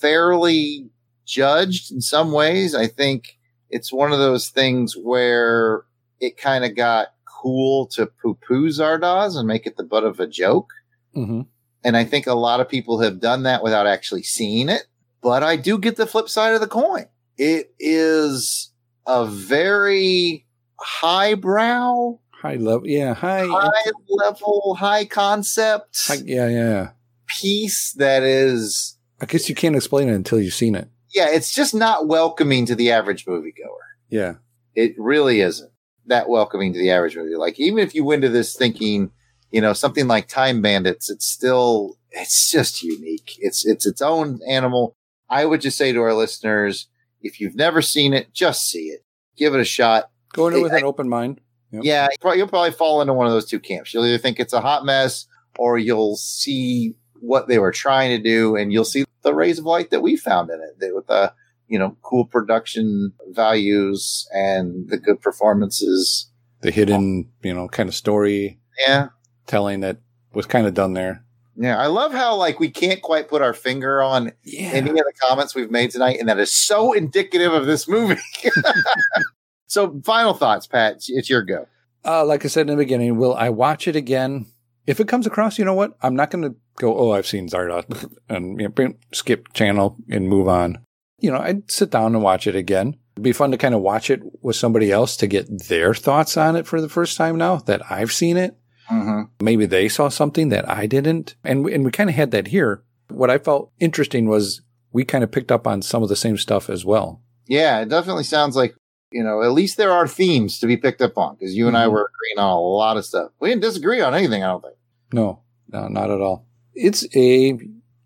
unfairly 0.00 0.88
judged 1.26 1.92
in 1.92 2.00
some 2.00 2.32
ways. 2.32 2.74
I 2.74 2.86
think 2.86 3.38
it's 3.68 3.92
one 3.92 4.12
of 4.12 4.18
those 4.18 4.48
things 4.48 4.96
where 4.96 5.84
it 6.20 6.36
kind 6.36 6.64
of 6.64 6.74
got 6.74 7.08
cool 7.24 7.86
to 7.86 8.06
poo 8.06 8.34
poo 8.34 8.68
Zardoz 8.68 9.36
and 9.36 9.46
make 9.46 9.66
it 9.66 9.76
the 9.76 9.84
butt 9.84 10.04
of 10.04 10.20
a 10.20 10.26
joke. 10.26 10.72
Mm-hmm. 11.16 11.42
And 11.84 11.96
I 11.96 12.04
think 12.04 12.26
a 12.26 12.34
lot 12.34 12.60
of 12.60 12.68
people 12.68 13.00
have 13.00 13.20
done 13.20 13.44
that 13.44 13.62
without 13.62 13.86
actually 13.86 14.22
seeing 14.22 14.68
it. 14.68 14.82
But 15.22 15.42
I 15.42 15.56
do 15.56 15.78
get 15.78 15.96
the 15.96 16.06
flip 16.06 16.28
side 16.28 16.54
of 16.54 16.60
the 16.60 16.66
coin. 16.66 17.06
It 17.36 17.74
is 17.78 18.70
a 19.06 19.26
very 19.26 20.46
highbrow, 20.78 22.18
High 22.32 22.56
level. 22.56 22.86
Yeah. 22.86 23.12
High. 23.12 23.46
high 23.46 23.90
level, 24.08 24.74
high 24.78 25.04
concept 25.04 26.06
high 26.06 26.22
yeah. 26.24 26.48
Yeah. 26.48 26.90
piece 27.26 27.92
that 27.98 28.22
is 28.22 28.96
I 29.20 29.26
guess 29.26 29.48
you 29.48 29.54
can't 29.54 29.76
explain 29.76 30.08
it 30.08 30.14
until 30.14 30.40
you've 30.40 30.54
seen 30.54 30.74
it. 30.74 30.88
yeah, 31.14 31.28
it's 31.28 31.52
just 31.54 31.74
not 31.74 32.06
welcoming 32.08 32.66
to 32.66 32.74
the 32.74 32.90
average 32.90 33.26
moviegoer. 33.26 33.78
Yeah. 34.08 34.34
It 34.74 34.94
really 34.98 35.40
isn't 35.40 35.70
that 36.06 36.28
welcoming 36.28 36.72
to 36.72 36.78
the 36.78 36.90
average 36.90 37.16
movie. 37.16 37.36
Like 37.36 37.58
even 37.60 37.78
if 37.80 37.94
you 37.94 38.04
went 38.04 38.22
to 38.22 38.28
this 38.28 38.56
thinking, 38.56 39.10
you 39.50 39.60
know, 39.60 39.72
something 39.72 40.06
like 40.06 40.28
Time 40.28 40.62
Bandits, 40.62 41.10
it's 41.10 41.26
still 41.26 41.96
it's 42.12 42.50
just 42.50 42.82
unique. 42.82 43.34
It's 43.38 43.66
it's 43.66 43.86
its 43.86 44.00
own 44.02 44.40
animal. 44.48 44.94
I 45.28 45.44
would 45.44 45.60
just 45.60 45.76
say 45.78 45.92
to 45.92 46.00
our 46.00 46.14
listeners, 46.14 46.88
if 47.22 47.40
you've 47.40 47.54
never 47.56 47.82
seen 47.82 48.14
it, 48.14 48.32
just 48.32 48.68
see 48.70 48.86
it. 48.88 49.04
Give 49.36 49.54
it 49.54 49.60
a 49.60 49.64
shot. 49.64 50.10
Go 50.32 50.46
into 50.46 50.60
it 50.60 50.62
with 50.62 50.72
I- 50.72 50.78
an 50.78 50.84
open 50.84 51.08
mind. 51.08 51.40
Yep. 51.72 51.82
Yeah, 51.84 52.08
you'll 52.34 52.48
probably 52.48 52.72
fall 52.72 53.00
into 53.00 53.12
one 53.12 53.26
of 53.28 53.32
those 53.32 53.46
two 53.48 53.60
camps. 53.60 53.94
You'll 53.94 54.04
either 54.06 54.18
think 54.18 54.40
it's 54.40 54.52
a 54.52 54.60
hot 54.60 54.84
mess 54.84 55.26
or 55.56 55.78
you'll 55.78 56.16
see 56.16 56.94
what 57.20 57.46
they 57.46 57.58
were 57.60 57.70
trying 57.70 58.16
to 58.16 58.20
do 58.20 58.56
and 58.56 58.72
you'll 58.72 58.84
see 58.84 59.04
the 59.22 59.34
rays 59.34 59.58
of 59.58 59.64
light 59.64 59.90
that 59.90 60.02
we 60.02 60.16
found 60.16 60.50
in 60.50 60.60
it 60.60 60.94
with 60.94 61.06
the, 61.06 61.32
you 61.68 61.78
know, 61.78 61.96
cool 62.02 62.24
production 62.24 63.12
values 63.30 64.28
and 64.32 64.88
the 64.88 64.96
good 64.98 65.20
performances. 65.20 66.30
The 66.62 66.70
hidden, 66.70 67.30
you 67.42 67.54
know, 67.54 67.68
kind 67.68 67.88
of 67.88 67.94
story 67.94 68.58
Yeah. 68.86 69.08
telling 69.46 69.80
that 69.80 69.98
was 70.32 70.46
kind 70.46 70.66
of 70.66 70.74
done 70.74 70.94
there. 70.94 71.24
Yeah. 71.56 71.78
I 71.78 71.86
love 71.86 72.12
how 72.12 72.36
like 72.36 72.58
we 72.60 72.70
can't 72.70 73.02
quite 73.02 73.28
put 73.28 73.42
our 73.42 73.52
finger 73.54 74.02
on 74.02 74.32
any 74.56 74.88
of 74.90 74.96
the 74.96 75.12
comments 75.28 75.54
we've 75.54 75.70
made 75.70 75.90
tonight, 75.90 76.18
and 76.20 76.28
that 76.28 76.38
is 76.38 76.50
so 76.50 76.92
indicative 76.92 77.52
of 77.52 77.66
this 77.66 77.86
movie. 77.88 78.20
so 79.66 80.00
final 80.04 80.34
thoughts, 80.34 80.66
Pat. 80.66 80.92
It's- 80.92 81.08
It's 81.10 81.30
your 81.30 81.42
go. 81.42 81.66
Uh, 82.04 82.24
like 82.24 82.44
I 82.46 82.48
said 82.48 82.62
in 82.62 82.68
the 82.68 82.82
beginning, 82.82 83.18
will 83.18 83.34
I 83.34 83.50
watch 83.50 83.86
it 83.86 83.94
again? 83.94 84.46
If 84.86 85.00
it 85.00 85.08
comes 85.08 85.26
across, 85.26 85.58
you 85.58 85.64
know 85.64 85.74
what? 85.74 85.96
I'm 86.02 86.16
not 86.16 86.30
going 86.30 86.42
to 86.44 86.54
go, 86.76 86.96
oh, 86.96 87.12
I've 87.12 87.26
seen 87.26 87.48
Zardoz 87.48 88.12
and 88.28 88.60
you 88.60 88.72
know, 88.76 88.94
skip 89.12 89.52
channel 89.52 89.96
and 90.08 90.28
move 90.28 90.48
on. 90.48 90.78
You 91.18 91.30
know, 91.30 91.38
I'd 91.38 91.70
sit 91.70 91.90
down 91.90 92.14
and 92.14 92.22
watch 92.24 92.46
it 92.46 92.54
again. 92.56 92.96
It'd 93.14 93.24
be 93.24 93.32
fun 93.32 93.50
to 93.50 93.58
kind 93.58 93.74
of 93.74 93.82
watch 93.82 94.08
it 94.10 94.22
with 94.42 94.56
somebody 94.56 94.90
else 94.90 95.16
to 95.18 95.26
get 95.26 95.68
their 95.68 95.94
thoughts 95.94 96.36
on 96.36 96.56
it 96.56 96.66
for 96.66 96.80
the 96.80 96.88
first 96.88 97.16
time 97.18 97.36
now 97.36 97.56
that 97.56 97.82
I've 97.90 98.12
seen 98.12 98.36
it. 98.36 98.56
Mm-hmm. 98.90 99.44
Maybe 99.44 99.66
they 99.66 99.88
saw 99.88 100.08
something 100.08 100.48
that 100.48 100.68
I 100.68 100.86
didn't. 100.86 101.34
And, 101.44 101.64
we- 101.64 101.74
and 101.74 101.84
we 101.84 101.90
kind 101.90 102.08
of 102.10 102.16
had 102.16 102.30
that 102.30 102.48
here. 102.48 102.82
What 103.08 103.30
I 103.30 103.38
felt 103.38 103.72
interesting 103.78 104.28
was 104.28 104.62
we 104.92 105.04
kind 105.04 105.22
of 105.22 105.30
picked 105.30 105.52
up 105.52 105.66
on 105.66 105.82
some 105.82 106.02
of 106.02 106.08
the 106.08 106.16
same 106.16 106.36
stuff 106.38 106.70
as 106.70 106.84
well. 106.84 107.20
Yeah, 107.46 107.80
it 107.80 107.88
definitely 107.88 108.24
sounds 108.24 108.56
like, 108.56 108.74
you 109.10 109.22
know, 109.24 109.42
at 109.42 109.52
least 109.52 109.76
there 109.76 109.92
are 109.92 110.06
themes 110.06 110.58
to 110.60 110.66
be 110.66 110.76
picked 110.76 111.02
up 111.02 111.18
on 111.18 111.34
because 111.36 111.54
you 111.56 111.66
and 111.68 111.76
I 111.76 111.86
Mhm. 111.86 111.92
were 111.92 112.10
agreeing 112.12 112.38
on 112.44 112.52
a 112.52 112.60
lot 112.60 112.96
of 112.96 113.04
stuff. 113.04 113.30
We 113.40 113.48
didn't 113.48 113.62
disagree 113.62 114.00
on 114.00 114.14
anything, 114.14 114.42
I 114.44 114.48
don't 114.48 114.62
think. 114.62 114.76
No, 115.12 115.40
no, 115.68 115.88
not 115.88 116.10
at 116.10 116.20
all. 116.20 116.46
It's 116.74 117.04
a 117.16 117.58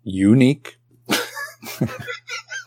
unique. 0.03 0.77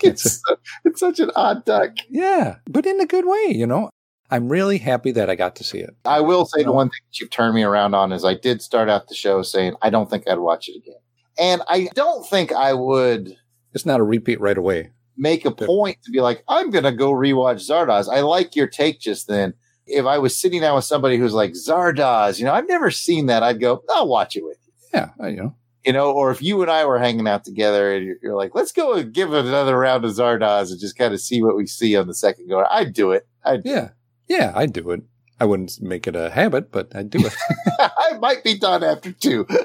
It's, 0.01 0.43
it's 0.85 1.01
such 1.01 1.19
an 1.21 1.31
odd 1.35 1.65
duck. 1.65 1.93
Yeah, 2.09 2.57
but 2.69 2.87
in 2.87 3.01
a 3.01 3.07
good 3.07 3.27
way, 3.27 3.53
you 3.55 3.67
know. 3.67 3.91
I'm 4.31 4.49
really 4.51 4.77
happy 4.79 5.11
that 5.13 5.31
I 5.31 5.35
got 5.37 5.57
to 5.57 5.65
see 5.65 5.79
it. 5.79 5.97
I 6.05 6.21
will 6.21 6.45
say 6.45 6.63
the 6.63 6.71
one 6.73 6.89
thing 6.91 7.01
that 7.11 7.19
you've 7.19 7.31
turned 7.31 7.55
me 7.55 7.63
around 7.63 7.95
on 7.95 8.13
is 8.13 8.25
I 8.27 8.35
did 8.35 8.61
start 8.61 8.91
out 8.91 9.09
the 9.09 9.15
show 9.15 9.41
saying 9.43 9.75
I 9.81 9.89
don't 9.89 10.11
think 10.11 10.29
I'd 10.29 10.39
watch 10.39 10.69
it 10.69 10.77
again. 10.77 11.01
And 11.39 11.63
I 11.67 11.89
don't 11.95 12.27
think 12.29 12.53
I 12.53 12.75
would. 12.75 13.35
It's 13.73 13.87
not 13.87 14.01
a 14.01 14.05
repeat 14.05 14.39
right 14.41 14.59
away. 14.59 14.91
Make 15.19 15.45
a 15.45 15.51
point 15.51 15.99
to 16.05 16.11
be 16.11 16.21
like, 16.21 16.45
I'm 16.49 16.71
going 16.71 16.85
to 16.85 16.93
go 16.93 17.13
rewatch 17.13 17.69
Zardoz. 17.69 18.09
I 18.09 18.21
like 18.21 18.57
your 18.57 18.69
take 18.69 19.01
just 19.01 19.27
then. 19.29 19.55
If 19.87 20.07
I 20.07 20.19
was 20.19 20.39
sitting 20.39 20.61
down 20.61 20.77
with 20.77 20.85
somebody 20.85 21.17
who's 21.17 21.33
like, 21.33 21.53
Zardoz, 21.53 22.39
you 22.39 22.45
know, 22.45 22.53
I've 22.53 22.69
never 22.69 22.91
seen 22.91 23.27
that, 23.27 23.43
I'd 23.43 23.61
go, 23.61 23.83
I'll 23.91 24.09
watch 24.09 24.37
it 24.37 24.45
with 24.45 24.59
you. 24.67 24.73
Yeah, 24.95 25.11
I, 25.21 25.29
you 25.29 25.37
know. 25.37 25.55
You 25.85 25.93
know, 25.93 26.11
or 26.11 26.31
if 26.31 26.43
you 26.43 26.61
and 26.61 26.71
I 26.71 26.85
were 26.85 26.99
hanging 26.99 27.27
out 27.27 27.45
together 27.45 27.95
and 27.95 28.05
you're, 28.05 28.17
you're 28.23 28.37
like, 28.37 28.55
let's 28.55 28.73
go 28.73 28.95
and 28.95 29.13
give 29.13 29.33
it 29.33 29.47
another 29.47 29.79
round 29.79 30.05
of 30.05 30.11
Zardoz 30.11 30.71
and 30.71 30.81
just 30.81 30.99
kind 30.99 31.15
of 31.15 31.21
see 31.21 31.43
what 31.43 31.57
we 31.57 31.67
see 31.67 31.97
on 31.97 32.07
the 32.07 32.15
second 32.15 32.49
go. 32.49 32.65
I'd 32.71 32.93
do 32.93 33.13
it. 33.13 33.27
I'd 33.45 33.63
Yeah. 33.65 33.91
Yeah, 34.29 34.53
I'd 34.55 34.75
do 34.75 34.91
it. 34.91 35.03
I 35.41 35.47
wouldn't 35.47 35.81
make 35.81 36.07
it 36.07 36.17
a 36.17 36.31
habit, 36.31 36.71
but 36.71 36.95
I'd 36.95 37.11
do 37.11 37.25
it. 37.25 37.35
I 37.79 38.19
might 38.21 38.45
be 38.45 38.59
done 38.59 38.85
after 38.85 39.13
two. 39.13 39.47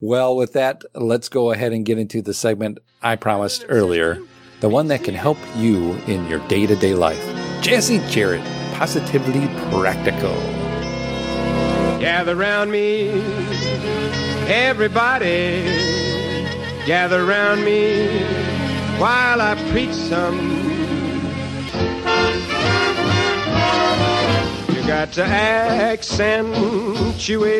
well, 0.00 0.34
with 0.34 0.54
that, 0.54 0.82
let's 0.94 1.28
go 1.28 1.52
ahead 1.52 1.72
and 1.72 1.84
get 1.84 1.98
into 1.98 2.22
the 2.22 2.34
segment 2.34 2.78
I 3.02 3.16
promised 3.16 3.66
earlier, 3.68 4.20
the 4.60 4.68
one 4.68 4.88
that 4.88 5.04
can 5.04 5.14
help 5.14 5.38
you 5.56 5.94
in 6.06 6.26
your 6.26 6.40
day 6.48 6.66
to 6.66 6.76
day 6.76 6.94
life. 6.94 7.22
Jesse 7.62 7.98
Jared, 8.08 8.42
positively 8.74 9.46
practical. 9.70 10.34
Gather 12.00 12.34
round 12.34 12.72
me, 12.72 13.10
everybody. 14.48 15.64
Gather 16.86 17.26
round 17.26 17.62
me 17.62 18.22
while 18.98 19.40
I 19.40 19.54
preach 19.70 19.92
some. 19.92 20.69
Got 24.90 25.12
to 25.12 25.22
accentuate 25.22 26.08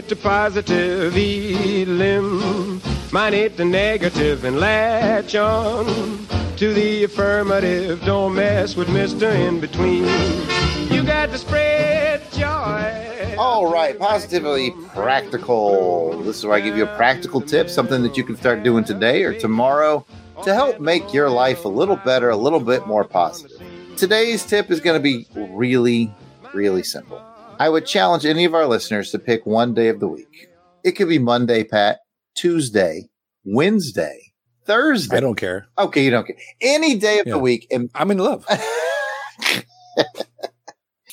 the 0.09 0.17
positive, 0.17 1.17
eliminate 1.17 2.83
the 3.57 3.65
negative, 3.65 4.43
and 4.45 4.59
latch 4.59 5.37
on 5.37 5.87
to 6.57 6.75
the 6.75 7.05
affirmative. 7.05 8.05
Don't 8.05 8.35
mess 8.35 8.75
with 8.75 8.89
Mr. 8.89 9.33
In 9.33 9.61
Between. 9.61 10.09
You 10.93 11.05
got 11.05 11.31
to 11.31 11.39
spread 11.39 12.21
joy. 12.33 13.37
All 13.39 13.73
right, 13.73 13.97
positively 13.97 14.73
practical. 14.89 16.21
This 16.25 16.39
is 16.39 16.45
where 16.45 16.57
I 16.57 16.61
give 16.61 16.77
you 16.77 16.83
a 16.83 16.97
practical 16.97 17.41
tip, 17.41 17.71
something 17.71 18.03
that 18.03 18.17
you 18.17 18.25
can 18.25 18.35
start 18.37 18.65
doing 18.65 18.83
today 18.83 19.23
or 19.23 19.39
tomorrow 19.39 20.05
to 20.43 20.53
help 20.53 20.81
make 20.81 21.15
your 21.15 21.31
life 21.31 21.65
a 21.65 21.69
little 21.69 21.95
better, 21.95 22.31
a 22.31 22.37
little 22.37 22.59
bit 22.59 22.89
more 22.89 23.05
positive. 23.05 23.63
Today's 23.97 24.45
tip 24.45 24.69
is 24.73 24.81
going 24.81 25.01
to 25.01 25.03
be 25.03 25.29
really, 25.55 26.13
really 26.55 26.83
simple. 26.83 27.23
I 27.59 27.69
would 27.69 27.87
challenge 27.87 28.25
any 28.25 28.45
of 28.45 28.55
our 28.55 28.67
listeners 28.67 29.11
to 29.11 29.19
pick 29.19 29.45
one 29.47 29.75
day 29.75 29.89
of 29.89 30.01
the 30.01 30.09
week. 30.09 30.49
It 30.85 30.93
could 30.93 31.09
be 31.09 31.19
Monday, 31.19 31.63
Pat, 31.65 31.99
Tuesday, 32.35 33.09
Wednesday, 33.45 34.19
Thursday. 34.65 35.17
I 35.17 35.21
don't 35.21 35.35
care. 35.37 35.67
Okay, 35.79 36.05
you 36.05 36.11
don't 36.11 36.27
care. 36.27 36.37
Any 36.61 36.97
day 36.97 37.19
of 37.19 37.27
Yeah. 37.27 37.35
the 37.35 37.39
week. 37.39 37.67
And 37.71 37.91
I'm 37.95 38.11
in 38.11 38.19
love. 38.19 38.47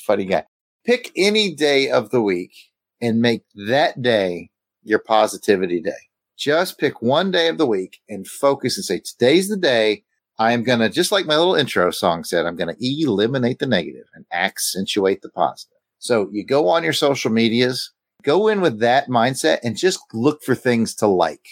funny 0.06 0.24
guy. 0.24 0.44
Pick 0.86 1.12
any 1.16 1.54
day 1.54 1.90
of 1.90 2.10
the 2.10 2.22
week 2.22 2.52
and 3.00 3.20
make 3.20 3.42
that 3.68 4.00
day 4.00 4.50
your 4.82 4.98
positivity 5.00 5.82
day. 5.82 5.92
Just 6.38 6.78
pick 6.78 7.02
one 7.02 7.30
day 7.30 7.48
of 7.48 7.58
the 7.58 7.66
week 7.66 7.98
and 8.08 8.26
focus 8.26 8.78
and 8.78 8.84
say, 8.84 9.00
today's 9.00 9.48
the 9.48 9.56
day 9.56 10.04
I 10.38 10.52
am 10.52 10.62
going 10.62 10.78
to, 10.78 10.88
just 10.88 11.10
like 11.10 11.26
my 11.26 11.36
little 11.36 11.56
intro 11.56 11.90
song 11.90 12.22
said, 12.24 12.46
I'm 12.46 12.56
going 12.56 12.74
to 12.74 12.76
eliminate 12.80 13.58
the 13.58 13.66
negative 13.66 14.06
and 14.14 14.24
accentuate 14.32 15.22
the 15.22 15.30
positive. 15.30 15.78
So 15.98 16.28
you 16.30 16.44
go 16.44 16.68
on 16.68 16.84
your 16.84 16.92
social 16.92 17.32
medias, 17.32 17.92
go 18.22 18.46
in 18.46 18.60
with 18.60 18.78
that 18.78 19.08
mindset 19.08 19.58
and 19.64 19.76
just 19.76 20.00
look 20.12 20.42
for 20.42 20.54
things 20.54 20.94
to 20.96 21.06
like. 21.08 21.46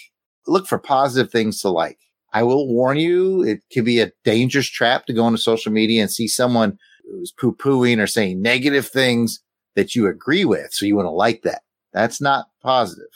Look 0.47 0.69
for 0.69 0.79
positive 0.79 1.33
things 1.33 1.61
to 1.63 1.69
like. 1.69 1.99
I 2.33 2.45
will 2.45 2.69
warn 2.69 2.99
you, 2.99 3.43
it 3.43 3.63
can 3.73 3.85
be 3.85 4.01
a 4.01 4.13
dangerous 4.23 4.69
trap 4.69 5.07
to 5.07 5.13
go 5.13 5.27
into 5.27 5.39
social 5.39 5.73
media 5.73 6.03
and 6.03 6.11
see 6.11 6.29
someone 6.29 6.79
who's 7.11 7.33
poo 7.33 7.55
pooing 7.55 8.01
or 8.01 8.07
saying 8.07 8.41
negative 8.41 8.87
things 8.87 9.41
that 9.75 9.95
you 9.95 10.07
agree 10.07 10.45
with. 10.45 10.73
So 10.73 10.87
you 10.87 10.97
want 10.97 11.07
to 11.07 11.11
like 11.11 11.43
that. 11.43 11.63
That's 11.93 12.21
not 12.21 12.47
positive. 12.63 13.07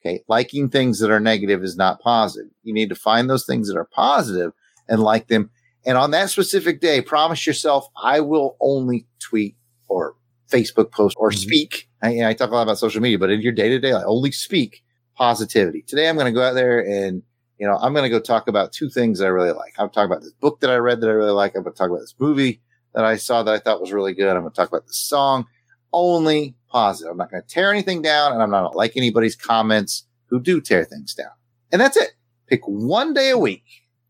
Okay. 0.00 0.22
Liking 0.28 0.70
things 0.70 0.98
that 1.00 1.10
are 1.10 1.20
negative 1.20 1.62
is 1.62 1.76
not 1.76 2.00
positive. 2.00 2.50
You 2.62 2.72
need 2.72 2.88
to 2.88 2.94
find 2.94 3.28
those 3.28 3.44
things 3.44 3.68
that 3.68 3.76
are 3.76 3.88
positive 3.92 4.52
and 4.90 5.02
like 5.02 5.28
them. 5.28 5.50
And 5.86 5.96
on 5.96 6.10
that 6.10 6.28
specific 6.28 6.82
day, 6.82 7.00
promise 7.00 7.46
yourself, 7.46 7.86
I 8.02 8.20
will 8.20 8.58
only 8.60 9.06
tweet 9.18 9.56
or 9.88 10.14
Facebook 10.50 10.92
post 10.92 11.16
or 11.18 11.30
mm-hmm. 11.30 11.38
speak. 11.38 11.88
I, 12.02 12.24
I 12.26 12.34
talk 12.34 12.50
a 12.50 12.54
lot 12.54 12.62
about 12.62 12.78
social 12.78 13.00
media, 13.00 13.18
but 13.18 13.30
in 13.30 13.40
your 13.40 13.52
day 13.52 13.70
to 13.70 13.78
day, 13.78 13.92
I 13.92 14.02
only 14.02 14.32
speak 14.32 14.82
positivity. 15.16 15.82
Today, 15.86 16.08
I'm 16.08 16.16
going 16.16 16.26
to 16.26 16.32
go 16.32 16.42
out 16.42 16.54
there 16.54 16.80
and 16.80 17.22
you 17.60 17.66
know, 17.66 17.76
I'm 17.76 17.92
going 17.92 18.04
to 18.04 18.08
go 18.08 18.18
talk 18.18 18.48
about 18.48 18.72
two 18.72 18.88
things 18.88 19.18
that 19.18 19.26
I 19.26 19.28
really 19.28 19.52
like. 19.52 19.74
I'm 19.78 19.90
talking 19.90 20.10
about 20.10 20.22
this 20.22 20.32
book 20.32 20.60
that 20.60 20.70
I 20.70 20.76
read 20.76 21.02
that 21.02 21.10
I 21.10 21.12
really 21.12 21.30
like. 21.30 21.54
I'm 21.54 21.62
going 21.62 21.74
to 21.74 21.78
talk 21.78 21.90
about 21.90 22.00
this 22.00 22.14
movie 22.18 22.62
that 22.94 23.04
I 23.04 23.16
saw 23.16 23.42
that 23.42 23.54
I 23.54 23.58
thought 23.58 23.82
was 23.82 23.92
really 23.92 24.14
good. 24.14 24.34
I'm 24.34 24.40
going 24.40 24.50
to 24.50 24.56
talk 24.56 24.70
about 24.70 24.86
this 24.86 24.96
song. 24.96 25.44
Only 25.92 26.56
positive. 26.70 27.10
I'm 27.10 27.18
not 27.18 27.30
going 27.30 27.42
to 27.42 27.48
tear 27.48 27.70
anything 27.70 28.00
down 28.00 28.32
and 28.32 28.42
I'm 28.42 28.50
not 28.50 28.62
going 28.62 28.72
to 28.72 28.78
like 28.78 28.96
anybody's 28.96 29.36
comments 29.36 30.06
who 30.30 30.40
do 30.40 30.62
tear 30.62 30.84
things 30.84 31.12
down. 31.12 31.32
And 31.70 31.78
that's 31.78 31.98
it. 31.98 32.12
Pick 32.46 32.62
one 32.64 33.12
day 33.12 33.28
a 33.28 33.36
week 33.36 33.64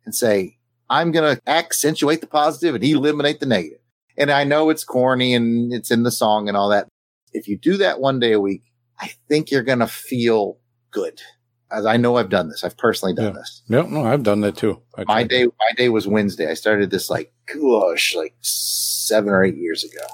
and 0.05 0.15
say, 0.15 0.59
I'm 0.91 1.13
going 1.13 1.37
to 1.37 1.43
accentuate 1.49 2.21
the 2.21 2.27
positive 2.27 2.75
and 2.75 2.85
eliminate 2.85 3.39
the 3.39 3.47
negative. 3.47 3.79
And 4.19 4.31
I 4.31 4.43
know 4.43 4.69
it's 4.71 4.85
corny 4.85 5.35
and 5.35 5.73
it's 5.73 5.91
in 5.91 6.03
the 6.03 6.11
song 6.11 6.49
and 6.49 6.57
all 6.57 6.69
that. 6.71 6.89
If 7.33 7.47
you 7.47 7.57
do 7.57 7.77
that 7.77 8.01
one 8.01 8.19
day 8.19 8.33
a 8.33 8.41
week, 8.41 8.65
I 8.99 9.13
think 9.29 9.51
you're 9.51 9.63
going 9.63 9.79
to 9.79 9.87
feel 9.87 10.59
good. 10.91 11.23
As 11.71 11.87
I 11.87 11.97
know 11.97 12.17
I've 12.17 12.29
done 12.29 12.49
this. 12.49 12.65
I've 12.65 12.77
personally 12.77 13.15
done 13.15 13.35
this. 13.35 13.63
No, 13.69 13.83
no, 13.83 14.05
I've 14.05 14.25
done 14.25 14.41
that 14.41 14.57
too. 14.57 14.83
I 14.99 15.05
My 15.07 15.23
day, 15.23 15.45
my 15.45 15.75
day 15.77 15.89
was 15.89 16.09
Wednesday. 16.09 16.51
I 16.51 16.55
started 16.55 16.91
this 16.91 17.09
like, 17.09 17.33
gosh, 17.47 18.17
like 18.17 18.35
seven 18.41 19.33
or 19.33 19.45
eight 19.45 19.57
years 19.57 19.85
ago. 19.85 20.05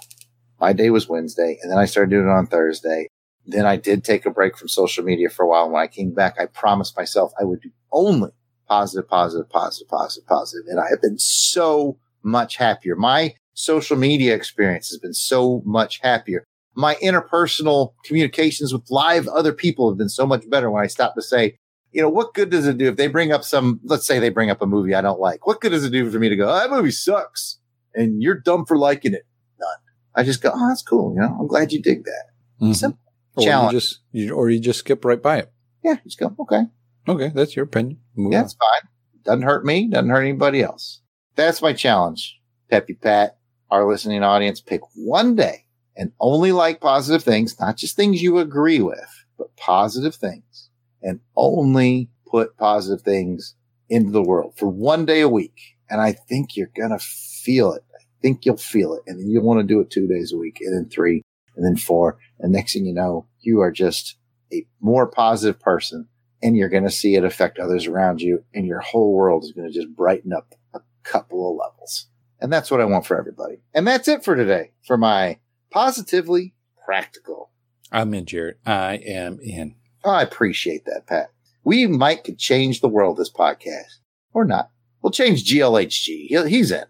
My 0.61 0.75
day 0.75 0.91
was 0.91 1.09
Wednesday, 1.09 1.59
and 1.63 1.73
then 1.73 1.79
I 1.79 1.87
started 1.87 2.11
doing 2.11 2.27
it 2.27 2.31
on 2.31 2.47
Thursday. 2.47 3.09
Then 3.47 3.65
I 3.65 3.77
did 3.77 4.05
take 4.05 4.27
a 4.27 4.31
break 4.31 4.59
from 4.59 4.69
social 4.69 5.03
media 5.03 5.31
for 5.31 5.45
a 5.45 5.49
while. 5.49 5.71
When 5.71 5.83
I 5.83 5.87
came 5.87 6.13
back, 6.13 6.37
I 6.39 6.45
promised 6.45 6.95
myself 6.97 7.33
I 7.41 7.45
would 7.45 7.63
do 7.63 7.71
only 7.91 8.33
positive, 8.69 9.09
positive, 9.09 9.49
positive, 9.49 9.89
positive, 9.89 10.27
positive, 10.27 10.67
and 10.69 10.81
I 10.81 10.89
have 10.91 11.01
been 11.03 11.19
so 11.19 11.99
much 12.23 12.57
happier. 12.57 12.97
My 12.97 13.35
social 13.55 13.97
media 13.97 14.35
experience 14.35 14.89
has 14.91 14.99
been 14.99 15.15
so 15.15 15.63
much 15.65 16.01
happier. 16.01 16.45
My 16.75 16.95
interpersonal 16.97 17.95
communications 18.05 18.73
with 18.73 18.91
live 18.91 19.27
other 19.29 19.53
people 19.53 19.91
have 19.91 19.97
been 19.99 20.09
so 20.11 20.27
much 20.27 20.49
better 20.51 20.71
when 20.71 20.83
I 20.85 20.89
stop 20.89 21.15
to 21.15 21.23
say, 21.23 21.57
you 21.93 22.03
know, 22.03 22.11
what 22.11 22.35
good 22.35 22.51
does 22.51 22.67
it 22.67 22.77
do 22.77 22.89
if 22.89 22.97
they 22.97 23.07
bring 23.07 23.33
up 23.33 23.45
some, 23.45 23.81
let's 23.85 24.07
say 24.07 24.19
they 24.19 24.29
bring 24.29 24.51
up 24.51 24.61
a 24.61 24.67
movie 24.67 24.95
I 24.95 25.01
don't 25.01 25.21
like. 25.21 25.47
What 25.47 25.61
good 25.63 25.71
does 25.71 25.85
it 25.85 25.91
do 25.91 26.11
for 26.11 26.19
me 26.19 26.29
to 26.29 26.37
go, 26.37 26.51
oh, 26.51 26.55
that 26.55 26.71
movie 26.71 26.91
sucks 26.91 27.59
and 27.95 28.23
you're 28.23 28.39
dumb 28.39 28.67
for 28.67 28.77
liking 28.77 29.15
it? 29.15 29.27
None. 29.59 29.69
I 30.15 30.23
just 30.23 30.43
go, 30.43 30.51
oh, 30.55 30.69
that's 30.69 30.83
cool. 30.83 31.15
You 31.15 31.21
know, 31.23 31.37
I'm 31.41 31.47
glad 31.47 31.73
you 31.73 31.81
dig 31.81 32.05
that. 32.05 32.25
Mhm. 32.61 32.75
Simple. 32.77 33.01
Or 33.37 33.43
you 33.43 33.49
Challenge. 33.49 33.73
just, 33.73 34.01
you, 34.13 34.35
or 34.35 34.51
you 34.51 34.61
just 34.61 34.81
skip 34.81 35.05
right 35.05 35.23
by 35.23 35.39
it. 35.39 35.53
Yeah, 35.83 35.97
just 36.05 36.19
go, 36.19 36.35
okay. 36.41 36.63
Okay, 37.09 37.31
that's 37.35 37.55
your 37.57 37.65
opinion. 37.65 37.99
Move 38.17 38.33
Yeah, 38.33 38.41
on. 38.41 38.45
it's 38.45 38.55
fine. 38.55 38.91
Doesn't 39.25 39.43
hurt 39.43 39.65
me, 39.65 39.89
doesn't 39.89 40.11
hurt 40.11 40.23
anybody 40.23 40.63
else. 40.63 41.01
That's 41.35 41.63
my 41.63 41.73
challenge. 41.73 42.39
Peppy 42.71 42.95
Pat, 42.95 43.39
our 43.71 43.87
listening 43.89 44.23
audience, 44.23 44.61
pick 44.61 44.81
one 44.95 45.35
day 45.37 45.65
and 45.97 46.13
only 46.21 46.53
like 46.53 46.81
positive 46.81 47.23
things, 47.23 47.59
not 47.61 47.77
just 47.77 47.97
things 47.97 48.23
you 48.23 48.39
agree 48.39 48.81
with, 48.81 49.25
but 49.39 49.55
positive 49.57 50.15
things 50.15 50.69
and 51.03 51.21
only 51.37 52.11
put 52.27 52.57
positive 52.57 53.03
things 53.05 53.55
into 53.89 54.11
the 54.11 54.23
world 54.23 54.55
for 54.57 54.67
one 54.69 55.05
day 55.07 55.21
a 55.21 55.29
week. 55.29 55.57
And 55.89 56.01
I 56.01 56.13
think 56.13 56.57
you're 56.57 56.71
going 56.77 56.91
to 56.91 56.99
feel 56.99 57.73
it. 57.73 57.85
I 57.95 58.03
think 58.21 58.45
you'll 58.45 58.57
feel 58.57 58.95
it. 58.95 59.03
And 59.07 59.31
you'll 59.31 59.45
want 59.45 59.61
to 59.61 59.67
do 59.67 59.81
it 59.81 59.91
two 59.91 60.09
days 60.09 60.33
a 60.33 60.37
week 60.37 60.59
and 60.61 60.75
then 60.77 60.91
three 60.91 61.23
and 61.55 61.65
then 61.65 61.77
four. 61.77 62.19
And 62.41 62.53
next 62.53 62.73
thing 62.73 62.85
you 62.85 62.93
know, 62.95 63.27
you 63.41 63.61
are 63.61 63.71
just 63.71 64.17
a 64.53 64.67
more 64.81 65.07
positive 65.07 65.61
person 65.61 66.09
and 66.43 66.57
you're 66.57 66.69
going 66.69 66.85
to 66.85 66.91
see 66.91 67.15
it 67.15 67.25
affect 67.25 67.59
others 67.59 67.87
around 67.87 68.21
you 68.21 68.45
and 68.55 68.67
your 68.67 68.81
whole 68.81 69.13
world 69.13 69.45
is 69.45 69.53
going 69.53 69.67
to 69.67 69.73
just 69.75 69.95
brighten 69.95 70.33
up 70.33 70.55
a 70.75 70.81
couple 71.03 71.51
of 71.51 71.57
levels. 71.57 72.07
And 72.41 72.53
that's 72.53 72.71
what 72.71 72.81
I 72.81 72.85
want 72.85 73.07
for 73.07 73.19
everybody. 73.19 73.59
And 73.75 73.87
that's 73.87 74.09
it 74.09 74.25
for 74.25 74.37
today 74.37 74.73
for 74.87 74.97
my 74.99 75.39
positively 75.71 76.55
practical. 76.85 77.51
I'm 77.91 78.13
in, 78.15 78.27
Jared. 78.27 78.57
I 78.67 78.97
am 78.97 79.39
in. 79.43 79.75
Oh, 80.05 80.11
I 80.11 80.23
appreciate 80.23 80.85
that, 80.85 81.07
Pat. 81.07 81.31
We 81.65 81.87
might 81.87 82.25
could 82.25 82.39
change 82.39 82.81
the 82.81 82.89
world 82.89 83.17
this 83.17 83.31
podcast 83.33 83.99
or 84.33 84.45
not. 84.45 84.71
We'll 85.03 85.11
change 85.13 85.45
GLHG. 85.51 86.47
He's 86.49 86.71
in. 86.71 86.85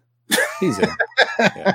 He's 0.59 0.79
in. 0.79 0.89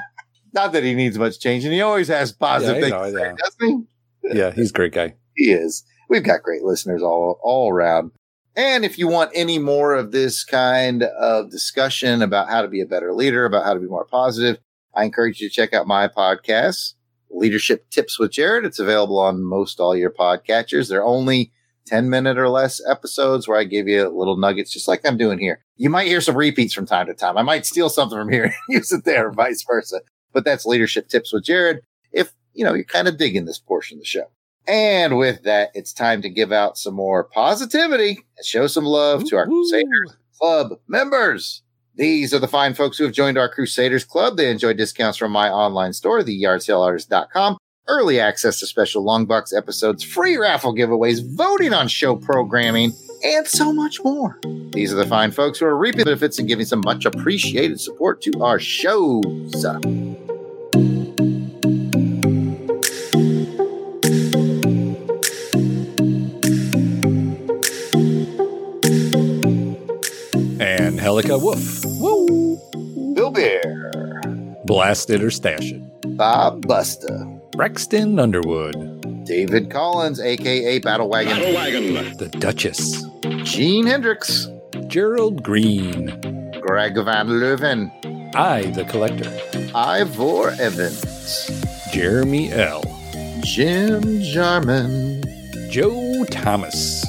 Not 0.54 0.72
that 0.72 0.82
he 0.84 0.94
needs 0.94 1.18
much 1.18 1.40
change, 1.40 1.64
and 1.64 1.72
he 1.72 1.80
always 1.80 2.08
has 2.08 2.30
positive 2.32 2.76
Yeah, 2.76 2.82
things, 2.82 2.92
I 2.92 2.96
know, 2.98 3.12
say, 3.16 3.22
yeah. 3.24 3.34
doesn't 3.38 3.86
he? 4.22 4.38
Yeah, 4.38 4.50
he's 4.50 4.70
a 4.70 4.74
great 4.74 4.92
guy. 4.92 5.14
He 5.34 5.50
is. 5.52 5.84
We've 6.12 6.22
got 6.22 6.42
great 6.42 6.62
listeners 6.62 7.02
all 7.02 7.40
all 7.42 7.70
around. 7.70 8.10
And 8.54 8.84
if 8.84 8.98
you 8.98 9.08
want 9.08 9.30
any 9.34 9.58
more 9.58 9.94
of 9.94 10.12
this 10.12 10.44
kind 10.44 11.04
of 11.04 11.50
discussion 11.50 12.20
about 12.20 12.50
how 12.50 12.60
to 12.60 12.68
be 12.68 12.82
a 12.82 12.86
better 12.86 13.14
leader, 13.14 13.46
about 13.46 13.64
how 13.64 13.72
to 13.72 13.80
be 13.80 13.86
more 13.86 14.04
positive, 14.04 14.58
I 14.94 15.04
encourage 15.04 15.40
you 15.40 15.48
to 15.48 15.54
check 15.54 15.72
out 15.72 15.86
my 15.86 16.08
podcast, 16.08 16.96
Leadership 17.30 17.88
Tips 17.88 18.18
with 18.18 18.32
Jared. 18.32 18.66
It's 18.66 18.78
available 18.78 19.18
on 19.18 19.42
most 19.42 19.80
all 19.80 19.96
your 19.96 20.10
podcatchers. 20.10 20.90
They're 20.90 21.02
only 21.02 21.50
10 21.86 22.10
minute 22.10 22.36
or 22.36 22.50
less 22.50 22.78
episodes 22.86 23.48
where 23.48 23.58
I 23.58 23.64
give 23.64 23.88
you 23.88 24.06
little 24.10 24.36
nuggets, 24.36 24.70
just 24.70 24.88
like 24.88 25.00
I'm 25.06 25.16
doing 25.16 25.38
here. 25.38 25.64
You 25.78 25.88
might 25.88 26.08
hear 26.08 26.20
some 26.20 26.36
repeats 26.36 26.74
from 26.74 26.84
time 26.84 27.06
to 27.06 27.14
time. 27.14 27.38
I 27.38 27.42
might 27.42 27.64
steal 27.64 27.88
something 27.88 28.18
from 28.18 28.30
here 28.30 28.44
and 28.44 28.54
use 28.68 28.92
it 28.92 29.06
there, 29.06 29.30
vice 29.30 29.64
versa. 29.66 30.02
But 30.34 30.44
that's 30.44 30.66
leadership 30.66 31.08
tips 31.08 31.32
with 31.32 31.44
Jared. 31.44 31.80
If, 32.12 32.34
you 32.52 32.66
know, 32.66 32.74
you're 32.74 32.84
kind 32.84 33.08
of 33.08 33.16
digging 33.16 33.46
this 33.46 33.58
portion 33.58 33.96
of 33.96 34.02
the 34.02 34.06
show. 34.06 34.26
And 34.66 35.18
with 35.18 35.42
that, 35.42 35.70
it's 35.74 35.92
time 35.92 36.22
to 36.22 36.28
give 36.28 36.52
out 36.52 36.78
some 36.78 36.94
more 36.94 37.24
positivity 37.24 38.24
and 38.36 38.46
show 38.46 38.66
some 38.66 38.84
love 38.84 39.24
to 39.24 39.36
our 39.36 39.46
Crusaders 39.46 40.16
Club 40.38 40.72
members. 40.86 41.62
These 41.94 42.32
are 42.32 42.38
the 42.38 42.48
fine 42.48 42.74
folks 42.74 42.96
who 42.96 43.04
have 43.04 43.12
joined 43.12 43.36
our 43.36 43.48
Crusaders 43.48 44.04
Club. 44.04 44.36
They 44.36 44.50
enjoy 44.50 44.72
discounts 44.74 45.18
from 45.18 45.32
my 45.32 45.50
online 45.50 45.92
store, 45.92 46.22
theyardsaleartist.com, 46.22 47.58
early 47.88 48.18
access 48.18 48.60
to 48.60 48.66
special 48.66 49.04
Longbox 49.04 49.56
episodes, 49.56 50.02
free 50.02 50.36
raffle 50.36 50.74
giveaways, 50.74 51.20
voting 51.36 51.74
on 51.74 51.88
show 51.88 52.16
programming, 52.16 52.92
and 53.24 53.46
so 53.46 53.72
much 53.72 54.02
more. 54.02 54.38
These 54.72 54.92
are 54.92 54.96
the 54.96 55.06
fine 55.06 55.32
folks 55.32 55.58
who 55.58 55.66
are 55.66 55.76
reaping 55.76 56.04
benefits 56.04 56.38
and 56.38 56.48
giving 56.48 56.66
some 56.66 56.80
much 56.84 57.04
appreciated 57.04 57.80
support 57.80 58.22
to 58.22 58.42
our 58.42 58.58
shows. 58.58 59.64
And 71.18 71.24
Helica 71.28 71.40
Woof. 71.42 71.84
Woo! 72.00 73.14
Bill 73.14 73.30
Bear. 73.30 73.62
Blasted 74.64 75.22
or 75.22 75.30
Stash 75.30 75.72
It. 75.72 76.16
Bob 76.16 76.64
Busta. 76.64 77.40
Braxton 77.52 78.18
Underwood. 78.18 79.24
David 79.26 79.70
Collins, 79.70 80.20
aka 80.20 80.78
Battle 80.78 81.08
Wagon. 81.08 81.36
Battle 81.36 81.54
Wagon. 81.54 82.16
The 82.16 82.28
Duchess. 82.28 83.04
Gene 83.44 83.86
Hendricks. 83.86 84.48
Gerald 84.86 85.42
Green. 85.42 86.06
Greg 86.60 86.94
Van 86.94 87.28
Leuven. 87.28 87.90
I, 88.34 88.62
the 88.70 88.84
Collector. 88.84 89.30
Ivor 89.74 90.50
Evans. 90.58 91.50
Jeremy 91.92 92.52
L. 92.52 92.82
Jim 93.42 94.22
Jarman. 94.22 95.22
Joe 95.70 96.24
Thomas. 96.30 97.04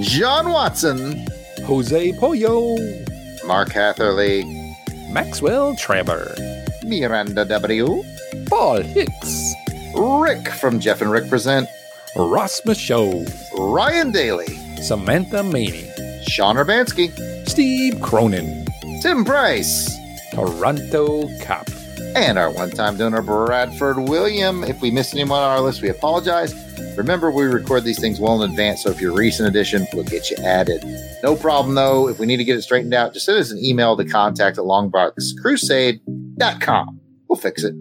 John 0.00 0.50
Watson. 0.50 1.26
Jose 1.64 2.12
Pollo. 2.18 3.05
Mark 3.46 3.70
Hatherley. 3.70 4.76
Maxwell 5.08 5.76
Trevor. 5.76 6.34
Miranda 6.82 7.44
W. 7.44 8.02
Paul 8.46 8.82
Hicks. 8.82 9.54
Rick 9.94 10.48
from 10.48 10.80
Jeff 10.80 11.00
and 11.00 11.10
Rick 11.10 11.28
Present. 11.28 11.68
Ross 12.16 12.60
Michaud. 12.64 13.24
Ryan 13.56 14.10
Daly. 14.10 14.56
Samantha 14.82 15.42
Maney. 15.44 15.88
Sean 16.26 16.56
Urbanski. 16.56 17.12
Steve 17.48 18.00
Cronin. 18.00 18.66
Tim 19.00 19.24
Price. 19.24 19.96
Toronto 20.32 21.28
Cop. 21.40 21.68
And 22.16 22.38
our 22.38 22.50
one 22.50 22.70
time 22.70 22.96
donor, 22.96 23.22
Bradford 23.22 24.08
William. 24.08 24.64
If 24.64 24.80
we 24.80 24.90
missed 24.90 25.14
anyone 25.14 25.38
on 25.38 25.50
our 25.50 25.60
list, 25.60 25.82
we 25.82 25.88
apologize. 25.88 26.52
Remember, 26.96 27.30
we 27.30 27.44
record 27.44 27.84
these 27.84 28.00
things 28.00 28.18
well 28.18 28.42
in 28.42 28.50
advance, 28.50 28.82
so 28.82 28.90
if 28.90 29.00
you're 29.00 29.12
a 29.12 29.14
recent 29.14 29.48
addition, 29.48 29.86
we'll 29.92 30.04
get 30.04 30.30
you 30.30 30.36
added. 30.38 30.82
No 31.22 31.36
problem, 31.36 31.74
though. 31.74 32.08
If 32.08 32.18
we 32.18 32.26
need 32.26 32.38
to 32.38 32.44
get 32.44 32.56
it 32.56 32.62
straightened 32.62 32.94
out, 32.94 33.12
just 33.12 33.26
send 33.26 33.38
us 33.38 33.50
an 33.50 33.62
email 33.62 33.96
to 33.96 34.04
contact 34.04 34.58
at 34.58 34.64
longboxcrusade.com. 34.64 37.00
We'll 37.28 37.36
fix 37.36 37.64
it. 37.64 37.74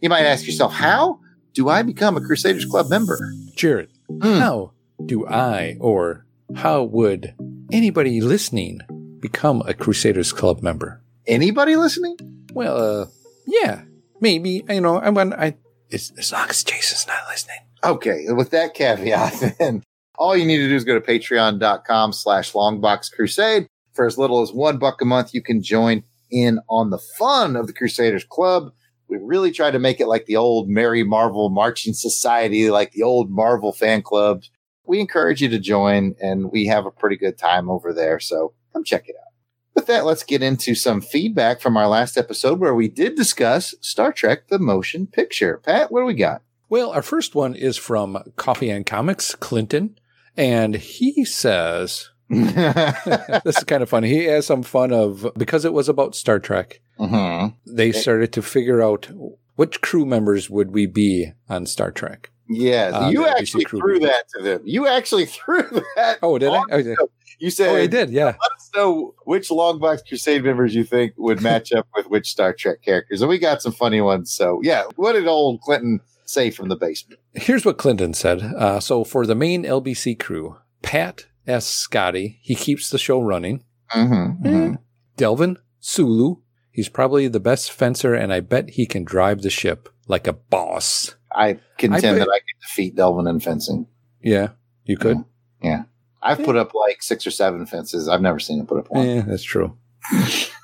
You 0.00 0.08
might 0.08 0.24
ask 0.24 0.46
yourself, 0.46 0.72
how 0.74 1.20
do 1.54 1.68
I 1.68 1.82
become 1.82 2.16
a 2.16 2.20
Crusaders 2.20 2.64
Club 2.64 2.88
member? 2.90 3.18
Jared, 3.56 3.90
how 4.22 4.72
do 5.04 5.26
I 5.26 5.76
or 5.80 6.26
how 6.54 6.84
would 6.84 7.34
anybody 7.72 8.20
listening 8.20 8.80
become 9.20 9.62
a 9.66 9.74
Crusaders 9.74 10.32
Club 10.32 10.62
member? 10.62 11.02
Anybody 11.26 11.76
listening? 11.76 12.16
Well, 12.52 13.02
uh, 13.02 13.06
yeah, 13.46 13.82
maybe. 14.20 14.64
You 14.68 14.80
know, 14.80 14.98
I 14.98 15.10
when 15.10 15.32
I 15.32 15.56
as 15.92 16.32
long 16.32 16.48
as 16.48 16.62
Jason's 16.62 17.06
not 17.06 17.22
listening. 17.28 17.58
Okay, 17.84 18.24
with 18.28 18.50
that 18.50 18.74
caveat, 18.74 19.56
then 19.58 19.82
all 20.16 20.36
you 20.36 20.46
need 20.46 20.58
to 20.58 20.68
do 20.68 20.74
is 20.74 20.84
go 20.84 20.98
to 20.98 21.06
patreon.com 21.06 22.12
slash 22.12 22.52
longbox 22.52 23.12
crusade. 23.12 23.68
For 23.92 24.06
as 24.06 24.18
little 24.18 24.42
as 24.42 24.52
one 24.52 24.78
buck 24.78 25.00
a 25.00 25.04
month, 25.04 25.34
you 25.34 25.42
can 25.42 25.62
join 25.62 26.04
in 26.30 26.60
on 26.68 26.90
the 26.90 26.98
fun 26.98 27.56
of 27.56 27.66
the 27.66 27.72
Crusaders 27.72 28.24
Club. 28.24 28.72
We 29.08 29.16
really 29.18 29.50
try 29.50 29.70
to 29.70 29.78
make 29.78 30.00
it 30.00 30.08
like 30.08 30.26
the 30.26 30.36
old 30.36 30.68
Merry 30.68 31.02
Marvel 31.02 31.48
Marching 31.48 31.94
Society, 31.94 32.70
like 32.70 32.92
the 32.92 33.02
old 33.02 33.30
Marvel 33.30 33.72
fan 33.72 34.02
clubs. 34.02 34.50
We 34.86 35.00
encourage 35.00 35.40
you 35.40 35.48
to 35.48 35.58
join, 35.58 36.14
and 36.20 36.50
we 36.50 36.66
have 36.66 36.86
a 36.86 36.90
pretty 36.90 37.16
good 37.16 37.38
time 37.38 37.70
over 37.70 37.92
there. 37.92 38.20
So 38.20 38.54
come 38.72 38.84
check 38.84 39.08
it 39.08 39.16
out. 39.18 39.32
With 39.74 39.86
that, 39.86 40.04
let's 40.04 40.24
get 40.24 40.42
into 40.42 40.74
some 40.74 41.00
feedback 41.00 41.60
from 41.60 41.76
our 41.76 41.88
last 41.88 42.16
episode 42.16 42.58
where 42.58 42.74
we 42.74 42.88
did 42.88 43.14
discuss 43.14 43.74
Star 43.80 44.12
Trek 44.12 44.48
the 44.48 44.58
Motion 44.58 45.06
Picture. 45.06 45.60
Pat, 45.64 45.92
what 45.92 46.00
do 46.00 46.06
we 46.06 46.14
got? 46.14 46.42
Well, 46.68 46.90
our 46.90 47.02
first 47.02 47.34
one 47.34 47.54
is 47.54 47.76
from 47.76 48.22
Coffee 48.36 48.70
and 48.70 48.84
Comics, 48.84 49.34
Clinton, 49.34 49.98
and 50.36 50.74
he 50.76 51.24
says, 51.24 52.10
this 52.30 53.56
is 53.58 53.64
kind 53.64 53.82
of 53.82 53.88
funny. 53.88 54.08
He 54.08 54.24
has 54.24 54.46
some 54.46 54.62
fun 54.62 54.92
of 54.92 55.26
because 55.36 55.64
it 55.64 55.72
was 55.72 55.88
about 55.88 56.14
Star 56.14 56.38
Trek. 56.38 56.80
Mm-hmm. 56.98 57.74
They 57.74 57.92
started 57.92 58.32
to 58.34 58.42
figure 58.42 58.82
out 58.82 59.08
which 59.56 59.80
crew 59.80 60.04
members 60.04 60.50
would 60.50 60.72
we 60.72 60.86
be 60.86 61.32
on 61.48 61.66
Star 61.66 61.90
Trek. 61.90 62.30
Yeah, 62.50 62.90
Uh, 62.94 63.10
you 63.10 63.26
actually 63.26 63.64
crew 63.64 63.78
threw 63.80 63.92
member. 63.94 64.06
that 64.08 64.24
to 64.36 64.42
them. 64.42 64.62
You 64.64 64.86
actually 64.86 65.26
threw 65.26 65.62
that. 65.96 66.18
Oh, 66.22 66.38
did 66.38 66.50
I? 66.50 66.62
Oh, 66.70 66.82
did- 66.82 66.98
You 67.38 67.50
said 67.50 67.68
Oh, 67.70 67.76
I 67.76 67.86
did. 67.86 68.10
Yeah. 68.10 68.24
let 68.26 68.36
us 68.56 68.70
know 68.74 69.14
which 69.24 69.48
Longbox 69.48 70.06
Crusade 70.08 70.44
members 70.44 70.74
you 70.74 70.82
think 70.84 71.12
would 71.16 71.40
match 71.40 71.72
up 71.72 71.86
with 71.94 72.08
which 72.08 72.28
Star 72.30 72.52
Trek 72.52 72.82
characters, 72.82 73.20
and 73.22 73.28
we 73.28 73.38
got 73.38 73.62
some 73.62 73.72
funny 73.72 74.00
ones. 74.00 74.30
So 74.32 74.60
yeah, 74.62 74.84
what 74.96 75.12
did 75.12 75.26
old 75.26 75.60
Clinton 75.60 76.00
say 76.28 76.50
from 76.50 76.68
the 76.68 76.76
basement? 76.76 77.20
Here's 77.32 77.64
what 77.64 77.78
Clinton 77.78 78.14
said. 78.14 78.42
Uh, 78.42 78.80
so 78.80 79.04
for 79.04 79.26
the 79.26 79.34
main 79.34 79.64
LBC 79.64 80.18
crew, 80.18 80.56
Pat 80.82 81.26
S. 81.46 81.66
Scotty, 81.66 82.38
he 82.42 82.54
keeps 82.54 82.90
the 82.90 82.98
show 82.98 83.20
running. 83.20 83.64
Mm-hmm. 83.94 84.74
Delvin 85.16 85.58
Sulu, 85.80 86.36
he's 86.70 86.88
probably 86.88 87.26
the 87.28 87.40
best 87.40 87.72
fencer, 87.72 88.14
and 88.14 88.32
I 88.32 88.40
bet 88.40 88.70
he 88.70 88.86
can 88.86 89.04
drive 89.04 89.42
the 89.42 89.50
ship 89.50 89.88
like 90.06 90.26
a 90.26 90.32
boss. 90.34 91.14
I 91.34 91.58
contend 91.78 92.04
I 92.06 92.10
bet- 92.10 92.18
that 92.20 92.28
I 92.32 92.38
can 92.38 92.60
defeat 92.60 92.94
Delvin 92.96 93.26
in 93.26 93.40
fencing. 93.40 93.86
Yeah, 94.22 94.50
you 94.84 94.96
could. 94.96 95.24
Yeah, 95.62 95.84
I've 96.22 96.42
put 96.44 96.56
up 96.56 96.74
like 96.74 97.02
six 97.02 97.26
or 97.26 97.30
seven 97.30 97.66
fences. 97.66 98.08
I've 98.08 98.20
never 98.20 98.38
seen 98.38 98.60
him 98.60 98.66
put 98.66 98.78
up 98.78 98.90
one. 98.90 99.06
Yeah, 99.08 99.20
that's 99.22 99.42
true. 99.42 99.76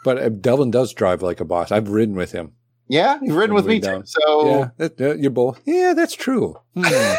but 0.05 0.19
uh, 0.19 0.29
Delvin 0.29 0.71
does 0.71 0.93
drive 0.93 1.23
like 1.23 1.41
a 1.41 1.45
boss. 1.45 1.71
I've 1.73 1.89
ridden 1.89 2.15
with 2.15 2.33
him. 2.33 2.53
Yeah, 2.89 3.19
you've 3.23 3.37
ridden 3.37 3.55
with 3.55 3.67
me 3.67 3.81
too. 3.81 4.03
So 4.05 4.47
yeah, 4.47 4.69
that, 4.77 5.01
uh, 5.01 5.15
you're 5.15 5.31
both. 5.31 5.61
Yeah, 5.65 5.95
that's 5.97 6.15
true. 6.15 6.57
Hmm, 6.77 6.83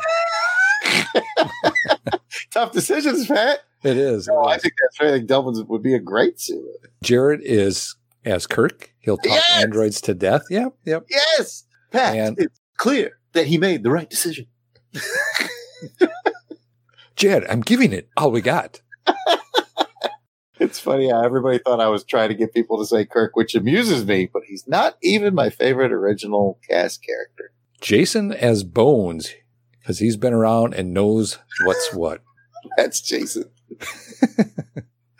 tough 2.51 2.71
decisions, 2.71 3.27
Pat. 3.27 3.59
it 3.83 3.97
is. 3.97 4.27
No, 4.27 4.41
it 4.43 4.47
I 4.47 4.55
is. 4.55 4.61
think 4.61 4.73
that's 4.81 4.99
right. 5.01 5.09
I 5.09 5.11
think 5.17 5.27
Delvin 5.27 5.65
would 5.67 5.81
be 5.83 5.95
a 5.95 5.99
great 5.99 6.39
suit. 6.39 6.63
Jared 7.03 7.41
is 7.43 7.95
as 8.25 8.45
Kirk. 8.47 8.91
He'll 8.99 9.17
talk 9.17 9.25
Yes! 9.33 9.63
androids 9.63 10.01
to 10.01 10.13
death. 10.13 10.43
Yep, 10.49 10.73
yep. 10.85 11.05
Yes, 11.09 11.63
Pat. 11.91 12.15
And- 12.15 12.39
it's 12.39 12.59
clear 12.77 13.17
that 13.33 13.47
he 13.47 13.57
made 13.57 13.83
the 13.83 13.91
right 13.91 14.09
decision. 14.09 14.47
Jared, 17.15 17.45
I'm 17.49 17.61
giving 17.61 17.93
it 17.93 18.09
all 18.17 18.29
we 18.31 18.41
got. 18.41 18.81
It's 20.59 20.79
funny 20.79 21.09
how 21.09 21.23
everybody 21.23 21.57
thought 21.59 21.81
I 21.81 21.89
was 21.89 22.03
trying 22.03 22.29
to 22.29 22.35
get 22.35 22.53
people 22.53 22.77
to 22.77 22.85
say 22.85 23.05
Kirk, 23.05 23.35
which 23.35 23.55
amuses 23.55 24.05
me, 24.05 24.29
but 24.31 24.43
he's 24.47 24.67
not 24.67 24.97
even 25.03 25.35
my 25.35 25.49
favorite 25.49 25.91
original 25.91 26.59
cast 26.69 27.03
character. 27.03 27.51
Jason 27.81 28.31
as 28.31 28.63
Bones, 28.63 29.33
because 29.79 29.99
he's 29.99 30.15
been 30.17 30.33
around 30.33 30.73
and 30.73 30.93
knows 30.93 31.39
what's 31.65 31.93
what. 31.93 32.21
That's 32.77 33.01
Jason. 33.01 33.45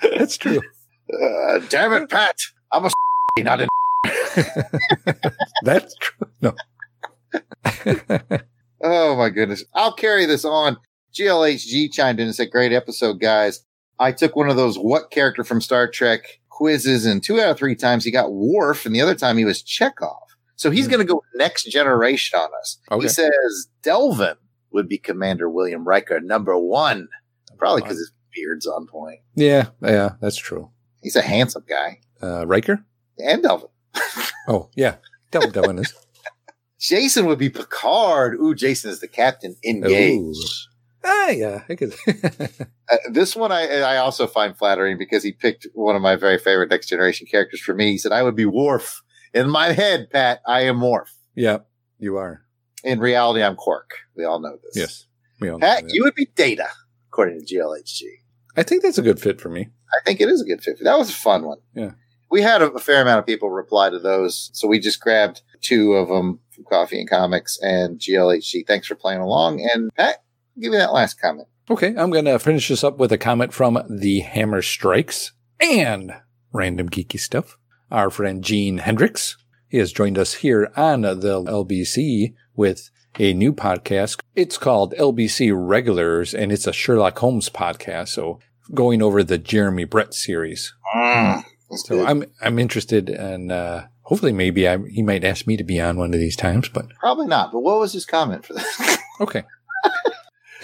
That's 0.02 0.38
true. 0.38 0.62
Uh, 1.14 1.60
damn 1.70 1.94
it, 1.94 2.10
Pat. 2.10 2.38
I'm 2.72 2.86
a 2.86 2.90
not 3.40 3.62
a. 3.62 3.68
That's 5.64 5.96
true. 5.96 6.28
No. 6.42 6.56
Oh 8.82 9.16
my 9.16 9.30
goodness. 9.30 9.64
I'll 9.74 9.94
carry 9.94 10.26
this 10.26 10.46
on. 10.46 10.78
GLHG 11.14 11.92
chimed 11.92 12.20
in 12.20 12.28
and 12.28 12.36
said, 12.36 12.52
Great 12.52 12.72
episode, 12.72 13.20
guys. 13.20 13.64
I 14.00 14.12
took 14.12 14.36
one 14.36 14.50
of 14.50 14.56
those 14.56 14.78
what 14.78 15.12
character 15.12 15.44
from 15.44 15.62
Star 15.62 15.88
Trek 15.90 16.40
quizzes, 16.50 17.06
and 17.06 17.24
two 17.24 17.40
out 17.40 17.52
of 17.52 17.58
three 17.58 17.76
times 17.76 18.04
he 18.04 18.12
got 18.12 18.34
Worf, 18.34 18.86
and 18.86 18.96
the 18.96 19.02
other 19.02 19.16
time 19.16 19.38
he 19.38 19.46
was 19.46 19.64
Chekov. 19.64 20.18
So 20.58 20.72
he's 20.72 20.88
going 20.88 21.06
to 21.06 21.14
go 21.14 21.22
next 21.36 21.66
generation 21.66 22.40
on 22.40 22.50
us. 22.62 22.78
Okay. 22.92 23.04
He 23.04 23.10
says 23.10 23.68
Delvin 23.82 24.36
would 24.72 24.88
be 24.88 24.98
Commander 24.98 25.50
William 25.50 25.86
Riker 25.86 26.20
number 26.22 26.58
one. 26.58 27.10
Probably 27.58 27.82
because 27.82 27.98
his 27.98 28.12
beard's 28.34 28.66
on 28.68 28.88
point. 28.88 29.20
Yeah, 29.36 29.68
yeah, 29.82 30.14
that's 30.22 30.38
true. 30.38 30.72
He's 31.02 31.16
a 31.16 31.22
handsome 31.22 31.64
guy. 31.68 32.00
Uh, 32.22 32.46
Riker? 32.46 32.86
And 33.18 33.44
Delvin. 33.44 33.70
Oh, 34.48 34.70
yeah. 34.76 34.98
Delvin, 35.32 35.52
Delvin 35.52 35.80
is. 35.80 35.92
Jason 36.80 37.26
would 37.26 37.40
be 37.40 37.50
Picard. 37.50 38.36
Ooh, 38.36 38.54
Jason 38.54 38.92
is 38.92 39.00
the 39.00 39.08
captain. 39.08 39.56
Engaged. 39.66 40.68
Ah, 41.06 41.30
yeah, 41.30 41.62
I 41.70 41.76
could. 41.76 41.94
Uh, 42.88 42.98
this 43.10 43.36
one 43.36 43.52
I 43.52 43.68
I 43.80 43.98
also 43.98 44.28
find 44.28 44.56
flattering 44.56 45.00
because 45.00 45.24
he 45.24 45.32
picked 45.32 45.66
one 45.74 45.96
of 45.96 46.04
my 46.04 46.16
very 46.16 46.38
favorite 46.38 46.70
Next 46.70 46.86
Generation 46.88 47.26
characters 47.26 47.60
for 47.60 47.74
me. 47.74 47.90
He 47.90 47.98
said 47.98 48.12
I 48.12 48.22
would 48.22 48.36
be 48.36 48.46
Worf. 48.46 49.02
In 49.34 49.50
my 49.50 49.72
head, 49.72 50.12
Pat, 50.12 50.42
I 50.46 50.62
am 50.62 50.80
Worf. 50.82 51.12
yeah, 51.34 51.58
you 51.98 52.16
are. 52.18 52.44
In 52.84 53.00
reality, 53.00 53.42
I'm 53.42 53.56
Quark. 53.56 53.90
We 54.16 54.24
all 54.24 54.40
know 54.40 54.58
this. 54.64 54.76
Yes, 54.76 55.06
we 55.40 55.50
all 55.50 55.58
know 55.58 55.66
Pat, 55.66 55.82
that. 55.86 55.94
you 55.96 56.04
would 56.04 56.14
be 56.14 56.28
Data, 56.36 56.68
according 57.10 57.44
to 57.44 57.56
GLHG. 57.56 58.02
I 58.56 58.62
think 58.62 58.84
that's 58.84 59.00
a 59.00 59.02
good 59.02 59.20
fit 59.20 59.42
for 59.42 59.50
me. 59.50 59.70
I 59.92 60.04
think 60.06 60.22
it 60.22 60.30
is 60.30 60.42
a 60.44 60.46
good 60.46 60.62
fit. 60.62 60.78
That 60.84 61.00
was 61.00 61.10
a 61.10 61.14
fun 61.14 61.44
one. 61.46 61.58
Yeah. 61.74 61.94
We 62.30 62.44
had 62.44 62.62
a, 62.62 62.72
a 62.72 62.80
fair 62.80 63.02
amount 63.02 63.18
of 63.18 63.26
people 63.26 63.50
reply 63.50 63.90
to 63.90 63.98
those, 63.98 64.52
so 64.54 64.68
we 64.68 64.80
just 64.80 65.00
grabbed 65.02 65.42
two 65.62 65.94
of 65.94 66.08
them 66.10 66.40
from 66.54 66.66
Coffee 66.66 67.00
and 67.00 67.10
Comics 67.10 67.58
and 67.64 67.98
GLHG. 68.00 68.68
Thanks 68.68 68.86
for 68.86 68.94
playing 68.94 69.22
along. 69.22 69.68
And 69.74 69.90
Pat, 69.96 70.18
give 70.60 70.72
me 70.72 70.78
that 70.78 70.94
last 70.94 71.20
comment. 71.20 71.48
Okay, 71.70 71.96
I'm 71.98 72.12
going 72.12 72.26
to 72.26 72.38
finish 72.40 72.68
this 72.68 72.84
up 72.84 72.98
with 72.98 73.12
a 73.12 73.18
comment 73.18 73.54
from 73.54 73.82
the 73.90 74.20
Hammer 74.20 74.62
Strikes 74.62 75.32
and 75.60 76.14
random 76.54 76.90
geeky 76.90 77.20
stuff. 77.20 77.58
Our 77.92 78.10
friend 78.10 78.44
Gene 78.44 78.80
Hendricks. 78.80 79.38
He 79.68 79.78
has 79.80 79.92
joined 79.92 80.18
us 80.18 80.36
here 80.36 80.72
on 80.78 81.02
the 81.02 81.16
LBC 81.44 82.34
with 82.56 82.92
a 83.20 83.34
new 83.34 83.52
podcast. 83.52 84.22
It's 84.36 84.58
called 84.58 84.94
LBC 84.94 85.52
Regulars 85.56 86.34
and 86.34 86.52
it's 86.52 86.68
a 86.68 86.74
Sherlock 86.74 87.18
Holmes 87.20 87.50
podcast. 87.50 88.10
So 88.10 88.40
going 88.74 89.02
over 89.02 89.24
the 89.24 89.38
Jeremy 89.38 89.86
Brett 89.86 90.14
series. 90.14 90.74
Mm, 90.96 91.44
So 91.72 92.06
I'm, 92.06 92.26
I'm 92.42 92.60
interested 92.60 93.10
and, 93.10 93.52
uh, 93.52 93.86
hopefully 94.04 94.34
maybe 94.34 94.68
I, 94.68 94.78
he 94.88 95.02
might 95.02 95.24
ask 95.24 95.48
me 95.48 95.58
to 95.58 95.64
be 95.64 95.82
on 95.82 95.98
one 95.98 96.14
of 96.14 96.20
these 96.20 96.36
times, 96.36 96.70
but 96.70 96.90
Probably 97.00 97.28
not, 97.28 97.52
but 97.52 97.62
what 97.62 97.80
was 97.80 97.94
his 97.94 98.06
comment 98.06 98.46
for 98.46 98.54
that? 98.54 99.00
Okay. 99.20 99.44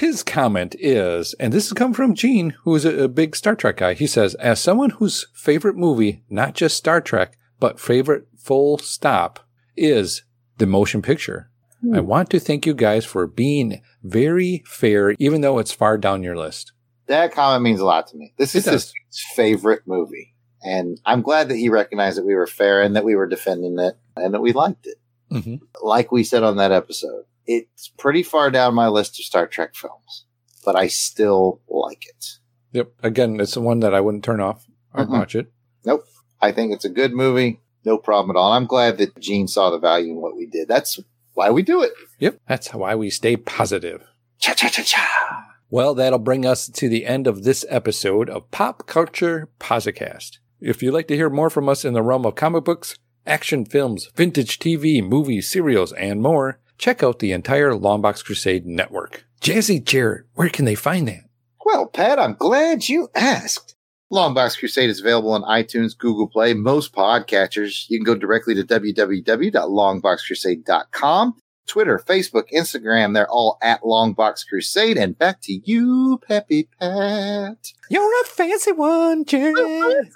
His 0.01 0.23
comment 0.23 0.75
is, 0.79 1.35
and 1.35 1.53
this 1.53 1.69
has 1.69 1.73
come 1.73 1.93
from 1.93 2.15
Gene, 2.15 2.55
who 2.63 2.73
is 2.73 2.85
a, 2.85 3.03
a 3.03 3.07
big 3.07 3.35
Star 3.35 3.55
Trek 3.55 3.77
guy. 3.77 3.93
He 3.93 4.07
says, 4.07 4.33
as 4.33 4.59
someone 4.59 4.89
whose 4.89 5.27
favorite 5.31 5.75
movie, 5.75 6.23
not 6.27 6.55
just 6.55 6.75
Star 6.75 7.01
Trek, 7.01 7.37
but 7.59 7.79
favorite 7.79 8.25
full 8.35 8.79
stop 8.79 9.41
is 9.77 10.23
the 10.57 10.65
motion 10.65 11.03
picture. 11.03 11.51
I 11.93 11.99
want 11.99 12.31
to 12.31 12.39
thank 12.39 12.65
you 12.65 12.73
guys 12.73 13.05
for 13.05 13.27
being 13.27 13.83
very 14.01 14.63
fair, 14.65 15.11
even 15.19 15.41
though 15.41 15.59
it's 15.59 15.71
far 15.71 15.99
down 15.99 16.23
your 16.23 16.35
list. 16.35 16.73
that 17.05 17.31
comment 17.31 17.61
means 17.61 17.79
a 17.79 17.85
lot 17.85 18.07
to 18.07 18.17
me. 18.17 18.33
This 18.37 18.55
is 18.55 18.65
his 18.65 18.93
favorite 19.35 19.83
movie. 19.85 20.33
And 20.63 20.99
I'm 21.05 21.21
glad 21.21 21.47
that 21.49 21.57
he 21.57 21.69
recognized 21.69 22.17
that 22.17 22.25
we 22.25 22.33
were 22.33 22.47
fair 22.47 22.81
and 22.81 22.95
that 22.95 23.05
we 23.05 23.13
were 23.13 23.27
defending 23.27 23.77
it 23.77 23.99
and 24.15 24.33
that 24.33 24.41
we 24.41 24.51
liked 24.51 24.87
it. 24.87 24.97
Mm-hmm. 25.31 25.57
Like 25.83 26.11
we 26.11 26.23
said 26.23 26.41
on 26.41 26.57
that 26.57 26.71
episode, 26.71 27.25
it's 27.57 27.89
pretty 27.97 28.23
far 28.23 28.49
down 28.51 28.73
my 28.73 28.87
list 28.87 29.19
of 29.19 29.25
Star 29.25 29.47
Trek 29.47 29.75
films, 29.75 30.25
but 30.65 30.75
I 30.75 30.87
still 30.87 31.61
like 31.67 32.05
it. 32.07 32.25
Yep. 32.73 32.91
Again, 33.03 33.39
it's 33.39 33.53
the 33.53 33.61
one 33.61 33.79
that 33.81 33.93
I 33.93 33.99
wouldn't 34.01 34.23
turn 34.23 34.39
off. 34.39 34.65
I'd 34.93 35.07
Mhm. 35.07 35.11
watch 35.11 35.35
it. 35.35 35.51
Nope. 35.85 36.05
I 36.41 36.51
think 36.51 36.71
it's 36.73 36.85
a 36.85 36.89
good 36.89 37.13
movie. 37.13 37.59
No 37.85 37.97
problem 37.97 38.35
at 38.35 38.39
all. 38.39 38.53
I'm 38.53 38.65
glad 38.65 38.97
that 38.97 39.19
Gene 39.19 39.47
saw 39.47 39.69
the 39.69 39.79
value 39.79 40.11
in 40.13 40.21
what 40.21 40.35
we 40.35 40.45
did. 40.45 40.67
That's 40.67 40.99
why 41.33 41.49
we 41.49 41.61
do 41.63 41.81
it. 41.81 41.93
Yep. 42.19 42.39
That's 42.47 42.73
why 42.73 42.95
we 42.95 43.09
stay 43.09 43.35
positive. 43.37 44.03
Cha 44.39 44.53
cha 44.53 44.67
cha 44.69 44.83
cha. 44.83 45.47
Well, 45.69 45.93
that'll 45.95 46.19
bring 46.19 46.45
us 46.45 46.67
to 46.67 46.89
the 46.89 47.05
end 47.05 47.27
of 47.27 47.43
this 47.43 47.65
episode 47.69 48.29
of 48.29 48.49
Pop 48.51 48.85
Culture 48.87 49.49
Posicast. 49.59 50.37
If 50.59 50.83
you'd 50.83 50.93
like 50.93 51.07
to 51.07 51.15
hear 51.15 51.29
more 51.29 51.49
from 51.49 51.69
us 51.69 51.83
in 51.85 51.93
the 51.93 52.03
realm 52.03 52.25
of 52.25 52.35
comic 52.35 52.63
books, 52.65 52.95
action 53.25 53.65
films, 53.65 54.09
vintage 54.15 54.59
TV, 54.59 55.01
movies, 55.01 55.49
serials, 55.49 55.93
and 55.93 56.21
more, 56.21 56.59
check 56.82 57.01
out 57.03 57.19
the 57.19 57.32
entire 57.32 57.71
Longbox 57.71 58.25
Crusade 58.25 58.65
network. 58.65 59.25
Jazzy 59.39 59.82
Jared, 59.82 60.25
where 60.34 60.49
can 60.49 60.65
they 60.65 60.75
find 60.75 61.07
that? 61.07 61.23
Well, 61.63 61.86
Pat, 61.86 62.19
I'm 62.19 62.34
glad 62.34 62.89
you 62.89 63.07
asked. 63.15 63.77
Longbox 64.11 64.59
Crusade 64.59 64.89
is 64.89 64.99
available 64.99 65.32
on 65.32 65.43
iTunes, 65.43 65.97
Google 65.97 66.27
Play, 66.27 66.53
most 66.53 66.93
podcatchers. 66.93 67.86
You 67.88 67.97
can 67.97 68.03
go 68.03 68.15
directly 68.15 68.53
to 68.55 68.63
www.longboxcrusade.com. 68.63 71.36
Twitter, 71.67 71.99
Facebook, 71.99 72.51
Instagram, 72.51 73.13
they're 73.13 73.29
all 73.29 73.57
at 73.61 73.84
Longbox 73.84 74.47
Crusade. 74.49 74.97
And 74.97 75.17
back 75.17 75.39
to 75.43 75.61
you, 75.63 76.19
Peppy 76.27 76.67
Pat. 76.79 77.71
You're 77.89 78.21
a 78.21 78.25
fancy 78.25 78.73
one, 78.73 79.23
Jared. 79.23 80.09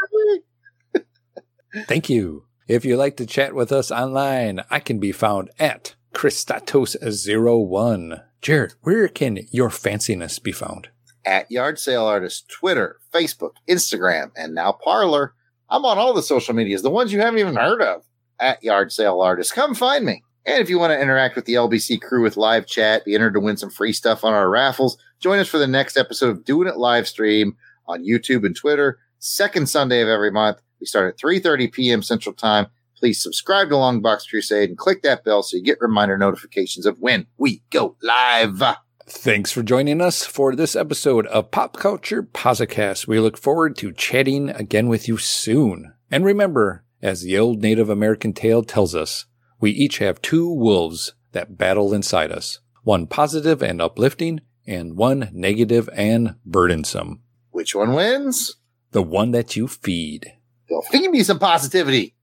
Thank 1.87 2.09
you. 2.09 2.43
If 2.67 2.83
you'd 2.83 2.97
like 2.97 3.15
to 3.17 3.27
chat 3.27 3.53
with 3.53 3.71
us 3.71 3.91
online, 3.91 4.61
I 4.69 4.79
can 4.79 4.99
be 4.99 5.13
found 5.13 5.51
at 5.59 5.94
Christatos01. 6.15 8.23
Jared, 8.41 8.73
where 8.81 9.07
can 9.09 9.39
your 9.51 9.69
fanciness 9.69 10.41
be 10.41 10.53
found? 10.53 10.87
At 11.25 11.51
Yard 11.51 11.77
Sale 11.77 12.05
Artist, 12.05 12.47
Twitter, 12.47 12.99
Facebook, 13.13 13.55
Instagram, 13.67 14.31
and 14.37 14.55
now 14.55 14.71
Parler. 14.71 15.33
I'm 15.69 15.83
on 15.83 15.97
all 15.97 16.13
the 16.13 16.23
social 16.23 16.53
medias, 16.53 16.83
the 16.83 16.89
ones 16.89 17.11
you 17.11 17.19
haven't 17.19 17.39
even 17.39 17.55
heard 17.55 17.81
of. 17.81 18.03
At 18.39 18.63
Yard 18.63 18.93
Sale 18.93 19.19
Artist. 19.19 19.53
Come 19.53 19.75
find 19.75 20.05
me. 20.05 20.23
And 20.45 20.61
if 20.61 20.69
you 20.69 20.79
want 20.79 20.91
to 20.91 21.01
interact 21.01 21.35
with 21.35 21.45
the 21.45 21.55
LBC 21.55 22.01
crew 22.01 22.21
with 22.21 22.37
live 22.37 22.65
chat, 22.65 23.03
be 23.03 23.13
entered 23.13 23.33
to 23.33 23.39
win 23.39 23.57
some 23.57 23.69
free 23.69 23.91
stuff 23.91 24.23
on 24.23 24.33
our 24.33 24.49
raffles, 24.49 24.97
join 25.19 25.39
us 25.39 25.49
for 25.49 25.57
the 25.57 25.67
next 25.67 25.97
episode 25.97 26.29
of 26.29 26.45
Doing 26.45 26.69
It 26.69 26.77
live 26.77 27.07
stream 27.07 27.57
on 27.87 28.05
YouTube 28.05 28.45
and 28.45 28.55
Twitter, 28.55 28.99
second 29.19 29.67
Sunday 29.67 30.01
of 30.01 30.07
every 30.07 30.31
month. 30.31 30.61
We 30.79 30.85
start 30.85 31.13
at 31.13 31.19
3.30 31.19 31.73
p.m. 31.73 32.01
Central 32.01 32.33
Time. 32.33 32.67
Please 33.05 33.21
subscribe 33.21 33.69
to 33.69 33.75
Longbox 33.75 34.27
Crusade 34.27 34.69
and 34.69 34.77
click 34.79 35.03
that 35.03 35.23
bell 35.23 35.43
so 35.43 35.57
you 35.57 35.61
get 35.61 35.77
reminder 35.79 36.17
notifications 36.17 36.87
of 36.87 36.99
when 36.99 37.27
we 37.37 37.61
go 37.69 37.95
live. 38.01 38.63
Thanks 39.07 39.51
for 39.51 39.61
joining 39.61 40.01
us 40.01 40.25
for 40.25 40.55
this 40.55 40.75
episode 40.75 41.27
of 41.27 41.51
Pop 41.51 41.77
Culture 41.77 42.23
Posicast. 42.23 43.05
We 43.05 43.19
look 43.19 43.37
forward 43.37 43.77
to 43.77 43.91
chatting 43.91 44.49
again 44.49 44.87
with 44.87 45.07
you 45.07 45.17
soon. 45.17 45.93
And 46.09 46.25
remember, 46.25 46.83
as 46.99 47.21
the 47.21 47.37
old 47.37 47.61
Native 47.61 47.91
American 47.91 48.33
tale 48.33 48.63
tells 48.63 48.95
us, 48.95 49.27
we 49.59 49.69
each 49.69 49.99
have 49.99 50.19
two 50.19 50.51
wolves 50.51 51.13
that 51.33 51.59
battle 51.59 51.93
inside 51.93 52.31
us. 52.31 52.57
One 52.81 53.05
positive 53.05 53.61
and 53.61 53.79
uplifting, 53.79 54.41
and 54.65 54.97
one 54.97 55.29
negative 55.31 55.91
and 55.93 56.37
burdensome. 56.43 57.21
Which 57.51 57.75
one 57.75 57.93
wins? 57.93 58.55
The 58.93 59.03
one 59.03 59.29
that 59.29 59.55
you 59.55 59.67
feed. 59.67 60.33
Go 60.67 60.81
feed 60.81 61.11
me 61.11 61.21
some 61.21 61.37
positivity. 61.37 62.14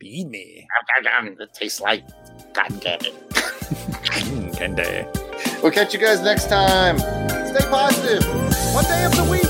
Feed 0.00 0.30
me. 0.30 0.68
It 1.00 1.54
tastes 1.54 1.80
like 1.80 2.04
cotton 2.54 2.78
candy. 2.78 3.10
Mm, 3.10 4.56
Candy. 4.56 5.06
We'll 5.60 5.72
catch 5.72 5.92
you 5.92 5.98
guys 5.98 6.20
next 6.22 6.48
time. 6.48 6.98
Stay 6.98 7.68
positive. 7.68 8.24
One 8.74 8.84
day 8.84 9.04
of 9.04 9.16
the 9.16 9.26
week. 9.28 9.42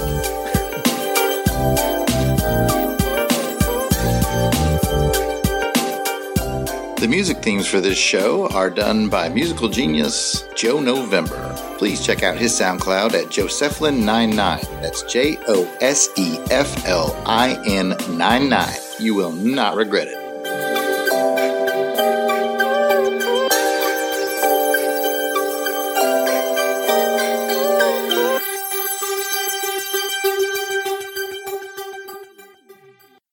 The 6.98 7.06
music 7.08 7.38
themes 7.42 7.66
for 7.66 7.80
this 7.80 7.98
show 7.98 8.48
are 8.48 8.70
done 8.70 9.08
by 9.08 9.28
musical 9.28 9.68
genius 9.68 10.48
Joe 10.56 10.80
November. 10.80 11.54
Please 11.76 12.04
check 12.04 12.22
out 12.22 12.36
his 12.36 12.52
SoundCloud 12.52 13.12
at 13.14 13.26
Joseflin99. 13.26 14.62
That's 14.82 15.02
J 15.02 15.36
O 15.46 15.64
S 15.80 16.08
E 16.16 16.38
F 16.50 16.86
L 16.86 17.14
I 17.26 17.62
N 17.66 17.90
99. 18.16 18.68
You 18.98 19.14
will 19.14 19.32
not 19.32 19.76
regret 19.76 20.08
it. 20.08 20.27